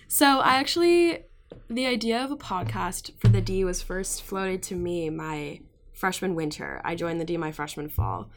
so 0.09 0.41
I 0.41 0.57
actually, 0.57 1.21
the 1.69 1.87
idea 1.87 2.23
of 2.23 2.31
a 2.31 2.37
podcast 2.37 3.13
for 3.21 3.29
the 3.29 3.41
D 3.41 3.65
was 3.65 3.83
first 3.83 4.23
floated 4.23 4.63
to 4.65 4.75
me 4.75 5.11
my 5.11 5.61
freshman 5.93 6.35
winter. 6.35 6.81
I 6.85 6.95
joined 6.95 7.21
the 7.21 7.25
D 7.25 7.37
my 7.37 7.53
freshman 7.53 7.89
fall, 7.89 8.31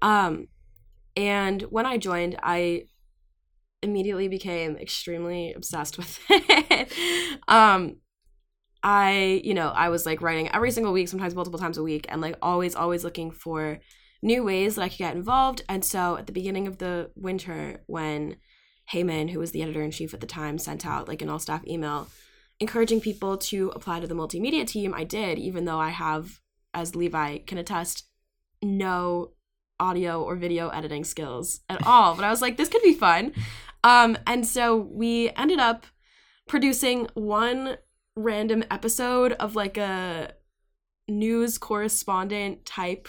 um, 0.00 0.48
and 1.16 1.62
when 1.62 1.86
I 1.86 1.98
joined, 1.98 2.38
I 2.42 2.84
immediately 3.82 4.28
became 4.28 4.76
extremely 4.76 5.52
obsessed 5.52 5.98
with 5.98 6.18
it. 6.28 6.92
um, 7.48 7.96
I, 8.82 9.40
you 9.44 9.54
know, 9.54 9.68
I 9.68 9.90
was 9.90 10.06
like 10.06 10.22
writing 10.22 10.52
every 10.52 10.70
single 10.70 10.92
week, 10.92 11.08
sometimes 11.08 11.34
multiple 11.34 11.58
times 11.58 11.78
a 11.78 11.82
week, 11.82 12.06
and 12.08 12.20
like 12.20 12.36
always, 12.42 12.74
always 12.74 13.04
looking 13.04 13.30
for 13.30 13.78
new 14.22 14.42
ways 14.44 14.76
that 14.76 14.82
I 14.82 14.88
could 14.88 14.98
get 14.98 15.16
involved. 15.16 15.62
And 15.68 15.84
so 15.84 16.16
at 16.16 16.26
the 16.26 16.32
beginning 16.32 16.66
of 16.66 16.78
the 16.78 17.10
winter, 17.14 17.82
when 17.86 18.36
Heyman, 18.92 19.30
who 19.30 19.38
was 19.38 19.52
the 19.52 19.62
editor 19.62 19.82
in 19.82 19.90
chief 19.90 20.14
at 20.14 20.20
the 20.20 20.26
time, 20.26 20.58
sent 20.58 20.86
out 20.86 21.08
like 21.08 21.22
an 21.22 21.28
all 21.28 21.38
staff 21.38 21.66
email 21.66 22.08
encouraging 22.62 23.00
people 23.00 23.36
to 23.36 23.70
apply 23.74 24.00
to 24.00 24.06
the 24.06 24.14
multimedia 24.14 24.66
team, 24.66 24.94
I 24.94 25.04
did, 25.04 25.38
even 25.38 25.66
though 25.66 25.78
I 25.78 25.90
have, 25.90 26.40
as 26.72 26.96
Levi 26.96 27.38
can 27.38 27.58
attest, 27.58 28.06
no 28.62 29.32
audio 29.78 30.22
or 30.22 30.36
video 30.36 30.68
editing 30.68 31.04
skills 31.04 31.60
at 31.68 31.84
all. 31.86 32.14
but 32.14 32.24
I 32.24 32.30
was 32.30 32.40
like, 32.40 32.56
this 32.56 32.68
could 32.68 32.82
be 32.82 32.94
fun. 32.94 33.32
Um, 33.84 34.16
and 34.26 34.46
so 34.46 34.76
we 34.76 35.30
ended 35.36 35.58
up 35.58 35.86
producing 36.46 37.08
one 37.14 37.78
random 38.14 38.62
episode 38.70 39.32
of 39.32 39.56
like 39.56 39.76
a 39.76 40.32
news 41.08 41.58
correspondent 41.58 42.64
type 42.64 43.08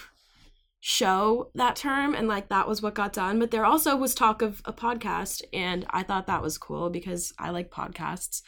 show 0.80 1.50
that 1.56 1.76
term 1.76 2.14
and 2.14 2.28
like 2.28 2.50
that 2.50 2.68
was 2.68 2.82
what 2.82 2.94
got 2.94 3.14
done 3.14 3.40
but 3.40 3.52
there 3.52 3.64
also 3.64 3.96
was 3.96 4.14
talk 4.14 4.42
of 4.42 4.62
a 4.66 4.74
podcast 4.74 5.42
and 5.54 5.86
i 5.92 6.04
thought 6.04 6.28
that 6.28 6.42
was 6.42 6.58
cool 6.58 6.90
because 6.90 7.32
i 7.40 7.50
like 7.50 7.72
podcasts 7.72 8.42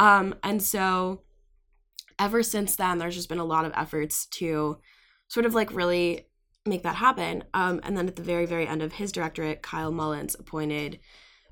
um 0.00 0.34
and 0.42 0.60
so 0.60 1.22
ever 2.18 2.42
since 2.42 2.74
then 2.74 2.98
there's 2.98 3.14
just 3.14 3.28
been 3.28 3.38
a 3.38 3.44
lot 3.44 3.64
of 3.64 3.72
efforts 3.76 4.26
to 4.26 4.76
sort 5.28 5.46
of 5.46 5.54
like 5.54 5.72
really 5.72 6.26
make 6.66 6.82
that 6.82 6.96
happen 6.96 7.44
um 7.54 7.80
and 7.84 7.96
then 7.96 8.08
at 8.08 8.16
the 8.16 8.22
very 8.22 8.46
very 8.46 8.66
end 8.66 8.82
of 8.82 8.94
his 8.94 9.12
directorate 9.12 9.62
kyle 9.62 9.92
mullins 9.92 10.34
appointed 10.34 10.98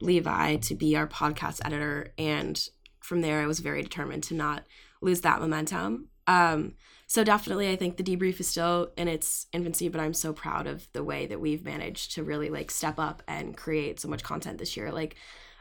levi 0.01 0.57
to 0.57 0.75
be 0.75 0.97
our 0.97 1.07
podcast 1.07 1.61
editor 1.65 2.13
and 2.19 2.69
from 3.09 3.23
there, 3.23 3.41
I 3.41 3.47
was 3.47 3.61
very 3.61 3.83
determined 3.83 4.23
to 4.25 4.35
not 4.35 4.65
lose 5.01 5.23
that 5.23 5.41
momentum. 5.41 6.09
Um, 6.27 6.75
so 7.07 7.25
definitely, 7.25 7.71
I 7.71 7.77
think 7.77 7.97
the 7.97 8.03
debrief 8.03 8.39
is 8.39 8.49
still 8.49 8.93
in 8.99 9.09
its 9.09 9.47
infancy, 9.53 9.89
but 9.89 10.01
I'm 10.01 10.13
so 10.13 10.33
proud 10.35 10.67
of 10.67 10.87
the 10.93 11.03
way 11.03 11.27
that 11.27 11.41
we've 11.41 11.65
managed 11.65 12.13
to 12.13 12.23
really 12.23 12.51
like 12.51 12.71
step 12.71 12.99
up 12.99 13.23
and 13.27 13.57
create 13.57 13.99
so 13.99 14.09
much 14.09 14.23
content 14.23 14.59
this 14.59 14.77
year. 14.77 14.93
Like 14.93 15.17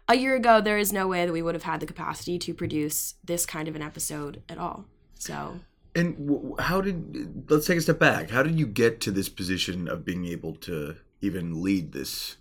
a 0.07 0.15
year 0.15 0.35
ago, 0.35 0.61
there 0.61 0.77
is 0.77 0.93
no 0.93 1.07
way 1.07 1.25
that 1.25 1.33
we 1.33 1.41
would 1.41 1.55
have 1.55 1.63
had 1.63 1.79
the 1.79 1.85
capacity 1.85 2.39
to 2.39 2.53
produce 2.53 3.15
this 3.23 3.45
kind 3.45 3.67
of 3.67 3.75
an 3.75 3.81
episode 3.81 4.41
at 4.49 4.57
all. 4.57 4.85
So. 5.15 5.59
And 5.95 6.53
how 6.59 6.81
did 6.81 7.49
let's 7.49 7.65
take 7.65 7.79
a 7.79 7.81
step 7.81 7.99
back. 7.99 8.29
How 8.29 8.43
did 8.43 8.59
you 8.59 8.67
get 8.67 9.01
to 9.01 9.11
this 9.11 9.29
position 9.29 9.87
of 9.87 10.05
being 10.05 10.25
able 10.25 10.55
to 10.57 10.95
even 11.21 11.63
lead 11.63 11.91
this 11.91 12.37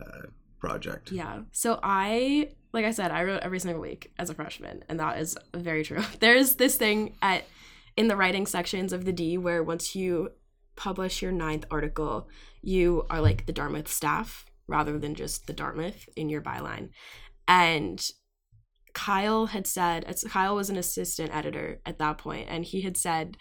uh, 0.00 0.26
project. 0.58 1.10
Yeah. 1.10 1.40
So 1.52 1.80
I, 1.82 2.50
like 2.72 2.84
I 2.84 2.90
said, 2.90 3.10
I 3.10 3.24
wrote 3.24 3.42
every 3.42 3.58
single 3.58 3.80
week 3.80 4.12
as 4.18 4.30
a 4.30 4.34
freshman, 4.34 4.84
and 4.88 5.00
that 5.00 5.18
is 5.18 5.36
very 5.54 5.82
true. 5.82 6.02
There's 6.20 6.56
this 6.56 6.76
thing 6.76 7.16
at 7.22 7.44
in 7.96 8.08
the 8.08 8.16
writing 8.16 8.46
sections 8.46 8.92
of 8.92 9.04
the 9.04 9.12
D 9.12 9.36
where 9.36 9.62
once 9.62 9.96
you 9.96 10.30
publish 10.76 11.22
your 11.22 11.32
ninth 11.32 11.64
article, 11.70 12.28
you 12.62 13.04
are 13.10 13.20
like 13.20 13.46
the 13.46 13.52
Dartmouth 13.52 13.88
staff 13.88 14.46
rather 14.70 14.98
than 14.98 15.14
just 15.14 15.46
the 15.46 15.52
Dartmouth 15.52 16.08
in 16.16 16.28
your 16.28 16.40
byline. 16.40 16.90
And 17.46 18.02
Kyle 18.94 19.46
had 19.46 19.66
said, 19.66 20.06
Kyle 20.28 20.54
was 20.54 20.70
an 20.70 20.76
assistant 20.76 21.34
editor 21.34 21.80
at 21.84 21.98
that 21.98 22.18
point, 22.18 22.46
and 22.48 22.64
he 22.64 22.80
had 22.82 22.96
said 22.96 23.36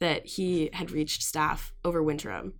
that 0.00 0.26
he 0.26 0.70
had 0.72 0.90
reached 0.90 1.22
staff 1.22 1.72
over 1.84 2.02
Wintram 2.02 2.52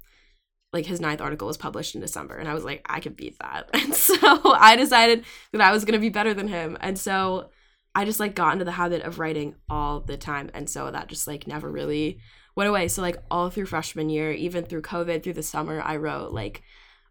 like 0.73 0.87
his 0.87 1.01
ninth 1.01 1.21
article 1.21 1.49
was 1.49 1.57
published 1.57 1.95
in 1.95 2.01
December, 2.01 2.37
and 2.37 2.49
I 2.49 2.55
was 2.55 2.65
like, 2.65 2.83
I 2.89 3.01
could 3.01 3.17
beat 3.17 3.37
that, 3.41 3.69
and 3.75 3.95
so 3.95 4.17
I 4.45 4.77
decided 4.77 5.25
that 5.53 5.61
I 5.61 5.73
was 5.73 5.85
gonna 5.85 5.99
be 5.99 6.11
better 6.11 6.35
than 6.35 6.49
him, 6.49 6.77
and 6.81 6.99
so 6.99 7.51
I 7.95 8.05
just 8.05 8.21
like 8.21 8.35
got 8.35 8.53
into 8.53 8.65
the 8.65 8.73
habit 8.73 9.03
of 9.03 9.19
writing 9.19 9.57
all 9.69 10.01
the 10.01 10.17
time, 10.17 10.51
and 10.55 10.71
so 10.71 10.91
that 10.91 11.09
just 11.09 11.27
like 11.27 11.47
never 11.47 11.71
really 11.71 12.21
went 12.55 12.71
away. 12.71 12.89
So 12.89 13.03
like 13.03 13.17
all 13.31 13.51
through 13.51 13.67
freshman 13.67 14.11
year, 14.11 14.31
even 14.33 14.65
through 14.65 14.83
COVID, 14.83 15.23
through 15.23 15.33
the 15.35 15.43
summer, 15.43 15.81
I 15.81 15.97
wrote 15.97 16.33
like 16.33 16.63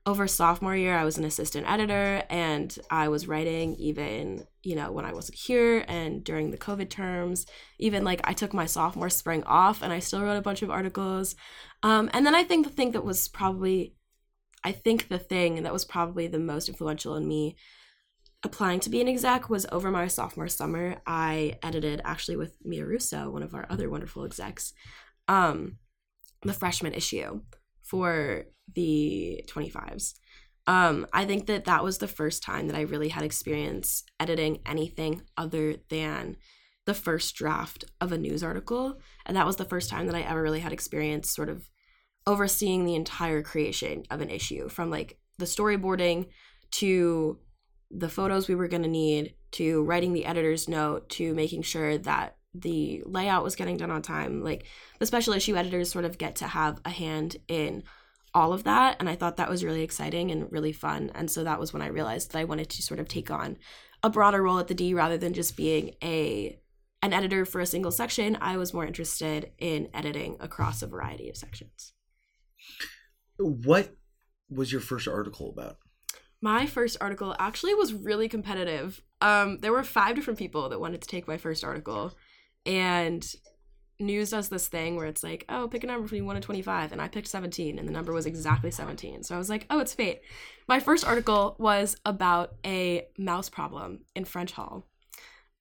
over 0.05 0.27
sophomore 0.27 0.75
year, 0.75 0.97
I 0.97 1.03
was 1.03 1.17
an 1.17 1.25
assistant 1.25 1.69
editor, 1.69 2.23
and 2.29 2.75
I 2.89 3.09
was 3.09 3.27
writing 3.27 3.75
even 3.75 4.45
you 4.63 4.75
know 4.75 4.91
when 4.91 5.05
I 5.05 5.13
wasn't 5.13 5.37
here, 5.37 5.85
and 5.87 6.23
during 6.23 6.51
the 6.51 6.57
COVID 6.57 6.89
terms, 6.89 7.45
even 7.79 8.03
like 8.03 8.21
I 8.23 8.33
took 8.33 8.53
my 8.53 8.65
sophomore 8.65 9.09
spring 9.09 9.43
off, 9.43 9.81
and 9.81 9.93
I 9.93 9.99
still 9.99 10.21
wrote 10.21 10.37
a 10.37 10.41
bunch 10.41 10.61
of 10.61 10.69
articles. 10.69 11.35
Um, 11.83 12.09
and 12.13 12.25
then 12.25 12.35
I 12.35 12.43
think 12.43 12.65
the 12.65 12.73
thing 12.73 12.91
that 12.91 13.05
was 13.05 13.27
probably, 13.27 13.95
I 14.63 14.71
think 14.71 15.07
the 15.07 15.19
thing 15.19 15.63
that 15.63 15.73
was 15.73 15.85
probably 15.85 16.27
the 16.27 16.39
most 16.39 16.69
influential 16.69 17.15
in 17.15 17.27
me 17.27 17.55
applying 18.43 18.79
to 18.79 18.89
be 18.89 19.01
an 19.01 19.07
exec 19.07 19.49
was 19.49 19.65
over 19.71 19.91
my 19.91 20.07
sophomore 20.07 20.47
summer. 20.47 21.01
I 21.05 21.57
edited 21.61 22.01
actually 22.05 22.37
with 22.37 22.55
Mia 22.63 22.85
Russo, 22.85 23.29
one 23.29 23.43
of 23.43 23.53
our 23.53 23.65
other 23.69 23.89
wonderful 23.89 24.23
execs, 24.23 24.73
um, 25.27 25.77
the 26.43 26.53
freshman 26.53 26.93
issue 26.93 27.41
for 27.89 28.45
the 28.75 29.43
25s. 29.47 30.13
Um, 30.67 31.07
I 31.11 31.25
think 31.25 31.47
that 31.47 31.65
that 31.65 31.83
was 31.83 31.97
the 31.97 32.07
first 32.07 32.43
time 32.43 32.67
that 32.67 32.77
I 32.77 32.81
really 32.81 33.09
had 33.09 33.23
experience 33.23 34.03
editing 34.19 34.59
anything 34.65 35.23
other 35.35 35.77
than 35.89 36.37
the 36.85 36.93
first 36.93 37.35
draft 37.35 37.85
of 37.99 38.11
a 38.11 38.17
news 38.17 38.43
article. 38.43 38.99
And 39.25 39.35
that 39.35 39.47
was 39.47 39.55
the 39.55 39.65
first 39.65 39.89
time 39.89 40.05
that 40.05 40.15
I 40.15 40.21
ever 40.21 40.41
really 40.41 40.59
had 40.59 40.71
experience 40.71 41.31
sort 41.31 41.49
of 41.49 41.69
overseeing 42.27 42.85
the 42.85 42.95
entire 42.95 43.41
creation 43.41 44.03
of 44.11 44.21
an 44.21 44.29
issue 44.29 44.69
from 44.69 44.91
like 44.91 45.17
the 45.39 45.45
storyboarding 45.45 46.27
to 46.71 47.39
the 47.89 48.09
photos 48.09 48.47
we 48.47 48.55
were 48.55 48.67
going 48.67 48.83
to 48.83 48.89
need 48.89 49.33
to 49.51 49.81
writing 49.83 50.13
the 50.13 50.25
editor's 50.25 50.67
note 50.67 51.09
to 51.09 51.33
making 51.33 51.63
sure 51.63 51.97
that 51.97 52.37
the 52.53 53.03
layout 53.05 53.43
was 53.43 53.55
getting 53.55 53.77
done 53.77 53.91
on 53.91 54.01
time. 54.01 54.43
Like 54.43 54.65
the 54.99 55.05
special 55.05 55.33
issue 55.33 55.55
editors 55.55 55.91
sort 55.91 56.05
of 56.05 56.17
get 56.17 56.35
to 56.37 56.47
have 56.47 56.79
a 56.85 56.89
hand 56.89 57.37
in 57.47 57.83
all 58.33 58.53
of 58.53 58.63
that. 58.63 58.97
And 58.99 59.09
I 59.09 59.15
thought 59.15 59.37
that 59.37 59.49
was 59.49 59.63
really 59.63 59.83
exciting 59.83 60.31
and 60.31 60.51
really 60.51 60.71
fun. 60.71 61.11
And 61.15 61.29
so 61.29 61.43
that 61.43 61.59
was 61.59 61.73
when 61.73 61.81
I 61.81 61.87
realized 61.87 62.31
that 62.31 62.39
I 62.39 62.43
wanted 62.43 62.69
to 62.69 62.83
sort 62.83 62.99
of 62.99 63.07
take 63.07 63.31
on 63.31 63.57
a 64.03 64.09
broader 64.09 64.41
role 64.41 64.59
at 64.59 64.67
the 64.67 64.73
D 64.73 64.93
rather 64.93 65.17
than 65.17 65.33
just 65.33 65.57
being 65.57 65.95
a 66.03 66.59
an 67.01 67.13
editor 67.13 67.45
for 67.45 67.61
a 67.61 67.65
single 67.65 67.91
section. 67.91 68.37
I 68.41 68.57
was 68.57 68.73
more 68.73 68.85
interested 68.85 69.51
in 69.57 69.89
editing 69.93 70.35
across 70.39 70.81
a 70.81 70.87
variety 70.87 71.29
of 71.29 71.37
sections. 71.37 71.93
What 73.37 73.95
was 74.49 74.71
your 74.71 74.81
first 74.81 75.07
article 75.07 75.49
about? 75.49 75.77
My 76.41 76.65
first 76.65 76.97
article 76.99 77.35
actually 77.39 77.73
was 77.73 77.93
really 77.93 78.27
competitive. 78.27 79.01
Um, 79.21 79.59
there 79.59 79.71
were 79.71 79.83
five 79.83 80.15
different 80.15 80.39
people 80.39 80.69
that 80.69 80.79
wanted 80.79 81.01
to 81.01 81.07
take 81.07 81.27
my 81.27 81.37
first 81.37 81.63
article, 81.63 82.13
and 82.69 83.35
news 83.99 84.29
does 84.29 84.47
this 84.47 84.67
thing 84.67 84.95
where 84.95 85.07
it's 85.07 85.23
like, 85.23 85.43
oh, 85.49 85.67
pick 85.67 85.83
a 85.83 85.87
number 85.87 86.03
between 86.03 86.25
one 86.25 86.35
and 86.35 86.45
twenty-five, 86.45 86.91
and 86.91 87.01
I 87.01 87.07
picked 87.07 87.27
seventeen, 87.27 87.79
and 87.79 87.87
the 87.87 87.91
number 87.91 88.13
was 88.13 88.27
exactly 88.27 88.71
seventeen. 88.71 89.23
So 89.23 89.35
I 89.35 89.37
was 89.37 89.49
like, 89.49 89.65
oh, 89.69 89.79
it's 89.79 89.93
fate. 89.93 90.21
My 90.67 90.79
first 90.79 91.05
article 91.05 91.55
was 91.57 91.97
about 92.05 92.53
a 92.63 93.07
mouse 93.17 93.49
problem 93.49 94.01
in 94.15 94.23
French 94.23 94.51
Hall. 94.51 94.85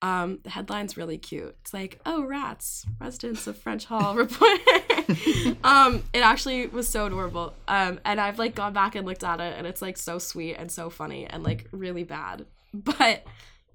Um, 0.01 0.39
the 0.45 0.51
headline's 0.51 0.97
really 0.97 1.19
cute. 1.19 1.57
It's 1.63 1.75
like, 1.75 1.99
oh, 2.07 2.23
rats, 2.25 2.87
residents 3.01 3.49
of 3.49 3.57
French 3.57 3.87
Hall 3.87 4.15
report. 4.15 4.61
um, 5.65 6.05
it 6.13 6.21
actually 6.21 6.69
was 6.69 6.89
so 6.89 7.07
adorable. 7.07 7.55
Um, 7.67 7.99
and 8.05 8.21
I've 8.21 8.39
like 8.39 8.55
gone 8.55 8.75
back 8.75 8.95
and 8.95 9.07
looked 9.07 9.25
at 9.25 9.41
it, 9.41 9.55
and 9.57 9.67
it's 9.67 9.83
like 9.83 9.97
so 9.97 10.19
sweet 10.19 10.57
and 10.57 10.71
so 10.71 10.91
funny 10.91 11.27
and 11.27 11.43
like 11.43 11.69
really 11.73 12.05
bad, 12.05 12.45
but 12.75 13.25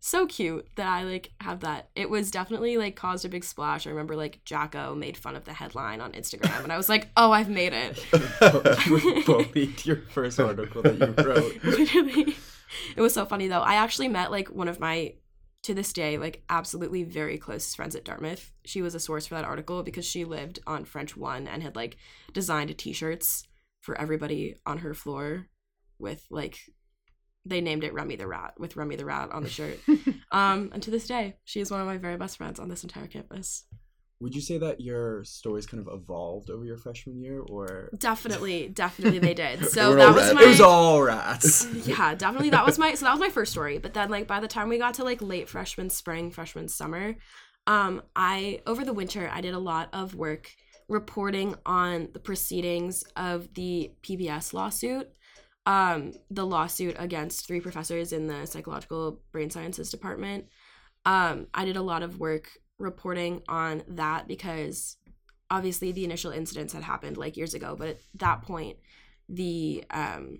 so 0.06 0.28
cute 0.28 0.68
that 0.76 0.86
I 0.86 1.04
like 1.04 1.32
have 1.40 1.62
that. 1.62 1.90
It 1.96 2.10
was 2.10 2.30
definitely 2.30 2.76
like 2.76 2.98
caused 2.98 3.24
a 3.24 3.30
big 3.30 3.46
splash. 3.46 3.88
I 3.88 3.90
remember 3.90 4.18
like 4.18 4.44
Jacko 4.44 4.94
made 4.96 5.16
fun 5.16 5.38
of 5.38 5.46
the 5.46 5.54
headline 5.54 6.02
on 6.02 6.12
Instagram, 6.12 6.62
and 6.62 6.74
I 6.74 6.78
was 6.78 6.90
like, 6.90 7.08
oh, 7.16 7.32
I've 7.32 7.50
made 7.50 7.72
it. 7.74 8.06
you 8.86 9.24
bullied 9.26 9.86
your 9.86 10.02
first 10.10 10.42
article 10.42 10.82
that 10.82 11.00
you 11.00 11.24
wrote. 11.24 11.64
Literally. 11.64 12.36
It 12.98 13.02
was 13.02 13.14
so 13.14 13.26
funny 13.26 13.48
though. 13.48 13.62
I 13.62 13.76
actually 13.76 14.10
met 14.10 14.30
like 14.30 14.50
one 14.50 14.68
of 14.68 14.78
my 14.78 15.14
to 15.64 15.74
this 15.74 15.94
day 15.94 16.18
like 16.18 16.44
absolutely 16.50 17.04
very 17.04 17.38
close 17.38 17.74
friends 17.74 17.96
at 17.96 18.04
Dartmouth. 18.04 18.52
She 18.66 18.82
was 18.82 18.96
a 18.96 19.00
source 19.00 19.26
for 19.26 19.36
that 19.36 19.46
article 19.46 19.84
because 19.84 20.06
she 20.06 20.26
lived 20.26 20.60
on 20.68 20.84
French 20.84 21.16
1 21.16 21.48
and 21.48 21.64
had 21.64 21.78
like 21.78 21.96
designed 22.34 22.78
t-shirts 22.78 23.48
for 23.80 23.98
everybody 23.98 24.58
on 24.66 24.80
her 24.80 24.94
floor 24.94 25.48
with 25.98 26.26
like 26.30 26.58
they 27.46 27.62
named 27.62 27.84
it 27.84 27.94
Remy 27.94 28.16
the 28.16 28.28
Rat 28.28 28.54
with 28.58 28.76
Remy 28.76 28.96
the 28.96 29.06
Rat 29.06 29.32
on 29.32 29.44
the 29.44 29.50
shirt. 29.50 29.80
um 30.32 30.70
and 30.74 30.82
to 30.84 30.92
this 30.92 31.08
day, 31.08 31.38
she 31.46 31.60
is 31.60 31.72
one 31.72 31.82
of 31.82 31.88
my 31.88 31.98
very 31.98 32.18
best 32.18 32.38
friends 32.38 32.60
on 32.60 32.70
this 32.70 32.84
entire 32.84 33.08
campus. 33.08 33.66
Would 34.24 34.36
you 34.36 34.40
say 34.40 34.58
that 34.60 34.80
your 34.80 35.26
stories 35.26 35.66
kind 35.66 35.86
of 35.86 35.94
evolved 35.94 36.50
over 36.50 36.64
your 36.64 36.78
freshman 36.78 37.20
year, 37.20 37.42
or 37.42 37.90
Definitely, 37.98 38.70
definitely 38.70 39.20
they 39.20 39.34
did. 39.34 39.66
So 39.70 39.90
were 39.90 39.96
that 39.98 40.16
was 40.16 40.24
rats. 40.24 40.34
my 40.34 40.44
It 40.44 40.48
was 40.48 40.62
all 40.62 41.02
rats. 41.02 41.68
yeah, 41.86 42.16
definitely 42.16 42.52
that 42.52 42.66
was 42.66 42.80
my 42.80 42.94
so 42.94 43.04
that 43.04 43.12
was 43.12 43.20
my 43.20 43.30
first 43.30 43.52
story. 43.52 43.80
But 43.80 43.94
then 43.94 44.10
like 44.10 44.26
by 44.26 44.40
the 44.40 44.48
time 44.48 44.70
we 44.70 44.78
got 44.78 44.94
to 44.96 45.04
like 45.04 45.22
late 45.22 45.50
freshman, 45.50 45.90
spring, 45.90 46.32
freshman, 46.32 46.70
summer, 46.70 47.16
um, 47.68 48.02
I 48.16 48.62
over 48.66 48.86
the 48.86 48.94
winter 48.94 49.30
I 49.30 49.42
did 49.42 49.56
a 49.56 49.60
lot 49.60 49.90
of 49.92 50.16
work 50.16 50.50
reporting 50.88 51.56
on 51.66 52.08
the 52.14 52.20
proceedings 52.20 53.04
of 53.18 53.54
the 53.56 53.92
PBS 54.04 54.54
lawsuit. 54.54 55.10
Um, 55.66 56.14
the 56.30 56.46
lawsuit 56.46 56.96
against 57.00 57.48
three 57.48 57.62
professors 57.62 58.12
in 58.12 58.28
the 58.28 58.46
psychological 58.46 59.22
brain 59.32 59.50
sciences 59.50 59.90
department. 59.90 60.48
Um, 61.06 61.48
I 61.54 61.66
did 61.66 61.78
a 61.78 61.82
lot 61.82 62.04
of 62.04 62.20
work 62.20 62.50
reporting 62.80 63.42
on 63.48 63.84
that 63.88 64.28
because 64.28 64.98
obviously 65.50 65.92
the 65.92 66.04
initial 66.04 66.32
incidents 66.32 66.74
had 66.74 66.84
happened 66.84 67.18
like 67.18 67.38
years 67.38 67.54
ago, 67.54 67.76
but 67.78 67.88
at 67.88 68.00
that 68.16 68.42
point, 68.42 68.78
the 69.30 69.84
um, 69.92 70.40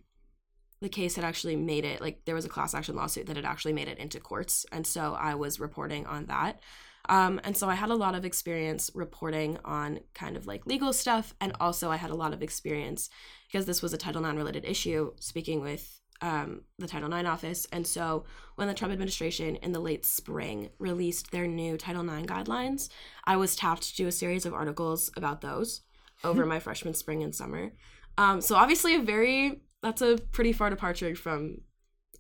the 0.82 0.90
case 0.90 1.16
had 1.16 1.24
actually 1.24 1.56
made 1.56 1.86
it 1.86 2.02
like 2.02 2.26
there 2.26 2.36
was 2.36 2.46
a 2.46 2.50
class 2.50 2.74
action 2.74 2.96
lawsuit 2.96 3.28
that 3.28 3.38
had 3.38 3.46
actually 3.46 3.74
made 3.74 3.88
it 3.88 3.98
into 4.00 4.20
courts, 4.20 4.66
and 4.72 4.86
so 4.86 5.14
I 5.14 5.36
was 5.36 5.60
reporting 5.60 6.06
on 6.06 6.26
that. 6.26 6.62
Um, 7.10 7.42
and 7.44 7.56
so 7.56 7.70
I 7.70 7.76
had 7.76 7.90
a 7.90 7.96
lot 7.96 8.16
of 8.16 8.24
experience 8.24 8.90
reporting 8.94 9.58
on 9.66 10.00
kind 10.14 10.38
of 10.38 10.48
like 10.48 10.66
legal 10.66 10.94
stuff, 10.94 11.34
and 11.42 11.54
also 11.60 11.92
I 11.92 11.98
had 11.98 12.12
a 12.12 12.16
lot 12.16 12.34
of 12.34 12.42
experience 12.42 13.10
because 13.48 13.66
this 13.66 13.82
was 13.82 13.94
a 13.94 13.98
Title 13.98 14.26
IX 14.26 14.38
related 14.38 14.66
issue, 14.66 15.14
speaking 15.20 15.62
with 15.62 16.00
um, 16.22 16.62
the 16.80 16.88
Title 16.88 17.14
IX 17.14 17.28
office. 17.28 17.68
And 17.72 17.86
so 17.86 18.24
when 18.56 18.68
the 18.68 18.74
Trump 18.74 18.94
administration 18.94 19.58
in 19.58 19.74
the 19.74 19.80
late 19.80 20.06
spring 20.06 20.70
released 20.80 21.32
their 21.32 21.48
new 21.48 21.78
Title 21.78 22.10
IX 22.10 22.26
guidelines, 22.26 22.90
I 23.26 23.36
was 23.36 23.56
tapped 23.56 23.84
to 23.84 23.96
do 23.96 24.08
a 24.08 24.12
series 24.12 24.46
of 24.46 24.54
articles 24.54 25.12
about 25.18 25.42
those 25.42 25.82
over 26.24 26.46
my 26.46 26.60
freshman 26.60 26.94
spring 26.94 27.22
and 27.24 27.36
summer. 27.36 27.74
Um, 28.18 28.42
so 28.42 28.56
obviously 28.56 28.96
a 28.96 29.00
very 29.00 29.62
that's 29.82 30.02
a 30.02 30.18
pretty 30.32 30.54
far 30.54 30.70
departure 30.70 31.14
from 31.14 31.58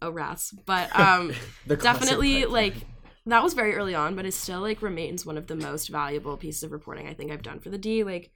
a 0.01 0.07
ORAS, 0.07 0.53
but 0.65 0.93
um, 0.99 1.31
definitely 1.67 2.45
like 2.45 2.73
that 3.26 3.43
was 3.43 3.53
very 3.53 3.74
early 3.76 3.95
on, 3.95 4.15
but 4.15 4.26
it 4.26 4.34
still 4.34 4.61
like 4.61 4.82
remains 4.82 5.26
one 5.26 5.38
of 5.38 5.47
the 5.47 5.55
most 5.55 5.88
valuable 5.89 6.38
pieces 6.38 6.63
of 6.63 6.71
reporting 6.71 7.07
I 7.07 7.13
think 7.13 7.32
I've 7.32 7.41
done 7.41 7.59
for 7.59 7.69
the 7.69 7.78
D. 7.78 8.03
Like 8.03 8.32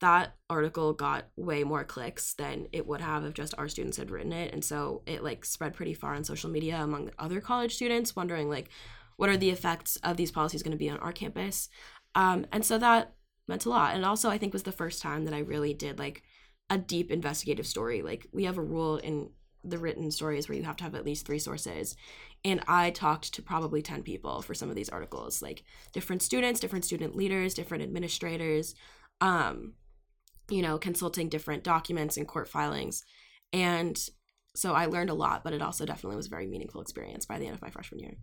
that 0.00 0.36
article 0.50 0.92
got 0.92 1.28
way 1.36 1.64
more 1.64 1.84
clicks 1.84 2.34
than 2.34 2.68
it 2.72 2.86
would 2.86 3.00
have 3.00 3.24
if 3.24 3.32
just 3.32 3.54
our 3.56 3.68
students 3.68 3.96
had 3.96 4.10
written 4.10 4.32
it, 4.32 4.52
and 4.52 4.64
so 4.64 5.02
it 5.06 5.24
like 5.24 5.44
spread 5.44 5.74
pretty 5.74 5.94
far 5.94 6.14
on 6.14 6.24
social 6.24 6.50
media 6.50 6.76
among 6.76 7.10
other 7.18 7.40
college 7.40 7.74
students, 7.74 8.14
wondering 8.14 8.50
like 8.50 8.68
what 9.16 9.30
are 9.30 9.38
the 9.38 9.50
effects 9.50 9.96
of 10.02 10.18
these 10.18 10.30
policies 10.30 10.62
going 10.62 10.72
to 10.72 10.78
be 10.78 10.90
on 10.90 10.98
our 10.98 11.12
campus, 11.12 11.68
um, 12.14 12.46
and 12.52 12.64
so 12.64 12.76
that 12.78 13.14
meant 13.48 13.64
a 13.64 13.70
lot. 13.70 13.94
And 13.94 14.04
also, 14.04 14.28
I 14.28 14.38
think 14.38 14.52
was 14.52 14.64
the 14.64 14.72
first 14.72 15.00
time 15.00 15.24
that 15.24 15.34
I 15.34 15.38
really 15.38 15.72
did 15.72 15.98
like 15.98 16.22
a 16.68 16.76
deep 16.76 17.10
investigative 17.10 17.66
story. 17.66 18.02
Like 18.02 18.26
we 18.32 18.44
have 18.44 18.58
a 18.58 18.62
rule 18.62 18.98
in 18.98 19.30
the 19.68 19.78
written 19.78 20.10
stories 20.10 20.48
where 20.48 20.56
you 20.56 20.64
have 20.64 20.76
to 20.76 20.84
have 20.84 20.94
at 20.94 21.04
least 21.04 21.26
three 21.26 21.38
sources. 21.38 21.96
And 22.44 22.62
I 22.68 22.90
talked 22.90 23.34
to 23.34 23.42
probably 23.42 23.82
10 23.82 24.02
people 24.02 24.42
for 24.42 24.54
some 24.54 24.68
of 24.68 24.76
these 24.76 24.88
articles, 24.88 25.42
like 25.42 25.64
different 25.92 26.22
students, 26.22 26.60
different 26.60 26.84
student 26.84 27.16
leaders, 27.16 27.54
different 27.54 27.82
administrators, 27.82 28.74
um, 29.20 29.74
you 30.48 30.62
know, 30.62 30.78
consulting 30.78 31.28
different 31.28 31.64
documents 31.64 32.16
and 32.16 32.28
court 32.28 32.48
filings. 32.48 33.04
And 33.52 33.98
so 34.54 34.74
I 34.74 34.86
learned 34.86 35.10
a 35.10 35.14
lot, 35.14 35.44
but 35.44 35.52
it 35.52 35.62
also 35.62 35.84
definitely 35.84 36.16
was 36.16 36.26
a 36.26 36.30
very 36.30 36.46
meaningful 36.46 36.80
experience 36.80 37.26
by 37.26 37.38
the 37.38 37.46
end 37.46 37.54
of 37.54 37.62
my 37.62 37.70
freshman 37.70 38.00
year. 38.00 38.16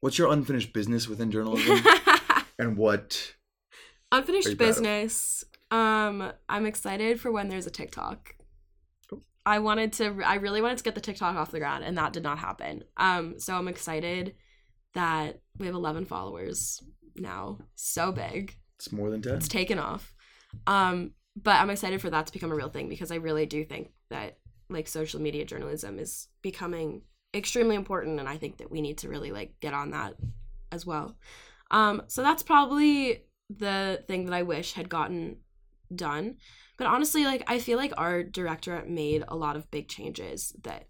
What's 0.00 0.18
your 0.18 0.32
unfinished 0.32 0.72
business 0.72 1.08
within 1.08 1.30
journalism? 1.30 1.84
and 2.58 2.76
what 2.76 3.34
Unfinished 4.12 4.58
business. 4.58 5.44
Um, 5.70 6.32
I'm 6.48 6.66
excited 6.66 7.20
for 7.20 7.30
when 7.30 7.48
there's 7.48 7.66
a 7.66 7.70
TikTok. 7.70 8.34
I 9.46 9.58
wanted 9.58 9.92
to. 9.94 10.22
I 10.24 10.34
really 10.36 10.60
wanted 10.62 10.78
to 10.78 10.84
get 10.84 10.94
the 10.94 11.00
TikTok 11.00 11.36
off 11.36 11.50
the 11.50 11.58
ground, 11.58 11.84
and 11.84 11.96
that 11.98 12.12
did 12.12 12.22
not 12.22 12.38
happen. 12.38 12.84
Um, 12.96 13.38
so 13.38 13.54
I'm 13.54 13.68
excited 13.68 14.34
that 14.94 15.40
we 15.58 15.66
have 15.66 15.74
11 15.74 16.04
followers 16.06 16.82
now. 17.16 17.58
So 17.74 18.12
big. 18.12 18.56
it's 18.76 18.92
more 18.92 19.10
than 19.10 19.22
10? 19.22 19.34
It's 19.36 19.48
taken 19.48 19.78
off. 19.78 20.14
Um, 20.66 21.12
but 21.40 21.56
I'm 21.56 21.70
excited 21.70 22.00
for 22.00 22.10
that 22.10 22.26
to 22.26 22.32
become 22.32 22.50
a 22.50 22.56
real 22.56 22.68
thing 22.68 22.88
because 22.88 23.12
I 23.12 23.16
really 23.16 23.46
do 23.46 23.64
think 23.64 23.92
that 24.10 24.38
like 24.68 24.88
social 24.88 25.20
media 25.20 25.44
journalism 25.44 25.98
is 25.98 26.28
becoming 26.42 27.02
extremely 27.34 27.76
important, 27.76 28.20
and 28.20 28.28
I 28.28 28.36
think 28.36 28.58
that 28.58 28.70
we 28.70 28.80
need 28.80 28.98
to 28.98 29.08
really 29.08 29.32
like 29.32 29.58
get 29.60 29.74
on 29.74 29.90
that 29.90 30.14
as 30.72 30.84
well. 30.84 31.16
Um, 31.70 32.02
so 32.08 32.22
that's 32.22 32.42
probably 32.42 33.24
the 33.48 34.02
thing 34.06 34.26
that 34.26 34.34
I 34.34 34.42
wish 34.42 34.72
had 34.72 34.88
gotten 34.88 35.38
done. 35.94 36.36
But 36.76 36.86
honestly, 36.86 37.24
like 37.24 37.44
I 37.46 37.58
feel 37.58 37.78
like 37.78 37.92
our 37.96 38.22
directorate 38.22 38.88
made 38.88 39.24
a 39.28 39.36
lot 39.36 39.56
of 39.56 39.70
big 39.70 39.88
changes 39.88 40.54
that 40.62 40.88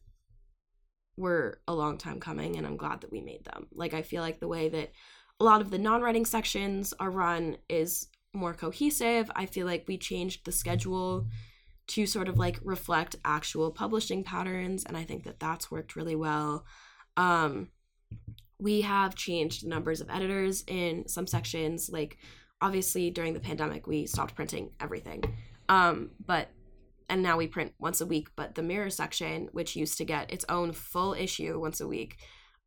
were 1.17 1.61
a 1.69 1.75
long 1.75 1.99
time 1.99 2.21
coming 2.21 2.57
and 2.57 2.67
I'm 2.67 2.77
glad 2.77 3.01
that 3.03 3.13
we 3.13 3.21
made 3.21 3.45
them. 3.45 3.67
Like 3.73 3.95
I 3.95 4.03
feel 4.03 4.23
like 4.23 4.41
the 4.41 4.49
way 4.49 4.69
that 4.69 4.93
a 5.39 5.45
lot 5.45 5.61
of 5.61 5.71
the 5.71 5.79
non-writing 5.79 6.25
sections 6.25 6.95
are 6.99 7.11
run 7.11 7.57
is 7.69 8.09
more 8.33 8.55
cohesive. 8.55 9.31
I 9.35 9.47
feel 9.47 9.67
like 9.67 9.85
we 9.87 9.99
changed 9.99 10.45
the 10.45 10.53
schedule 10.53 11.27
to 11.89 12.07
sort 12.07 12.29
of 12.29 12.39
like 12.39 12.61
reflect 12.63 13.17
actual 13.25 13.71
publishing 13.71 14.23
patterns 14.23 14.85
and 14.85 14.97
I 14.97 15.05
think 15.05 15.25
that 15.25 15.41
that's 15.41 15.71
worked 15.71 15.97
really 15.97 16.17
well. 16.17 16.65
Um 17.17 17.69
we 18.59 18.83
have 18.83 19.15
changed 19.15 19.65
the 19.65 19.69
numbers 19.69 20.01
of 20.01 20.11
editors 20.11 20.63
in 20.67 21.09
some 21.09 21.27
sections 21.27 21.89
like 21.91 22.19
obviously 22.63 23.11
during 23.11 23.35
the 23.35 23.41
pandemic 23.41 23.87
we 23.87 24.07
stopped 24.07 24.35
printing 24.35 24.71
everything. 24.81 25.23
Um 25.69 26.11
but 26.25 26.49
and 27.09 27.23
now 27.23 27.37
we 27.37 27.47
print 27.47 27.73
once 27.79 28.01
a 28.01 28.07
week 28.07 28.29
but 28.37 28.55
the 28.55 28.63
mirror 28.63 28.91
section 28.91 29.49
which 29.53 29.77
used 29.77 29.99
to 29.99 30.05
get 30.05 30.33
its 30.33 30.45
own 30.49 30.73
full 30.73 31.15
issue 31.15 31.59
once 31.59 31.81
a 31.81 31.89
week 31.89 32.19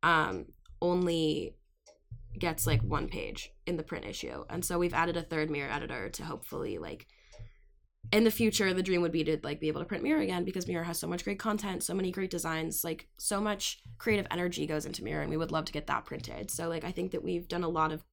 um 0.02 0.46
only 0.82 1.56
gets 2.38 2.66
like 2.66 2.82
one 2.82 3.08
page 3.08 3.50
in 3.66 3.76
the 3.76 3.82
print 3.82 4.04
issue. 4.04 4.44
And 4.50 4.64
so 4.64 4.78
we've 4.78 4.94
added 4.94 5.16
a 5.16 5.22
third 5.22 5.50
mirror 5.50 5.70
editor 5.70 6.08
to 6.10 6.24
hopefully 6.24 6.78
like 6.78 7.06
in 8.12 8.24
the 8.24 8.30
future 8.30 8.74
the 8.74 8.82
dream 8.82 9.00
would 9.00 9.12
be 9.12 9.24
to 9.24 9.38
like 9.42 9.60
be 9.60 9.68
able 9.68 9.80
to 9.80 9.86
print 9.86 10.02
mirror 10.02 10.20
again 10.20 10.44
because 10.44 10.68
mirror 10.68 10.84
has 10.84 10.98
so 10.98 11.06
much 11.06 11.24
great 11.24 11.38
content 11.38 11.82
so 11.82 11.94
many 11.94 12.10
great 12.10 12.30
designs 12.30 12.84
like 12.84 13.08
so 13.18 13.40
much 13.40 13.80
creative 13.96 14.26
energy 14.30 14.66
goes 14.66 14.84
into 14.84 15.02
mirror 15.02 15.22
and 15.22 15.30
we 15.30 15.38
would 15.38 15.50
love 15.50 15.64
to 15.64 15.72
get 15.72 15.86
that 15.86 16.04
printed. 16.04 16.50
So 16.50 16.68
like 16.68 16.84
i 16.84 16.92
think 16.92 17.12
that 17.12 17.24
we've 17.24 17.48
done 17.48 17.64
a 17.64 17.68
lot 17.68 17.92
of 17.92 18.04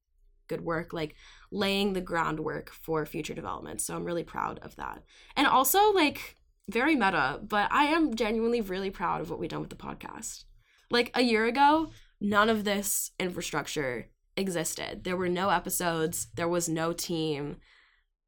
good 0.48 0.62
work 0.62 0.92
like 0.92 1.14
laying 1.52 1.92
the 1.92 2.00
groundwork 2.00 2.70
for 2.70 3.04
future 3.04 3.34
development. 3.34 3.80
So 3.80 3.94
i'm 3.94 4.04
really 4.04 4.24
proud 4.24 4.58
of 4.60 4.74
that. 4.76 5.02
And 5.36 5.46
also 5.46 5.92
like 5.92 6.36
very 6.68 6.94
meta 6.94 7.40
but 7.42 7.70
i 7.72 7.86
am 7.86 8.14
genuinely 8.14 8.60
really 8.60 8.88
proud 8.88 9.20
of 9.20 9.28
what 9.28 9.38
we've 9.38 9.50
done 9.50 9.60
with 9.60 9.70
the 9.70 9.76
podcast. 9.76 10.44
Like 10.90 11.10
a 11.14 11.22
year 11.22 11.44
ago 11.44 11.90
none 12.20 12.48
of 12.48 12.64
this 12.64 13.10
infrastructure 13.18 14.08
existed. 14.36 15.04
There 15.04 15.16
were 15.16 15.28
no 15.28 15.50
episodes. 15.50 16.28
There 16.36 16.48
was 16.48 16.68
no 16.68 16.92
team. 16.92 17.56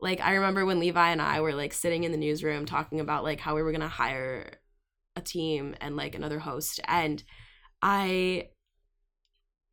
Like 0.01 0.21
i 0.21 0.35
remember 0.35 0.67
when 0.67 0.81
levi 0.81 1.11
and 1.11 1.23
i 1.23 1.41
were 1.41 1.55
like 1.55 1.73
sitting 1.73 2.05
in 2.05 2.13
the 2.13 2.19
newsroom 2.19 2.67
talking 2.67 3.01
about 3.01 3.25
like 3.25 3.41
how 3.41 3.55
we 3.55 3.63
were 3.63 3.73
going 3.73 3.81
to 3.81 3.89
hire 3.89 4.59
a 5.17 5.23
team 5.23 5.75
and 5.81 5.97
like 5.97 6.15
another 6.15 6.41
host. 6.41 6.79
And 6.87 7.23
i 7.81 8.49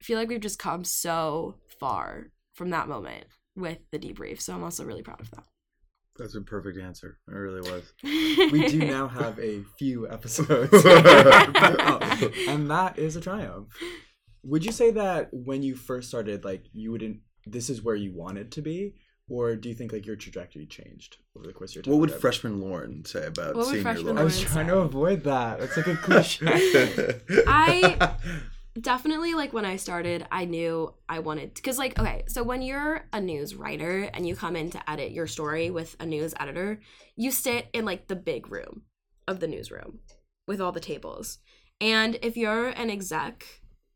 feel 0.02 0.18
like 0.18 0.30
we've 0.30 0.40
just 0.40 0.60
come 0.60 0.84
so 0.84 1.56
far 1.80 2.32
from 2.54 2.70
that 2.72 2.88
moment 2.88 3.26
with 3.56 3.80
the 3.92 4.00
debrief 4.00 4.42
so 4.42 4.54
i'm 4.54 4.64
also 4.64 4.84
really 4.84 5.04
proud 5.04 5.20
of 5.22 5.30
that 5.32 5.44
That's 6.18 6.36
a 6.36 6.42
perfect 6.42 6.78
answer. 6.78 7.18
It 7.28 7.34
really 7.34 7.62
was. 7.72 7.84
we 8.52 8.68
do 8.68 8.80
now 8.80 9.08
have 9.08 9.40
a 9.40 9.64
few 9.80 10.08
episodes, 10.18 10.74
and 12.52 12.70
that 12.70 12.94
is 12.98 13.16
a 13.16 13.22
triumph. 13.22 13.68
Would 14.44 14.66
you 14.66 14.72
say 14.74 14.92
that 14.92 15.30
when 15.32 15.64
you 15.64 15.74
first 15.76 16.10
started, 16.10 16.44
like 16.44 16.64
you 16.74 16.92
wouldn't, 16.92 17.20
this 17.46 17.70
is 17.70 17.82
where 17.82 17.96
you 17.96 18.12
wanted 18.14 18.52
to 18.54 18.62
be, 18.62 18.96
or 19.30 19.56
do 19.56 19.70
you 19.70 19.76
think 19.76 19.94
like 19.94 20.06
your 20.06 20.18
trajectory 20.18 20.66
changed 20.66 21.18
over 21.36 21.48
the 21.48 21.54
course 21.54 21.72
of 21.72 21.76
your 21.76 21.84
time? 21.84 21.94
What 21.94 22.02
would 22.02 22.12
freshman 22.12 22.60
Lauren 22.60 23.06
say 23.06 23.26
about 23.26 23.56
What 23.56 23.68
senior 23.68 23.82
freshman 23.82 24.06
Lauren? 24.08 24.22
I 24.22 24.24
was 24.26 24.40
trying 24.42 24.68
say? 24.68 24.74
to 24.74 24.80
avoid 24.80 25.24
that. 25.24 25.62
It's 25.62 25.78
like 25.78 25.88
a 25.88 25.96
cliche. 25.96 26.46
I 27.48 28.16
definitely 28.80 29.34
like 29.34 29.54
when 29.54 29.66
I 29.66 29.76
started, 29.76 30.26
I 30.32 30.46
knew 30.46 30.94
I 31.10 31.20
wanted 31.20 31.54
because 31.54 31.78
like 31.78 32.00
okay, 32.00 32.24
so 32.28 32.44
when 32.44 32.62
you're 32.62 33.06
a 33.12 33.20
news 33.20 33.56
writer 33.56 34.10
and 34.14 34.28
you 34.28 34.36
come 34.36 34.56
in 34.56 34.70
to 34.72 34.90
edit 34.90 35.12
your 35.12 35.28
story 35.28 35.70
with 35.70 35.96
a 36.00 36.06
news 36.06 36.34
editor, 36.40 36.82
you 37.16 37.32
sit 37.32 37.68
in 37.74 37.86
like 37.86 38.08
the 38.08 38.16
big 38.16 38.52
room 38.52 38.84
of 39.28 39.40
the 39.40 39.48
newsroom 39.48 40.00
with 40.48 40.62
all 40.62 40.72
the 40.72 40.80
tables. 40.80 41.40
And 41.80 42.18
if 42.22 42.38
you're 42.38 42.68
an 42.68 42.90
exec, 42.90 43.46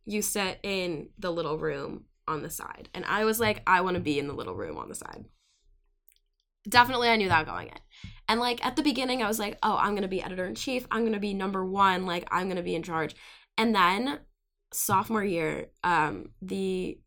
you 0.06 0.22
sit 0.22 0.60
in 0.64 1.10
the 1.18 1.32
little 1.32 1.58
room 1.58 2.06
on 2.28 2.42
the 2.42 2.50
side. 2.50 2.90
And 2.94 3.06
I 3.06 3.26
was 3.26 3.40
like, 3.40 3.62
I 3.68 3.82
want 3.82 3.96
to 3.96 4.02
be 4.02 4.18
in 4.18 4.28
the 4.28 4.34
little 4.34 4.56
room 4.56 4.78
on 4.78 4.90
the 4.90 4.96
side. 4.96 5.26
Definitely, 6.68 7.10
I 7.10 7.16
knew 7.16 7.30
that 7.30 7.46
going 7.46 7.68
in. 7.68 7.78
And 8.28 8.40
like 8.40 8.66
at 8.66 8.76
the 8.76 8.82
beginning, 8.82 9.22
I 9.22 9.28
was 9.28 9.38
like, 9.38 9.58
oh, 9.62 9.78
I'm 9.78 9.92
going 9.92 10.02
to 10.02 10.08
be 10.08 10.24
editor 10.24 10.46
in 10.46 10.56
chief. 10.56 10.88
I'm 10.90 11.02
going 11.02 11.14
to 11.14 11.20
be 11.20 11.34
number 11.34 11.64
one. 11.64 12.08
Like, 12.08 12.28
I'm 12.32 12.46
going 12.46 12.58
to 12.58 12.64
be 12.64 12.76
in 12.76 12.82
charge. 12.82 13.16
And 13.58 13.76
then 13.76 14.20
sophomore 14.76 15.24
year, 15.24 15.68
um, 15.84 16.30
the 16.42 17.00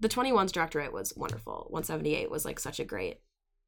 the 0.00 0.08
21's 0.08 0.52
directorate 0.52 0.92
was 0.92 1.14
wonderful. 1.16 1.68
178 1.70 2.30
was 2.30 2.44
like 2.44 2.58
such 2.58 2.80
a 2.80 2.84
great 2.84 3.20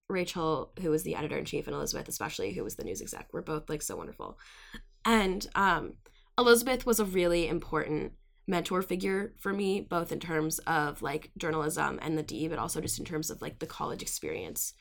Rachel, 0.09 0.73
who 0.81 0.91
was 0.91 1.03
the 1.03 1.14
editor 1.14 1.37
in 1.37 1.45
chief, 1.45 1.67
and 1.67 1.75
Elizabeth, 1.75 2.09
especially, 2.09 2.53
who 2.53 2.62
was 2.62 2.77
the 2.77 2.85
news 2.85 3.01
exec, 3.01 3.33
were 3.33 3.43
both 3.43 3.69
like 3.69 3.83
so 3.83 3.97
wonderful. 3.97 4.39
And 5.05 5.47
um, 5.55 5.95
Elizabeth 6.39 6.85
was 6.85 7.01
a 7.01 7.05
really 7.05 7.49
important 7.49 8.12
mentor 8.47 8.83
figure 8.83 9.35
for 9.39 9.53
me, 9.53 9.81
both 9.81 10.12
in 10.12 10.21
terms 10.21 10.59
of 10.61 11.03
like 11.03 11.31
journalism 11.39 11.99
and 12.03 12.17
the 12.17 12.23
D, 12.23 12.49
but 12.49 12.59
also 12.59 12.81
just 12.81 12.99
in 12.99 13.05
terms 13.05 13.31
of 13.31 13.43
like 13.43 13.59
the 13.59 13.67
college 13.67 14.03
experience 14.03 14.75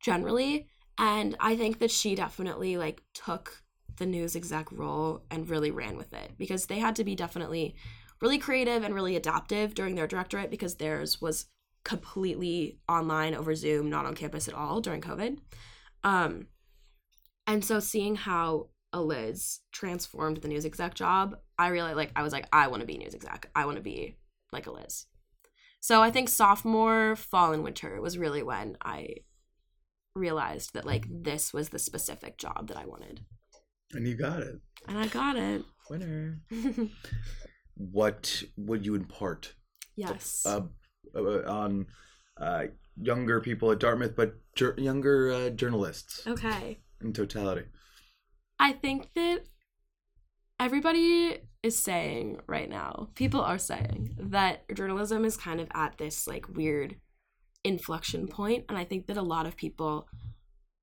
generally. 0.00 0.68
And 0.98 1.36
I 1.40 1.56
think 1.56 1.78
that 1.78 1.90
she 1.90 2.14
definitely 2.14 2.76
like 2.76 3.02
took 3.14 3.61
the 3.96 4.06
news 4.06 4.36
exec 4.36 4.70
role 4.72 5.22
and 5.30 5.48
really 5.48 5.70
ran 5.70 5.96
with 5.96 6.12
it 6.12 6.32
because 6.38 6.66
they 6.66 6.78
had 6.78 6.96
to 6.96 7.04
be 7.04 7.14
definitely 7.14 7.74
really 8.20 8.38
creative 8.38 8.82
and 8.82 8.94
really 8.94 9.16
adaptive 9.16 9.74
during 9.74 9.94
their 9.94 10.06
directorate 10.06 10.50
because 10.50 10.76
theirs 10.76 11.20
was 11.20 11.46
completely 11.84 12.78
online 12.88 13.34
over 13.34 13.54
Zoom, 13.54 13.90
not 13.90 14.06
on 14.06 14.14
campus 14.14 14.48
at 14.48 14.54
all 14.54 14.80
during 14.80 15.00
COVID. 15.00 15.38
Um, 16.04 16.46
and 17.46 17.64
so 17.64 17.80
seeing 17.80 18.14
how 18.14 18.68
a 18.92 19.00
Liz 19.00 19.60
transformed 19.72 20.38
the 20.38 20.48
news 20.48 20.64
exec 20.64 20.94
job, 20.94 21.36
I 21.58 21.68
really 21.68 21.94
like. 21.94 22.12
I 22.14 22.22
was 22.22 22.32
like, 22.32 22.46
I 22.52 22.68
want 22.68 22.80
to 22.80 22.86
be 22.86 22.98
news 22.98 23.14
exec. 23.14 23.50
I 23.54 23.64
want 23.64 23.76
to 23.76 23.82
be 23.82 24.16
like 24.52 24.66
a 24.66 24.72
Liz. 24.72 25.06
So 25.80 26.00
I 26.00 26.10
think 26.10 26.28
sophomore, 26.28 27.16
fall, 27.16 27.52
and 27.52 27.64
winter 27.64 28.00
was 28.00 28.18
really 28.18 28.42
when 28.42 28.76
I 28.82 29.16
realized 30.14 30.74
that 30.74 30.86
like 30.86 31.06
this 31.10 31.52
was 31.52 31.70
the 31.70 31.78
specific 31.78 32.36
job 32.38 32.68
that 32.68 32.76
I 32.76 32.86
wanted, 32.86 33.24
And 33.94 34.06
you 34.06 34.16
got 34.16 34.40
it. 34.40 34.60
and 34.88 34.98
I 34.98 35.06
got 35.06 35.36
it. 35.36 35.62
Winner. 35.90 36.40
What 37.74 38.42
would 38.56 38.84
you 38.84 38.94
impart 38.94 39.54
yes. 39.96 40.44
uh, 40.46 40.60
uh, 41.14 41.42
on 41.50 41.86
uh, 42.36 42.64
younger 43.00 43.40
people 43.40 43.70
at 43.70 43.80
Dartmouth, 43.80 44.14
but 44.14 44.34
jur- 44.54 44.76
younger 44.78 45.32
uh, 45.32 45.50
journalists 45.50 46.26
okay. 46.26 46.80
in 47.00 47.12
totality? 47.12 47.66
I 48.58 48.72
think 48.72 49.08
that 49.14 49.44
everybody 50.60 51.38
is 51.62 51.78
saying 51.78 52.40
right 52.46 52.68
now, 52.68 53.08
people 53.14 53.40
are 53.40 53.58
saying 53.58 54.16
that 54.18 54.62
journalism 54.74 55.24
is 55.24 55.36
kind 55.36 55.60
of 55.60 55.68
at 55.74 55.98
this 55.98 56.26
like 56.26 56.46
weird 56.54 56.96
inflection 57.64 58.28
point, 58.28 58.66
and 58.68 58.76
I 58.76 58.84
think 58.84 59.06
that 59.06 59.16
a 59.16 59.22
lot 59.22 59.46
of 59.46 59.56
people 59.56 60.08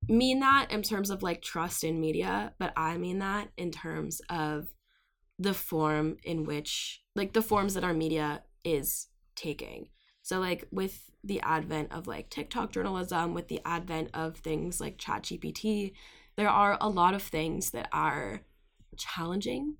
mean 0.10 0.40
that 0.40 0.68
in 0.72 0.82
terms 0.82 1.10
of 1.10 1.24
like 1.24 1.42
trust 1.42 1.84
in 1.84 2.00
media, 2.00 2.54
but 2.60 2.74
I 2.76 2.98
mean 2.98 3.20
that 3.20 3.50
in 3.58 3.72
terms 3.72 4.22
of 4.30 4.74
the 5.38 5.54
form 5.54 6.18
in 6.24 6.44
which 6.44 7.02
like 7.16 7.34
the 7.34 7.42
forms 7.42 7.74
that 7.76 7.84
our 7.84 7.94
media 7.94 8.44
is 8.64 9.08
taking. 9.36 9.90
So 10.22 10.40
like 10.40 10.66
with 10.72 11.10
the 11.24 11.42
advent 11.42 11.92
of 11.92 12.08
like 12.08 12.30
TikTok 12.30 12.72
journalism, 12.72 13.34
with 13.34 13.48
the 13.48 13.62
advent 13.66 14.10
of 14.14 14.38
things 14.38 14.82
like 14.82 14.98
ChatGPT, 14.98 15.94
there 16.36 16.50
are 16.50 16.78
a 16.82 16.90
lot 16.90 17.14
of 17.14 17.22
things 17.22 17.72
that 17.72 17.90
are 17.92 18.42
challenging 18.98 19.76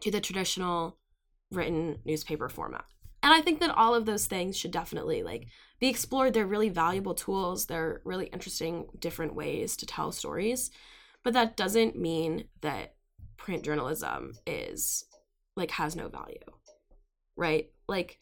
to 0.00 0.10
the 0.10 0.20
traditional 0.20 0.98
written 1.50 1.98
newspaper 2.04 2.48
format. 2.48 2.84
And 3.22 3.32
I 3.32 3.40
think 3.40 3.60
that 3.60 3.74
all 3.74 3.94
of 3.94 4.06
those 4.06 4.26
things 4.26 4.56
should 4.56 4.70
definitely 4.70 5.22
like 5.22 5.48
be 5.80 5.88
explored. 5.88 6.34
They're 6.34 6.46
really 6.46 6.68
valuable 6.68 7.14
tools. 7.14 7.66
They're 7.66 8.00
really 8.04 8.26
interesting 8.26 8.86
different 8.98 9.34
ways 9.34 9.76
to 9.76 9.86
tell 9.86 10.12
stories. 10.12 10.70
But 11.24 11.34
that 11.34 11.56
doesn't 11.56 11.98
mean 11.98 12.44
that 12.60 12.94
print 13.36 13.64
journalism 13.64 14.34
is 14.46 15.04
like 15.56 15.72
has 15.72 15.96
no 15.96 16.08
value. 16.08 16.38
Right? 17.36 17.70
Like 17.88 18.18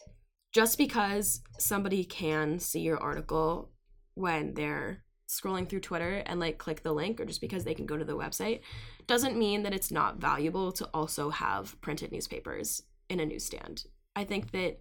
just 0.53 0.79
because 0.79 1.43
somebody 1.59 2.05
can 2.05 2.59
see 2.59 2.81
your 2.81 2.99
article 2.99 3.71
when 4.15 4.55
they're 4.55 5.05
scrolling 5.29 5.69
through 5.69 5.81
Twitter 5.81 6.23
and 6.25 6.41
like 6.41 6.59
click 6.59 6.83
the 6.83 6.93
link 6.93 7.21
or 7.21 7.25
just 7.25 7.41
because 7.41 7.65
they 7.65 7.75
can 7.75 7.87
go 7.87 7.97
to 7.97 8.05
the 8.05 8.17
website 8.17 8.61
doesn't 9.07 9.37
mean 9.37 9.63
that 9.63 9.75
it's 9.75 9.91
not 9.91 10.19
valuable 10.19 10.73
to 10.73 10.89
also 10.95 11.31
have 11.31 11.79
printed 11.81 12.13
newspapers 12.13 12.83
in 13.09 13.21
a 13.21 13.27
newsstand. 13.27 13.85
I 14.15 14.25
think 14.25 14.53
that 14.53 14.81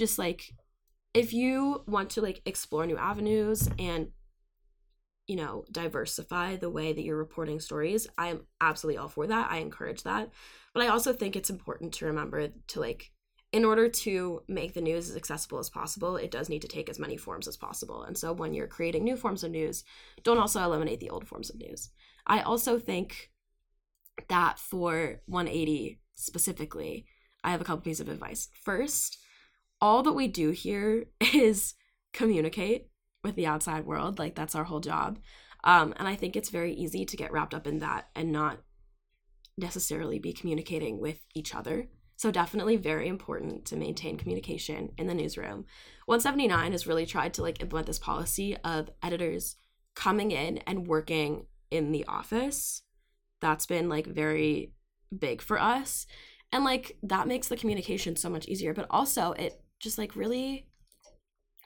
just 0.00 0.18
like 0.18 0.54
if 1.12 1.34
you 1.34 1.84
want 1.86 2.08
to 2.08 2.22
like 2.22 2.40
explore 2.46 2.86
new 2.86 2.96
avenues 2.96 3.68
and 3.78 4.08
you 5.26 5.36
know 5.36 5.64
diversify 5.70 6.56
the 6.56 6.70
way 6.70 6.94
that 6.94 7.02
you're 7.02 7.18
reporting 7.18 7.60
stories 7.60 8.08
i'm 8.16 8.40
absolutely 8.62 8.96
all 8.96 9.08
for 9.08 9.26
that. 9.26 9.50
I 9.50 9.58
encourage 9.58 10.02
that. 10.04 10.30
But 10.72 10.84
i 10.84 10.88
also 10.88 11.12
think 11.12 11.36
it's 11.36 11.50
important 11.50 11.92
to 11.94 12.06
remember 12.06 12.48
to 12.68 12.80
like 12.80 13.12
in 13.52 13.66
order 13.66 13.88
to 13.88 14.42
make 14.48 14.72
the 14.72 14.80
news 14.80 15.10
as 15.10 15.16
accessible 15.16 15.58
as 15.58 15.68
possible 15.68 16.16
it 16.16 16.30
does 16.30 16.48
need 16.48 16.62
to 16.62 16.68
take 16.68 16.88
as 16.88 16.98
many 16.98 17.18
forms 17.18 17.46
as 17.46 17.58
possible. 17.58 18.02
And 18.04 18.16
so 18.16 18.32
when 18.32 18.54
you're 18.54 18.66
creating 18.76 19.04
new 19.04 19.16
forms 19.16 19.44
of 19.44 19.50
news 19.50 19.84
don't 20.24 20.38
also 20.38 20.62
eliminate 20.62 21.00
the 21.00 21.10
old 21.10 21.28
forms 21.28 21.50
of 21.50 21.56
news. 21.56 21.90
I 22.26 22.40
also 22.40 22.78
think 22.78 23.30
that 24.28 24.58
for 24.58 25.20
180 25.26 26.00
specifically 26.14 27.06
i 27.44 27.50
have 27.50 27.60
a 27.60 27.64
couple 27.64 27.82
pieces 27.82 28.00
of 28.00 28.08
advice. 28.08 28.48
First 28.64 29.18
all 29.80 30.02
that 30.02 30.12
we 30.12 30.28
do 30.28 30.50
here 30.50 31.06
is 31.34 31.74
communicate 32.12 32.88
with 33.22 33.34
the 33.36 33.46
outside 33.46 33.86
world. 33.86 34.18
Like 34.18 34.34
that's 34.34 34.54
our 34.54 34.64
whole 34.64 34.80
job. 34.80 35.18
Um, 35.64 35.92
and 35.98 36.08
I 36.08 36.16
think 36.16 36.36
it's 36.36 36.48
very 36.48 36.72
easy 36.72 37.04
to 37.04 37.16
get 37.16 37.32
wrapped 37.32 37.54
up 37.54 37.66
in 37.66 37.80
that 37.80 38.08
and 38.14 38.32
not 38.32 38.60
necessarily 39.58 40.18
be 40.18 40.32
communicating 40.32 40.98
with 40.98 41.18
each 41.34 41.54
other. 41.54 41.88
So 42.16 42.30
definitely 42.30 42.76
very 42.76 43.08
important 43.08 43.64
to 43.66 43.76
maintain 43.76 44.18
communication 44.18 44.90
in 44.98 45.06
the 45.06 45.14
newsroom. 45.14 45.64
179 46.06 46.72
has 46.72 46.86
really 46.86 47.06
tried 47.06 47.34
to 47.34 47.42
like 47.42 47.62
implement 47.62 47.86
this 47.86 47.98
policy 47.98 48.56
of 48.58 48.90
editors 49.02 49.56
coming 49.94 50.30
in 50.30 50.58
and 50.58 50.86
working 50.86 51.46
in 51.70 51.92
the 51.92 52.04
office. 52.06 52.82
That's 53.40 53.66
been 53.66 53.88
like 53.88 54.06
very 54.06 54.72
big 55.16 55.40
for 55.40 55.60
us. 55.60 56.06
And 56.52 56.64
like 56.64 56.96
that 57.02 57.28
makes 57.28 57.48
the 57.48 57.56
communication 57.56 58.16
so 58.16 58.28
much 58.28 58.46
easier, 58.48 58.74
but 58.74 58.86
also 58.90 59.32
it 59.32 59.62
just 59.80 59.98
like 59.98 60.14
really 60.14 60.66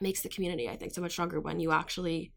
makes 0.01 0.21
the 0.21 0.29
community 0.29 0.67
i 0.67 0.75
think 0.75 0.93
so 0.93 1.01
much 1.01 1.11
stronger 1.11 1.39
when 1.39 1.59
you 1.59 1.71
actually 1.71 2.33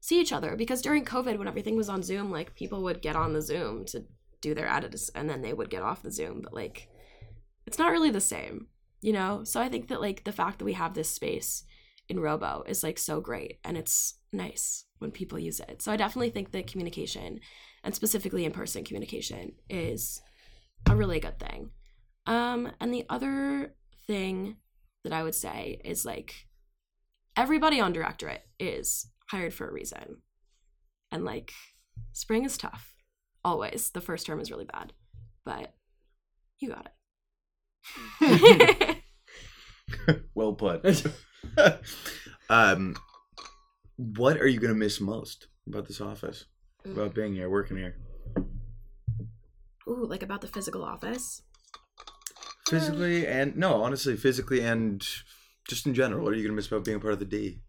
see 0.00 0.20
each 0.20 0.32
other. 0.32 0.56
Because 0.56 0.82
during 0.82 1.04
covid 1.04 1.38
when 1.38 1.48
everything 1.48 1.76
was 1.76 1.88
on 1.88 2.02
zoom 2.02 2.30
like 2.30 2.54
people 2.54 2.82
would 2.84 3.02
get 3.02 3.16
on 3.16 3.32
the 3.32 3.42
zoom 3.42 3.84
to 3.86 4.04
do 4.40 4.54
their 4.54 4.68
edits 4.68 5.08
and 5.10 5.28
then 5.28 5.42
they 5.42 5.52
would 5.52 5.70
get 5.70 5.82
off 5.82 6.02
the 6.02 6.12
zoom 6.12 6.40
but 6.42 6.54
like 6.54 6.88
it's 7.66 7.78
not 7.78 7.90
really 7.90 8.10
the 8.10 8.20
same 8.20 8.68
you 9.00 9.12
know? 9.12 9.44
So 9.44 9.60
i 9.60 9.68
think 9.68 9.88
that 9.88 10.00
like 10.00 10.24
the 10.24 10.32
fact 10.32 10.58
that 10.58 10.64
we 10.64 10.72
have 10.72 10.94
this 10.94 11.10
space 11.10 11.64
in 12.08 12.20
robo 12.20 12.64
is 12.66 12.82
like 12.82 12.98
so 12.98 13.20
great 13.20 13.58
and 13.64 13.76
it's 13.76 14.14
nice 14.32 14.84
when 14.98 15.10
people 15.10 15.38
use 15.38 15.60
it. 15.60 15.82
So 15.82 15.92
i 15.92 15.96
definitely 15.96 16.30
think 16.30 16.52
that 16.52 16.66
communication 16.66 17.40
and 17.84 17.94
specifically 17.94 18.44
in 18.44 18.52
person 18.52 18.84
communication 18.84 19.52
is 19.68 20.20
a 20.88 20.96
really 20.96 21.20
good 21.20 21.38
thing. 21.38 21.70
Um 22.26 22.72
and 22.80 22.92
the 22.92 23.06
other 23.08 23.74
thing 24.06 24.56
that 25.08 25.16
i 25.16 25.22
would 25.22 25.34
say 25.34 25.80
is 25.84 26.04
like 26.04 26.48
everybody 27.38 27.80
on 27.80 27.92
directorate 27.92 28.42
is 28.58 29.08
hired 29.30 29.54
for 29.54 29.68
a 29.68 29.72
reason. 29.72 30.18
And 31.10 31.24
like 31.24 31.52
spring 32.12 32.44
is 32.44 32.58
tough. 32.58 32.94
Always. 33.44 33.90
The 33.90 34.00
first 34.00 34.26
term 34.26 34.40
is 34.40 34.50
really 34.50 34.66
bad. 34.66 34.92
But 35.44 35.74
you 36.58 36.70
got 36.70 36.90
it. 38.20 38.98
well 40.34 40.54
put. 40.54 41.06
um 42.50 42.96
what 43.96 44.36
are 44.36 44.46
you 44.46 44.60
going 44.60 44.72
to 44.72 44.78
miss 44.78 45.00
most 45.00 45.48
about 45.66 45.86
this 45.88 46.00
office? 46.00 46.44
About 46.84 47.14
being 47.14 47.34
here, 47.34 47.50
working 47.50 47.76
here? 47.76 47.96
Ooh, 49.88 50.06
like 50.06 50.22
about 50.22 50.40
the 50.40 50.46
physical 50.46 50.84
office? 50.84 51.42
Physically 52.70 53.26
and 53.26 53.56
no, 53.56 53.82
honestly, 53.82 54.16
physically 54.16 54.60
and 54.60 55.06
just 55.68 55.86
in 55.86 55.94
general, 55.94 56.24
what 56.24 56.32
are 56.32 56.36
you 56.36 56.42
gonna 56.42 56.54
miss 56.54 56.66
about 56.66 56.84
being 56.84 56.96
a 56.96 57.00
part 57.00 57.12
of 57.12 57.18
the 57.18 57.24
D? 57.24 57.60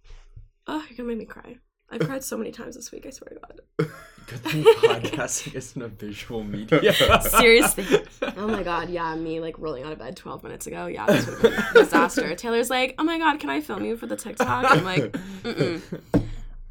Oh, 0.67 0.83
you're 0.89 0.97
gonna 0.97 1.09
make 1.09 1.17
me 1.19 1.25
cry. 1.25 1.57
I've 1.91 2.01
cried 2.01 2.23
so 2.23 2.37
many 2.37 2.51
times 2.51 2.75
this 2.75 2.91
week. 2.91 3.05
I 3.07 3.09
swear 3.09 3.29
to 3.29 3.39
God. 3.39 3.89
Good 4.27 4.39
thing 4.41 4.63
podcasting 4.63 5.55
isn't 5.55 5.81
a 5.81 5.87
visual 5.87 6.43
media. 6.43 6.93
Seriously. 7.21 8.05
Oh 8.37 8.47
my 8.47 8.61
God. 8.61 8.89
Yeah, 8.89 9.15
me 9.15 9.39
like 9.39 9.57
rolling 9.57 9.83
out 9.83 9.91
of 9.91 9.97
bed 9.97 10.15
12 10.15 10.43
minutes 10.43 10.67
ago. 10.67 10.85
Yeah, 10.85 11.07
this 11.07 11.25
would 11.25 11.39
have 11.39 11.41
been 11.41 11.53
a 11.53 11.85
disaster. 11.85 12.35
Taylor's 12.35 12.69
like, 12.69 12.93
oh 12.99 13.03
my 13.03 13.17
God, 13.17 13.39
can 13.39 13.49
I 13.49 13.61
film 13.61 13.83
you 13.83 13.97
for 13.97 14.05
the 14.05 14.15
TikTok? 14.15 14.65
I'm 14.69 14.83
like, 14.83 15.11
mm 15.43 15.81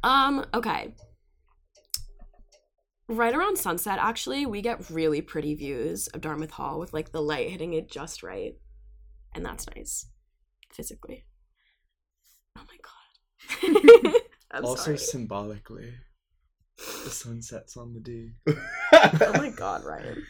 Um. 0.03 0.45
Okay. 0.53 0.93
Right 3.11 3.33
around 3.33 3.57
sunset, 3.57 3.97
actually, 3.99 4.45
we 4.45 4.61
get 4.61 4.87
really 4.91 5.19
pretty 5.19 5.55
views 5.55 6.07
of 6.09 6.21
Dartmouth 6.21 6.51
Hall 6.51 6.77
with 6.77 6.93
like 6.93 7.11
the 7.11 7.23
light 7.23 7.49
hitting 7.49 7.73
it 7.73 7.89
just 7.89 8.21
right, 8.21 8.53
and 9.33 9.43
that's 9.43 9.65
nice 9.75 10.05
physically. 10.71 11.25
Oh 12.55 12.61
my 12.67 12.77
god. 14.03 14.21
I'm 14.51 14.63
also 14.63 14.83
sorry. 14.83 14.97
symbolically, 14.99 15.91
the 16.77 17.09
sun 17.09 17.41
sets 17.41 17.75
on 17.77 17.95
the 17.95 17.99
D. 17.99 18.33
oh 18.93 19.31
my 19.33 19.49
god, 19.55 19.83
Ryan. 19.83 20.23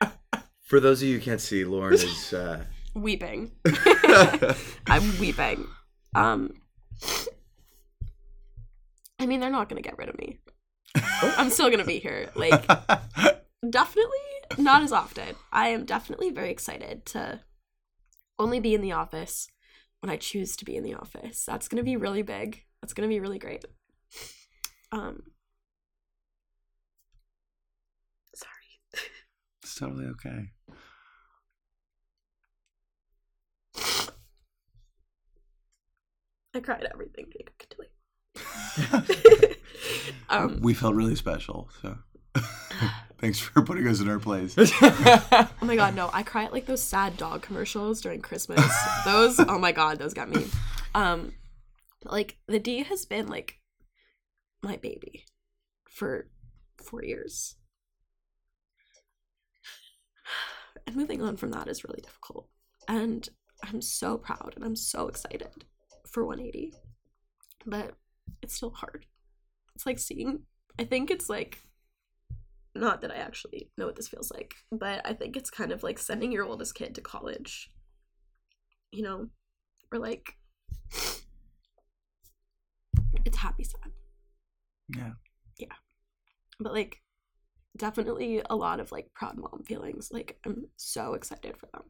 For 0.62 0.80
those 0.80 1.02
of 1.02 1.08
you 1.08 1.18
who 1.18 1.22
can't 1.22 1.42
see, 1.42 1.66
Lauren 1.66 1.92
is 1.92 2.32
uh 2.32 2.64
Weeping. 2.94 3.52
I'm 4.86 5.18
weeping. 5.18 5.66
Um 6.14 6.54
I 9.20 9.26
mean 9.26 9.40
they're 9.40 9.50
not 9.50 9.68
gonna 9.68 9.82
get 9.82 9.98
rid 9.98 10.08
of 10.08 10.16
me. 10.16 10.38
I'm 11.22 11.50
still 11.50 11.70
gonna 11.70 11.84
be 11.84 11.98
here. 11.98 12.30
Like 12.34 12.66
definitely 13.70 14.18
not 14.56 14.82
as 14.82 14.92
often. 14.92 15.36
I 15.52 15.68
am 15.68 15.84
definitely 15.84 16.30
very 16.30 16.50
excited 16.50 17.06
to 17.06 17.40
only 18.38 18.60
be 18.60 18.74
in 18.74 18.80
the 18.80 18.92
office 18.92 19.48
when 20.00 20.10
I 20.10 20.16
choose 20.16 20.56
to 20.56 20.64
be 20.64 20.76
in 20.76 20.84
the 20.84 20.94
office. 20.94 21.44
That's 21.44 21.68
gonna 21.68 21.82
be 21.82 21.96
really 21.96 22.22
big. 22.22 22.64
That's 22.80 22.92
gonna 22.92 23.08
be 23.08 23.20
really 23.20 23.38
great. 23.38 23.64
Um 24.92 25.22
sorry. 28.34 29.04
It's 29.62 29.74
totally 29.74 30.06
okay. 30.06 30.50
I 36.54 36.60
cried 36.60 36.88
everything 36.92 37.26
Jacob 37.30 37.54
could. 37.58 39.56
um 40.30 40.60
we 40.60 40.74
felt 40.74 40.94
really 40.94 41.16
special, 41.16 41.68
so 41.82 41.98
thanks 43.20 43.38
for 43.38 43.62
putting 43.62 43.86
us 43.86 44.00
in 44.00 44.08
our 44.08 44.18
place. 44.18 44.54
oh 44.58 45.48
my 45.62 45.76
god, 45.76 45.94
no. 45.94 46.10
I 46.12 46.22
cry 46.22 46.44
at 46.44 46.52
like 46.52 46.66
those 46.66 46.82
sad 46.82 47.16
dog 47.16 47.42
commercials 47.42 48.00
during 48.00 48.20
Christmas. 48.20 48.60
those 49.04 49.38
oh 49.40 49.58
my 49.58 49.72
god, 49.72 49.98
those 49.98 50.14
got 50.14 50.28
me. 50.28 50.46
Um 50.94 51.32
like 52.04 52.38
the 52.46 52.58
D 52.58 52.82
has 52.84 53.04
been 53.04 53.26
like 53.26 53.60
my 54.62 54.76
baby 54.76 55.24
for 55.88 56.28
four 56.82 57.02
years. 57.04 57.56
And 60.86 60.96
moving 60.96 61.22
on 61.22 61.36
from 61.36 61.50
that 61.50 61.68
is 61.68 61.84
really 61.84 62.00
difficult. 62.00 62.48
And 62.86 63.28
I'm 63.62 63.82
so 63.82 64.16
proud 64.16 64.54
and 64.56 64.64
I'm 64.64 64.76
so 64.76 65.08
excited 65.08 65.64
for 66.06 66.24
180. 66.24 66.72
But 67.66 67.94
it's 68.42 68.54
still 68.54 68.70
hard. 68.70 69.06
It's 69.78 69.86
like 69.86 70.00
seeing 70.00 70.40
I 70.76 70.82
think 70.82 71.08
it's 71.08 71.28
like 71.28 71.62
not 72.74 73.00
that 73.02 73.12
I 73.12 73.18
actually 73.18 73.70
know 73.78 73.86
what 73.86 73.94
this 73.94 74.08
feels 74.08 74.32
like, 74.32 74.56
but 74.72 75.06
I 75.06 75.12
think 75.12 75.36
it's 75.36 75.50
kind 75.50 75.70
of 75.70 75.84
like 75.84 76.00
sending 76.00 76.32
your 76.32 76.44
oldest 76.44 76.74
kid 76.74 76.96
to 76.96 77.00
college. 77.00 77.70
You 78.90 79.04
know, 79.04 79.28
or 79.92 80.00
like 80.00 80.36
it's 83.24 83.36
happy 83.36 83.62
sad. 83.62 83.92
Yeah. 84.96 85.12
Yeah. 85.58 85.76
But 86.58 86.72
like 86.72 87.00
definitely 87.76 88.42
a 88.50 88.56
lot 88.56 88.80
of 88.80 88.90
like 88.90 89.14
proud 89.14 89.36
mom 89.36 89.62
feelings. 89.64 90.10
Like 90.10 90.40
I'm 90.44 90.66
so 90.76 91.14
excited 91.14 91.56
for 91.56 91.68
them. 91.72 91.82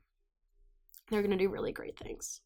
They're 1.08 1.22
going 1.22 1.30
to 1.30 1.42
do 1.42 1.48
really 1.48 1.72
great 1.72 1.98
things. 1.98 2.42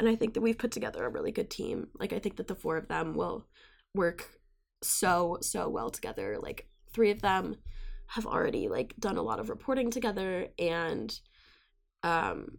And 0.00 0.08
I 0.08 0.16
think 0.16 0.34
that 0.34 0.40
we've 0.40 0.58
put 0.58 0.72
together 0.72 1.04
a 1.04 1.08
really 1.08 1.30
good 1.30 1.50
team. 1.50 1.86
Like 2.00 2.12
I 2.12 2.18
think 2.18 2.34
that 2.38 2.48
the 2.48 2.56
four 2.56 2.76
of 2.76 2.88
them 2.88 3.14
will 3.14 3.46
work 3.94 4.41
so 4.82 5.38
so 5.40 5.68
well 5.68 5.90
together. 5.90 6.38
Like 6.40 6.68
three 6.92 7.10
of 7.10 7.22
them 7.22 7.56
have 8.06 8.26
already 8.26 8.68
like 8.68 8.94
done 8.98 9.16
a 9.16 9.22
lot 9.22 9.40
of 9.40 9.48
reporting 9.48 9.90
together 9.90 10.48
and 10.58 11.20
um 12.02 12.58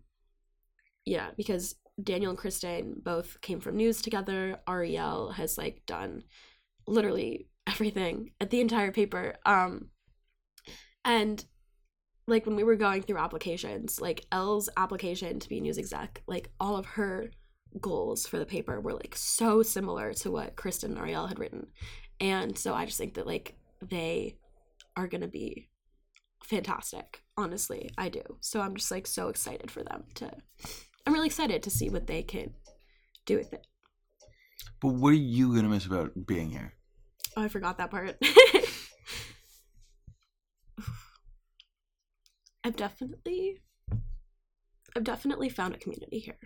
yeah 1.06 1.30
because 1.38 1.76
daniel 2.02 2.32
and 2.32 2.40
kristen 2.40 2.96
both 3.04 3.40
came 3.42 3.60
from 3.60 3.76
news 3.76 4.02
together 4.02 4.58
ariel 4.68 5.32
has 5.32 5.56
like 5.58 5.86
done 5.86 6.24
literally 6.88 7.48
everything 7.68 8.32
at 8.42 8.50
the 8.50 8.62
entire 8.62 8.92
paper 8.92 9.36
um 9.46 9.90
and 11.06 11.46
like 12.28 12.46
when 12.46 12.56
we 12.56 12.64
were 12.64 12.76
going 12.76 13.02
through 13.02 13.18
applications, 13.18 14.00
like 14.00 14.26
Elle's 14.32 14.70
application 14.78 15.40
to 15.40 15.50
be 15.50 15.60
news 15.60 15.78
exec, 15.78 16.22
like 16.28 16.50
all 16.60 16.78
of 16.78 16.86
her 16.86 17.32
goals 17.80 18.28
for 18.28 18.40
the 18.40 18.46
paper 18.46 18.80
were 18.80 18.94
like 18.94 19.16
so 19.16 19.64
similar 19.64 20.14
to 20.14 20.32
what 20.32 20.56
Kristen 20.56 20.92
and 20.92 21.00
Ariel 21.00 21.28
had 21.28 21.40
written. 21.40 21.68
And 22.20 22.58
so 22.58 22.74
I 22.74 22.86
just 22.86 22.98
think 22.98 23.16
that 23.16 23.28
like 23.28 23.56
they 23.82 24.38
are 24.96 25.08
gonna 25.08 25.28
be 25.28 25.70
fantastic. 26.44 27.24
Honestly, 27.38 27.90
I 27.98 28.10
do. 28.10 28.22
So 28.42 28.62
I'm 28.62 28.76
just 28.76 28.92
like 28.92 29.08
so 29.08 29.30
excited 29.30 29.72
for 29.72 29.84
them 29.84 30.04
to 30.16 30.32
I'm 31.06 31.14
really 31.14 31.28
excited 31.28 31.64
to 31.64 31.70
see 31.70 31.90
what 31.90 32.08
they 32.08 32.24
can 32.24 32.54
do 33.26 33.38
with 33.38 33.54
it. 33.54 33.68
But 34.80 34.94
what 34.94 35.10
are 35.10 35.14
you 35.14 35.54
gonna 35.56 35.70
miss 35.70 35.86
about 35.86 36.12
being 36.26 36.50
here? 36.50 36.74
Oh, 37.36 37.44
I 37.44 37.48
forgot 37.48 37.78
that 37.78 37.92
part. 37.92 38.18
I've 42.64 42.76
definitely 42.78 43.60
I've 44.96 45.04
definitely 45.04 45.50
found 45.50 45.74
a 45.76 45.80
community 45.80 46.20
here. 46.20 46.38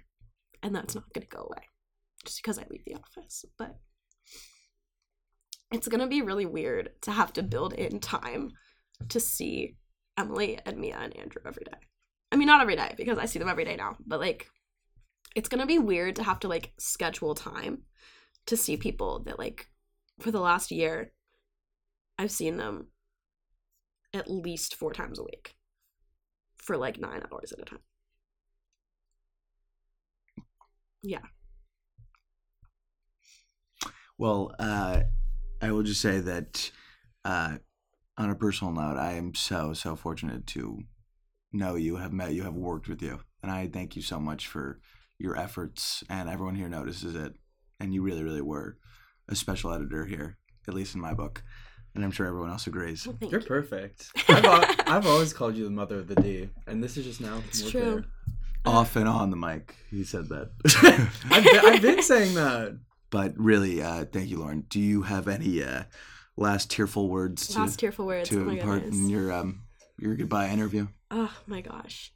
And 0.67 0.75
that's 0.75 0.95
not 0.95 1.13
gonna 1.13 1.25
go 1.27 1.43
away. 1.43 1.63
Just 2.25 2.43
because 2.43 2.59
I 2.59 2.65
leave 2.69 2.83
the 2.83 2.95
office. 2.95 3.45
But 3.57 3.77
it's 5.71 5.87
gonna 5.87 6.07
be 6.07 6.21
really 6.21 6.45
weird 6.45 6.89
to 7.03 7.11
have 7.11 7.31
to 7.33 7.41
build 7.43 7.71
in 7.71 8.01
time 8.01 8.51
to 9.07 9.21
see 9.21 9.77
Emily 10.17 10.59
and 10.65 10.77
Mia 10.77 10.97
and 10.97 11.15
Andrew 11.15 11.41
every 11.45 11.63
day. 11.63 11.77
I 12.33 12.35
mean 12.35 12.47
not 12.47 12.59
every 12.59 12.75
day, 12.75 12.95
because 12.97 13.17
I 13.17 13.27
see 13.27 13.39
them 13.39 13.47
every 13.47 13.63
day 13.63 13.77
now, 13.77 13.95
but 14.05 14.19
like 14.19 14.49
it's 15.37 15.47
gonna 15.47 15.65
be 15.65 15.79
weird 15.79 16.17
to 16.17 16.23
have 16.23 16.41
to 16.41 16.49
like 16.49 16.73
schedule 16.77 17.33
time 17.33 17.83
to 18.47 18.57
see 18.57 18.75
people 18.75 19.19
that 19.19 19.39
like 19.39 19.69
for 20.19 20.31
the 20.31 20.41
last 20.41 20.69
year 20.69 21.13
I've 22.19 22.31
seen 22.31 22.57
them 22.57 22.87
at 24.13 24.29
least 24.29 24.75
four 24.75 24.91
times 24.91 25.17
a 25.17 25.23
week 25.23 25.55
for 26.57 26.75
like 26.75 26.99
nine 26.99 27.23
hours 27.31 27.53
at 27.53 27.61
a 27.61 27.63
time. 27.63 27.79
Yeah. 31.07 31.19
Well, 34.17 34.53
uh, 34.59 35.01
I 35.61 35.71
will 35.71 35.83
just 35.83 36.01
say 36.01 36.19
that 36.19 36.69
uh, 37.23 37.57
on 38.17 38.29
a 38.29 38.35
personal 38.35 38.73
note, 38.73 38.97
I 38.97 39.13
am 39.13 39.33
so, 39.33 39.73
so 39.73 39.95
fortunate 39.95 40.45
to 40.47 40.79
know 41.53 41.75
you, 41.75 41.95
have 41.95 42.11
met 42.11 42.33
you, 42.33 42.43
have 42.43 42.55
worked 42.55 42.89
with 42.89 43.01
you. 43.01 43.19
And 43.41 43.49
I 43.51 43.67
thank 43.67 43.95
you 43.95 44.01
so 44.01 44.19
much 44.19 44.47
for 44.47 44.81
your 45.17 45.37
efforts, 45.37 46.03
and 46.09 46.27
everyone 46.29 46.55
here 46.55 46.67
notices 46.67 47.15
it. 47.15 47.33
And 47.79 47.93
you 47.93 48.01
really, 48.01 48.23
really 48.23 48.41
were 48.41 48.77
a 49.29 49.35
special 49.35 49.71
editor 49.71 50.05
here, 50.05 50.37
at 50.67 50.73
least 50.73 50.93
in 50.95 50.99
my 51.01 51.13
book. 51.13 51.41
And 51.95 52.03
I'm 52.03 52.11
sure 52.11 52.25
everyone 52.25 52.49
else 52.49 52.67
agrees. 52.67 53.07
You're 53.21 53.41
perfect. 53.41 54.09
I've, 54.27 54.79
I've 54.87 55.07
always 55.07 55.31
called 55.31 55.55
you 55.55 55.63
the 55.63 55.69
mother 55.71 55.99
of 55.99 56.07
the 56.07 56.15
D, 56.15 56.49
and 56.67 56.83
this 56.83 56.97
is 56.97 57.05
just 57.05 57.21
now 57.21 57.41
It's 57.47 57.61
true. 57.71 57.81
clear. 57.81 58.05
Off 58.67 58.95
and 58.95 59.07
on 59.07 59.29
the 59.29 59.37
mic, 59.37 59.75
he 59.89 60.03
said 60.03 60.29
that. 60.29 60.51
I've 61.31 61.43
been, 61.43 61.59
I've 61.65 61.81
been 61.81 62.01
saying 62.01 62.35
that. 62.35 62.79
But 63.09 63.33
really, 63.37 63.81
uh, 63.81 64.05
thank 64.05 64.29
you, 64.29 64.39
Lauren. 64.39 64.65
Do 64.69 64.79
you 64.79 65.03
have 65.03 65.27
any 65.27 65.63
uh, 65.63 65.83
last 66.35 66.69
tearful 66.69 67.09
words 67.09 67.47
to, 67.47 67.59
Last 67.59 67.79
tearful 67.79 68.05
words, 68.05 68.29
to 68.29 68.45
oh 68.45 68.49
impart 68.49 68.83
goodness. 68.83 68.99
in 68.99 69.09
your 69.09 69.31
um, 69.31 69.61
your 69.97 70.15
goodbye 70.15 70.49
interview? 70.49 70.87
Oh 71.09 71.33
my 71.47 71.61
gosh. 71.61 72.11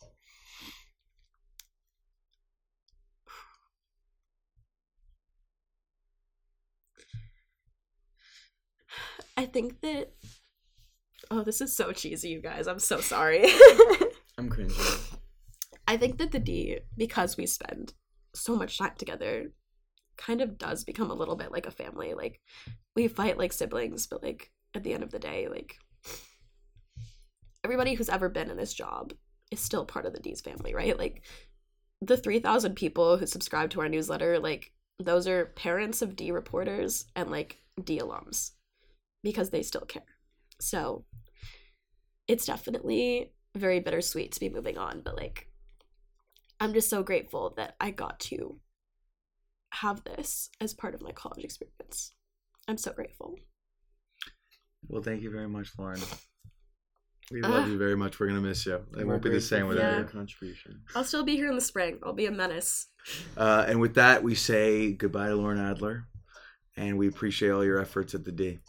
I 9.38 9.46
think 9.46 9.80
that 9.82 10.12
Oh, 11.34 11.44
this 11.44 11.62
is 11.62 11.74
so 11.74 11.94
cheesy, 11.94 12.28
you 12.28 12.42
guys. 12.42 12.68
I'm 12.68 12.80
so 12.80 13.00
sorry. 13.00 13.46
I'm 14.38 14.50
cringing. 14.50 14.76
I 15.92 15.98
think 15.98 16.20
that 16.20 16.32
the 16.32 16.40
D, 16.40 16.80
because 16.96 17.36
we 17.36 17.46
spend 17.46 17.94
so 18.34 18.56
much 18.56 18.78
time 18.78 18.94
together, 18.98 19.52
kind 20.16 20.40
of 20.40 20.58
does 20.58 20.86
become 20.86 21.12
a 21.12 21.14
little 21.14 21.36
bit 21.36 21.52
like 21.52 21.66
a 21.68 21.72
family. 21.72 22.14
Like 22.14 22.40
we 22.96 23.10
fight 23.10 23.38
like 23.38 23.52
siblings, 23.52 24.08
but 24.08 24.24
like 24.24 24.52
at 24.74 24.84
the 24.84 24.94
end 24.94 25.04
of 25.04 25.12
the 25.12 25.20
day, 25.20 25.50
like 25.50 25.76
everybody 27.66 27.94
who's 27.94 28.08
ever 28.08 28.30
been 28.30 28.50
in 28.50 28.56
this 28.56 28.74
job 28.74 29.12
is 29.52 29.60
still 29.60 29.84
part 29.84 30.06
of 30.06 30.14
the 30.14 30.22
D's 30.22 30.40
family, 30.40 30.74
right? 30.74 30.98
Like 30.98 31.24
the 32.00 32.16
3,000 32.16 32.76
people 32.76 33.18
who 33.18 33.26
subscribe 33.26 33.70
to 33.72 33.82
our 33.82 33.90
newsletter, 33.90 34.40
like 34.40 34.72
those 34.98 35.28
are 35.28 35.48
parents 35.58 36.02
of 36.02 36.16
D 36.16 36.32
reporters 36.32 37.04
and 37.18 37.30
like 37.30 37.58
D 37.84 38.00
alums 38.00 38.52
because 39.24 39.50
they 39.50 39.62
still 39.62 39.82
care. 39.82 40.04
So 40.62 41.04
it's 42.30 42.46
definitely 42.46 43.34
very 43.58 43.82
bittersweet 43.82 44.32
to 44.32 44.40
be 44.40 44.48
moving 44.48 44.78
on, 44.78 45.02
but 45.02 45.18
like 45.18 45.50
I'm 46.62 46.74
just 46.74 46.92
so 46.92 47.02
grateful 47.02 47.56
that 47.58 47.76
I 47.80 47.90
got 47.90 48.20
to 48.20 48.60
have 49.74 50.04
this 50.04 50.52
as 50.62 50.76
part 50.76 50.94
of 50.94 51.02
my 51.02 51.12
college 51.12 51.44
experience. 51.44 52.14
I'm 52.68 52.78
so 52.78 52.94
grateful. 52.94 53.36
Well, 54.88 55.02
thank 55.02 55.24
you 55.24 55.32
very 55.32 55.50
much, 55.50 55.72
Lauren. 55.80 56.00
We 57.32 57.42
love 57.42 57.68
you 57.68 57.80
very 57.80 57.96
much. 57.96 58.20
We're 58.20 58.28
gonna 58.28 58.42
miss 58.42 58.66
you. 58.68 58.80
It 58.96 59.08
won't 59.08 59.24
be 59.24 59.30
the 59.30 59.42
same 59.42 59.68
without 59.68 59.90
your 59.90 60.00
your 60.02 60.08
contribution. 60.08 60.84
I'll 60.96 61.04
still 61.04 61.24
be 61.24 61.36
here 61.36 61.50
in 61.50 61.56
the 61.56 61.62
spring. 61.62 61.98
I'll 62.04 62.14
be 62.14 62.28
a 62.28 62.32
menace. 62.32 62.88
Uh, 63.36 63.66
and 63.68 63.82
with 63.82 63.96
that, 63.96 64.22
we 64.22 64.36
say 64.36 64.92
goodbye 64.92 65.30
to 65.30 65.36
Lauren 65.36 65.58
Adler, 65.58 66.06
and 66.78 66.96
we 66.96 67.08
appreciate 67.08 67.50
all 67.50 67.66
your 67.66 67.80
efforts 67.80 68.14
at 68.14 68.24
the 68.24 68.32
D. 68.32 68.60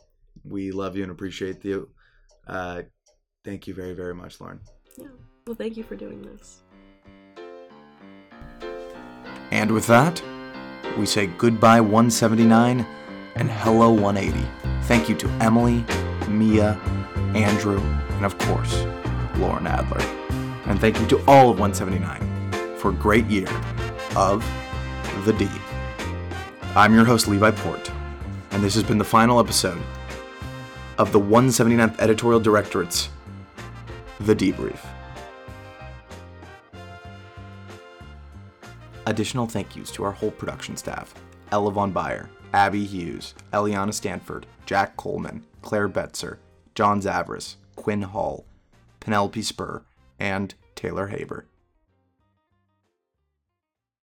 We 0.44 0.70
love 0.70 0.96
you 0.96 1.02
and 1.02 1.12
appreciate 1.12 1.62
you. 1.62 1.90
Uh, 2.46 2.82
thank 3.44 3.66
you 3.66 3.74
very, 3.74 3.92
very 3.92 4.14
much, 4.14 4.40
Lauren. 4.40 4.60
Yeah. 4.96 5.08
Well, 5.46 5.56
thank 5.56 5.76
you 5.76 5.82
for 5.82 5.96
doing 5.96 6.22
this. 6.22 6.62
And 9.52 9.70
with 9.70 9.86
that, 9.88 10.22
we 10.96 11.04
say 11.04 11.26
goodbye 11.26 11.82
179 11.82 12.86
and 13.34 13.50
hello 13.50 13.92
180. 13.92 14.48
Thank 14.84 15.10
you 15.10 15.14
to 15.16 15.28
Emily, 15.42 15.84
Mia, 16.26 16.80
Andrew, 17.34 17.78
and 17.78 18.24
of 18.24 18.38
course, 18.38 18.74
Lauren 19.36 19.66
Adler. 19.66 20.00
And 20.64 20.80
thank 20.80 20.98
you 20.98 21.06
to 21.08 21.18
all 21.26 21.50
of 21.50 21.60
179 21.60 22.78
for 22.78 22.92
a 22.92 22.94
great 22.94 23.26
year 23.26 23.46
of 24.16 24.42
The 25.26 25.34
D. 25.34 25.46
I'm 26.74 26.94
your 26.94 27.04
host, 27.04 27.28
Levi 27.28 27.50
Port, 27.50 27.92
and 28.52 28.64
this 28.64 28.72
has 28.72 28.84
been 28.84 28.96
the 28.96 29.04
final 29.04 29.38
episode 29.38 29.82
of 30.96 31.12
the 31.12 31.20
179th 31.20 32.00
Editorial 32.00 32.40
Directorate's 32.40 33.10
The 34.18 34.34
Debrief. 34.34 34.80
Additional 39.06 39.46
thank 39.46 39.74
yous 39.74 39.90
to 39.92 40.04
our 40.04 40.12
whole 40.12 40.30
production 40.30 40.76
staff 40.76 41.14
Ella 41.50 41.72
Von 41.72 41.92
Bayer, 41.92 42.30
Abby 42.52 42.84
Hughes, 42.84 43.34
Eliana 43.52 43.92
Stanford, 43.92 44.46
Jack 44.64 44.96
Coleman, 44.96 45.44
Claire 45.60 45.88
Betzer, 45.88 46.38
John 46.74 47.00
Zavris, 47.00 47.56
Quinn 47.76 48.02
Hall, 48.02 48.44
Penelope 49.00 49.42
Spur, 49.42 49.82
and 50.18 50.54
Taylor 50.74 51.08
Haber. 51.08 51.46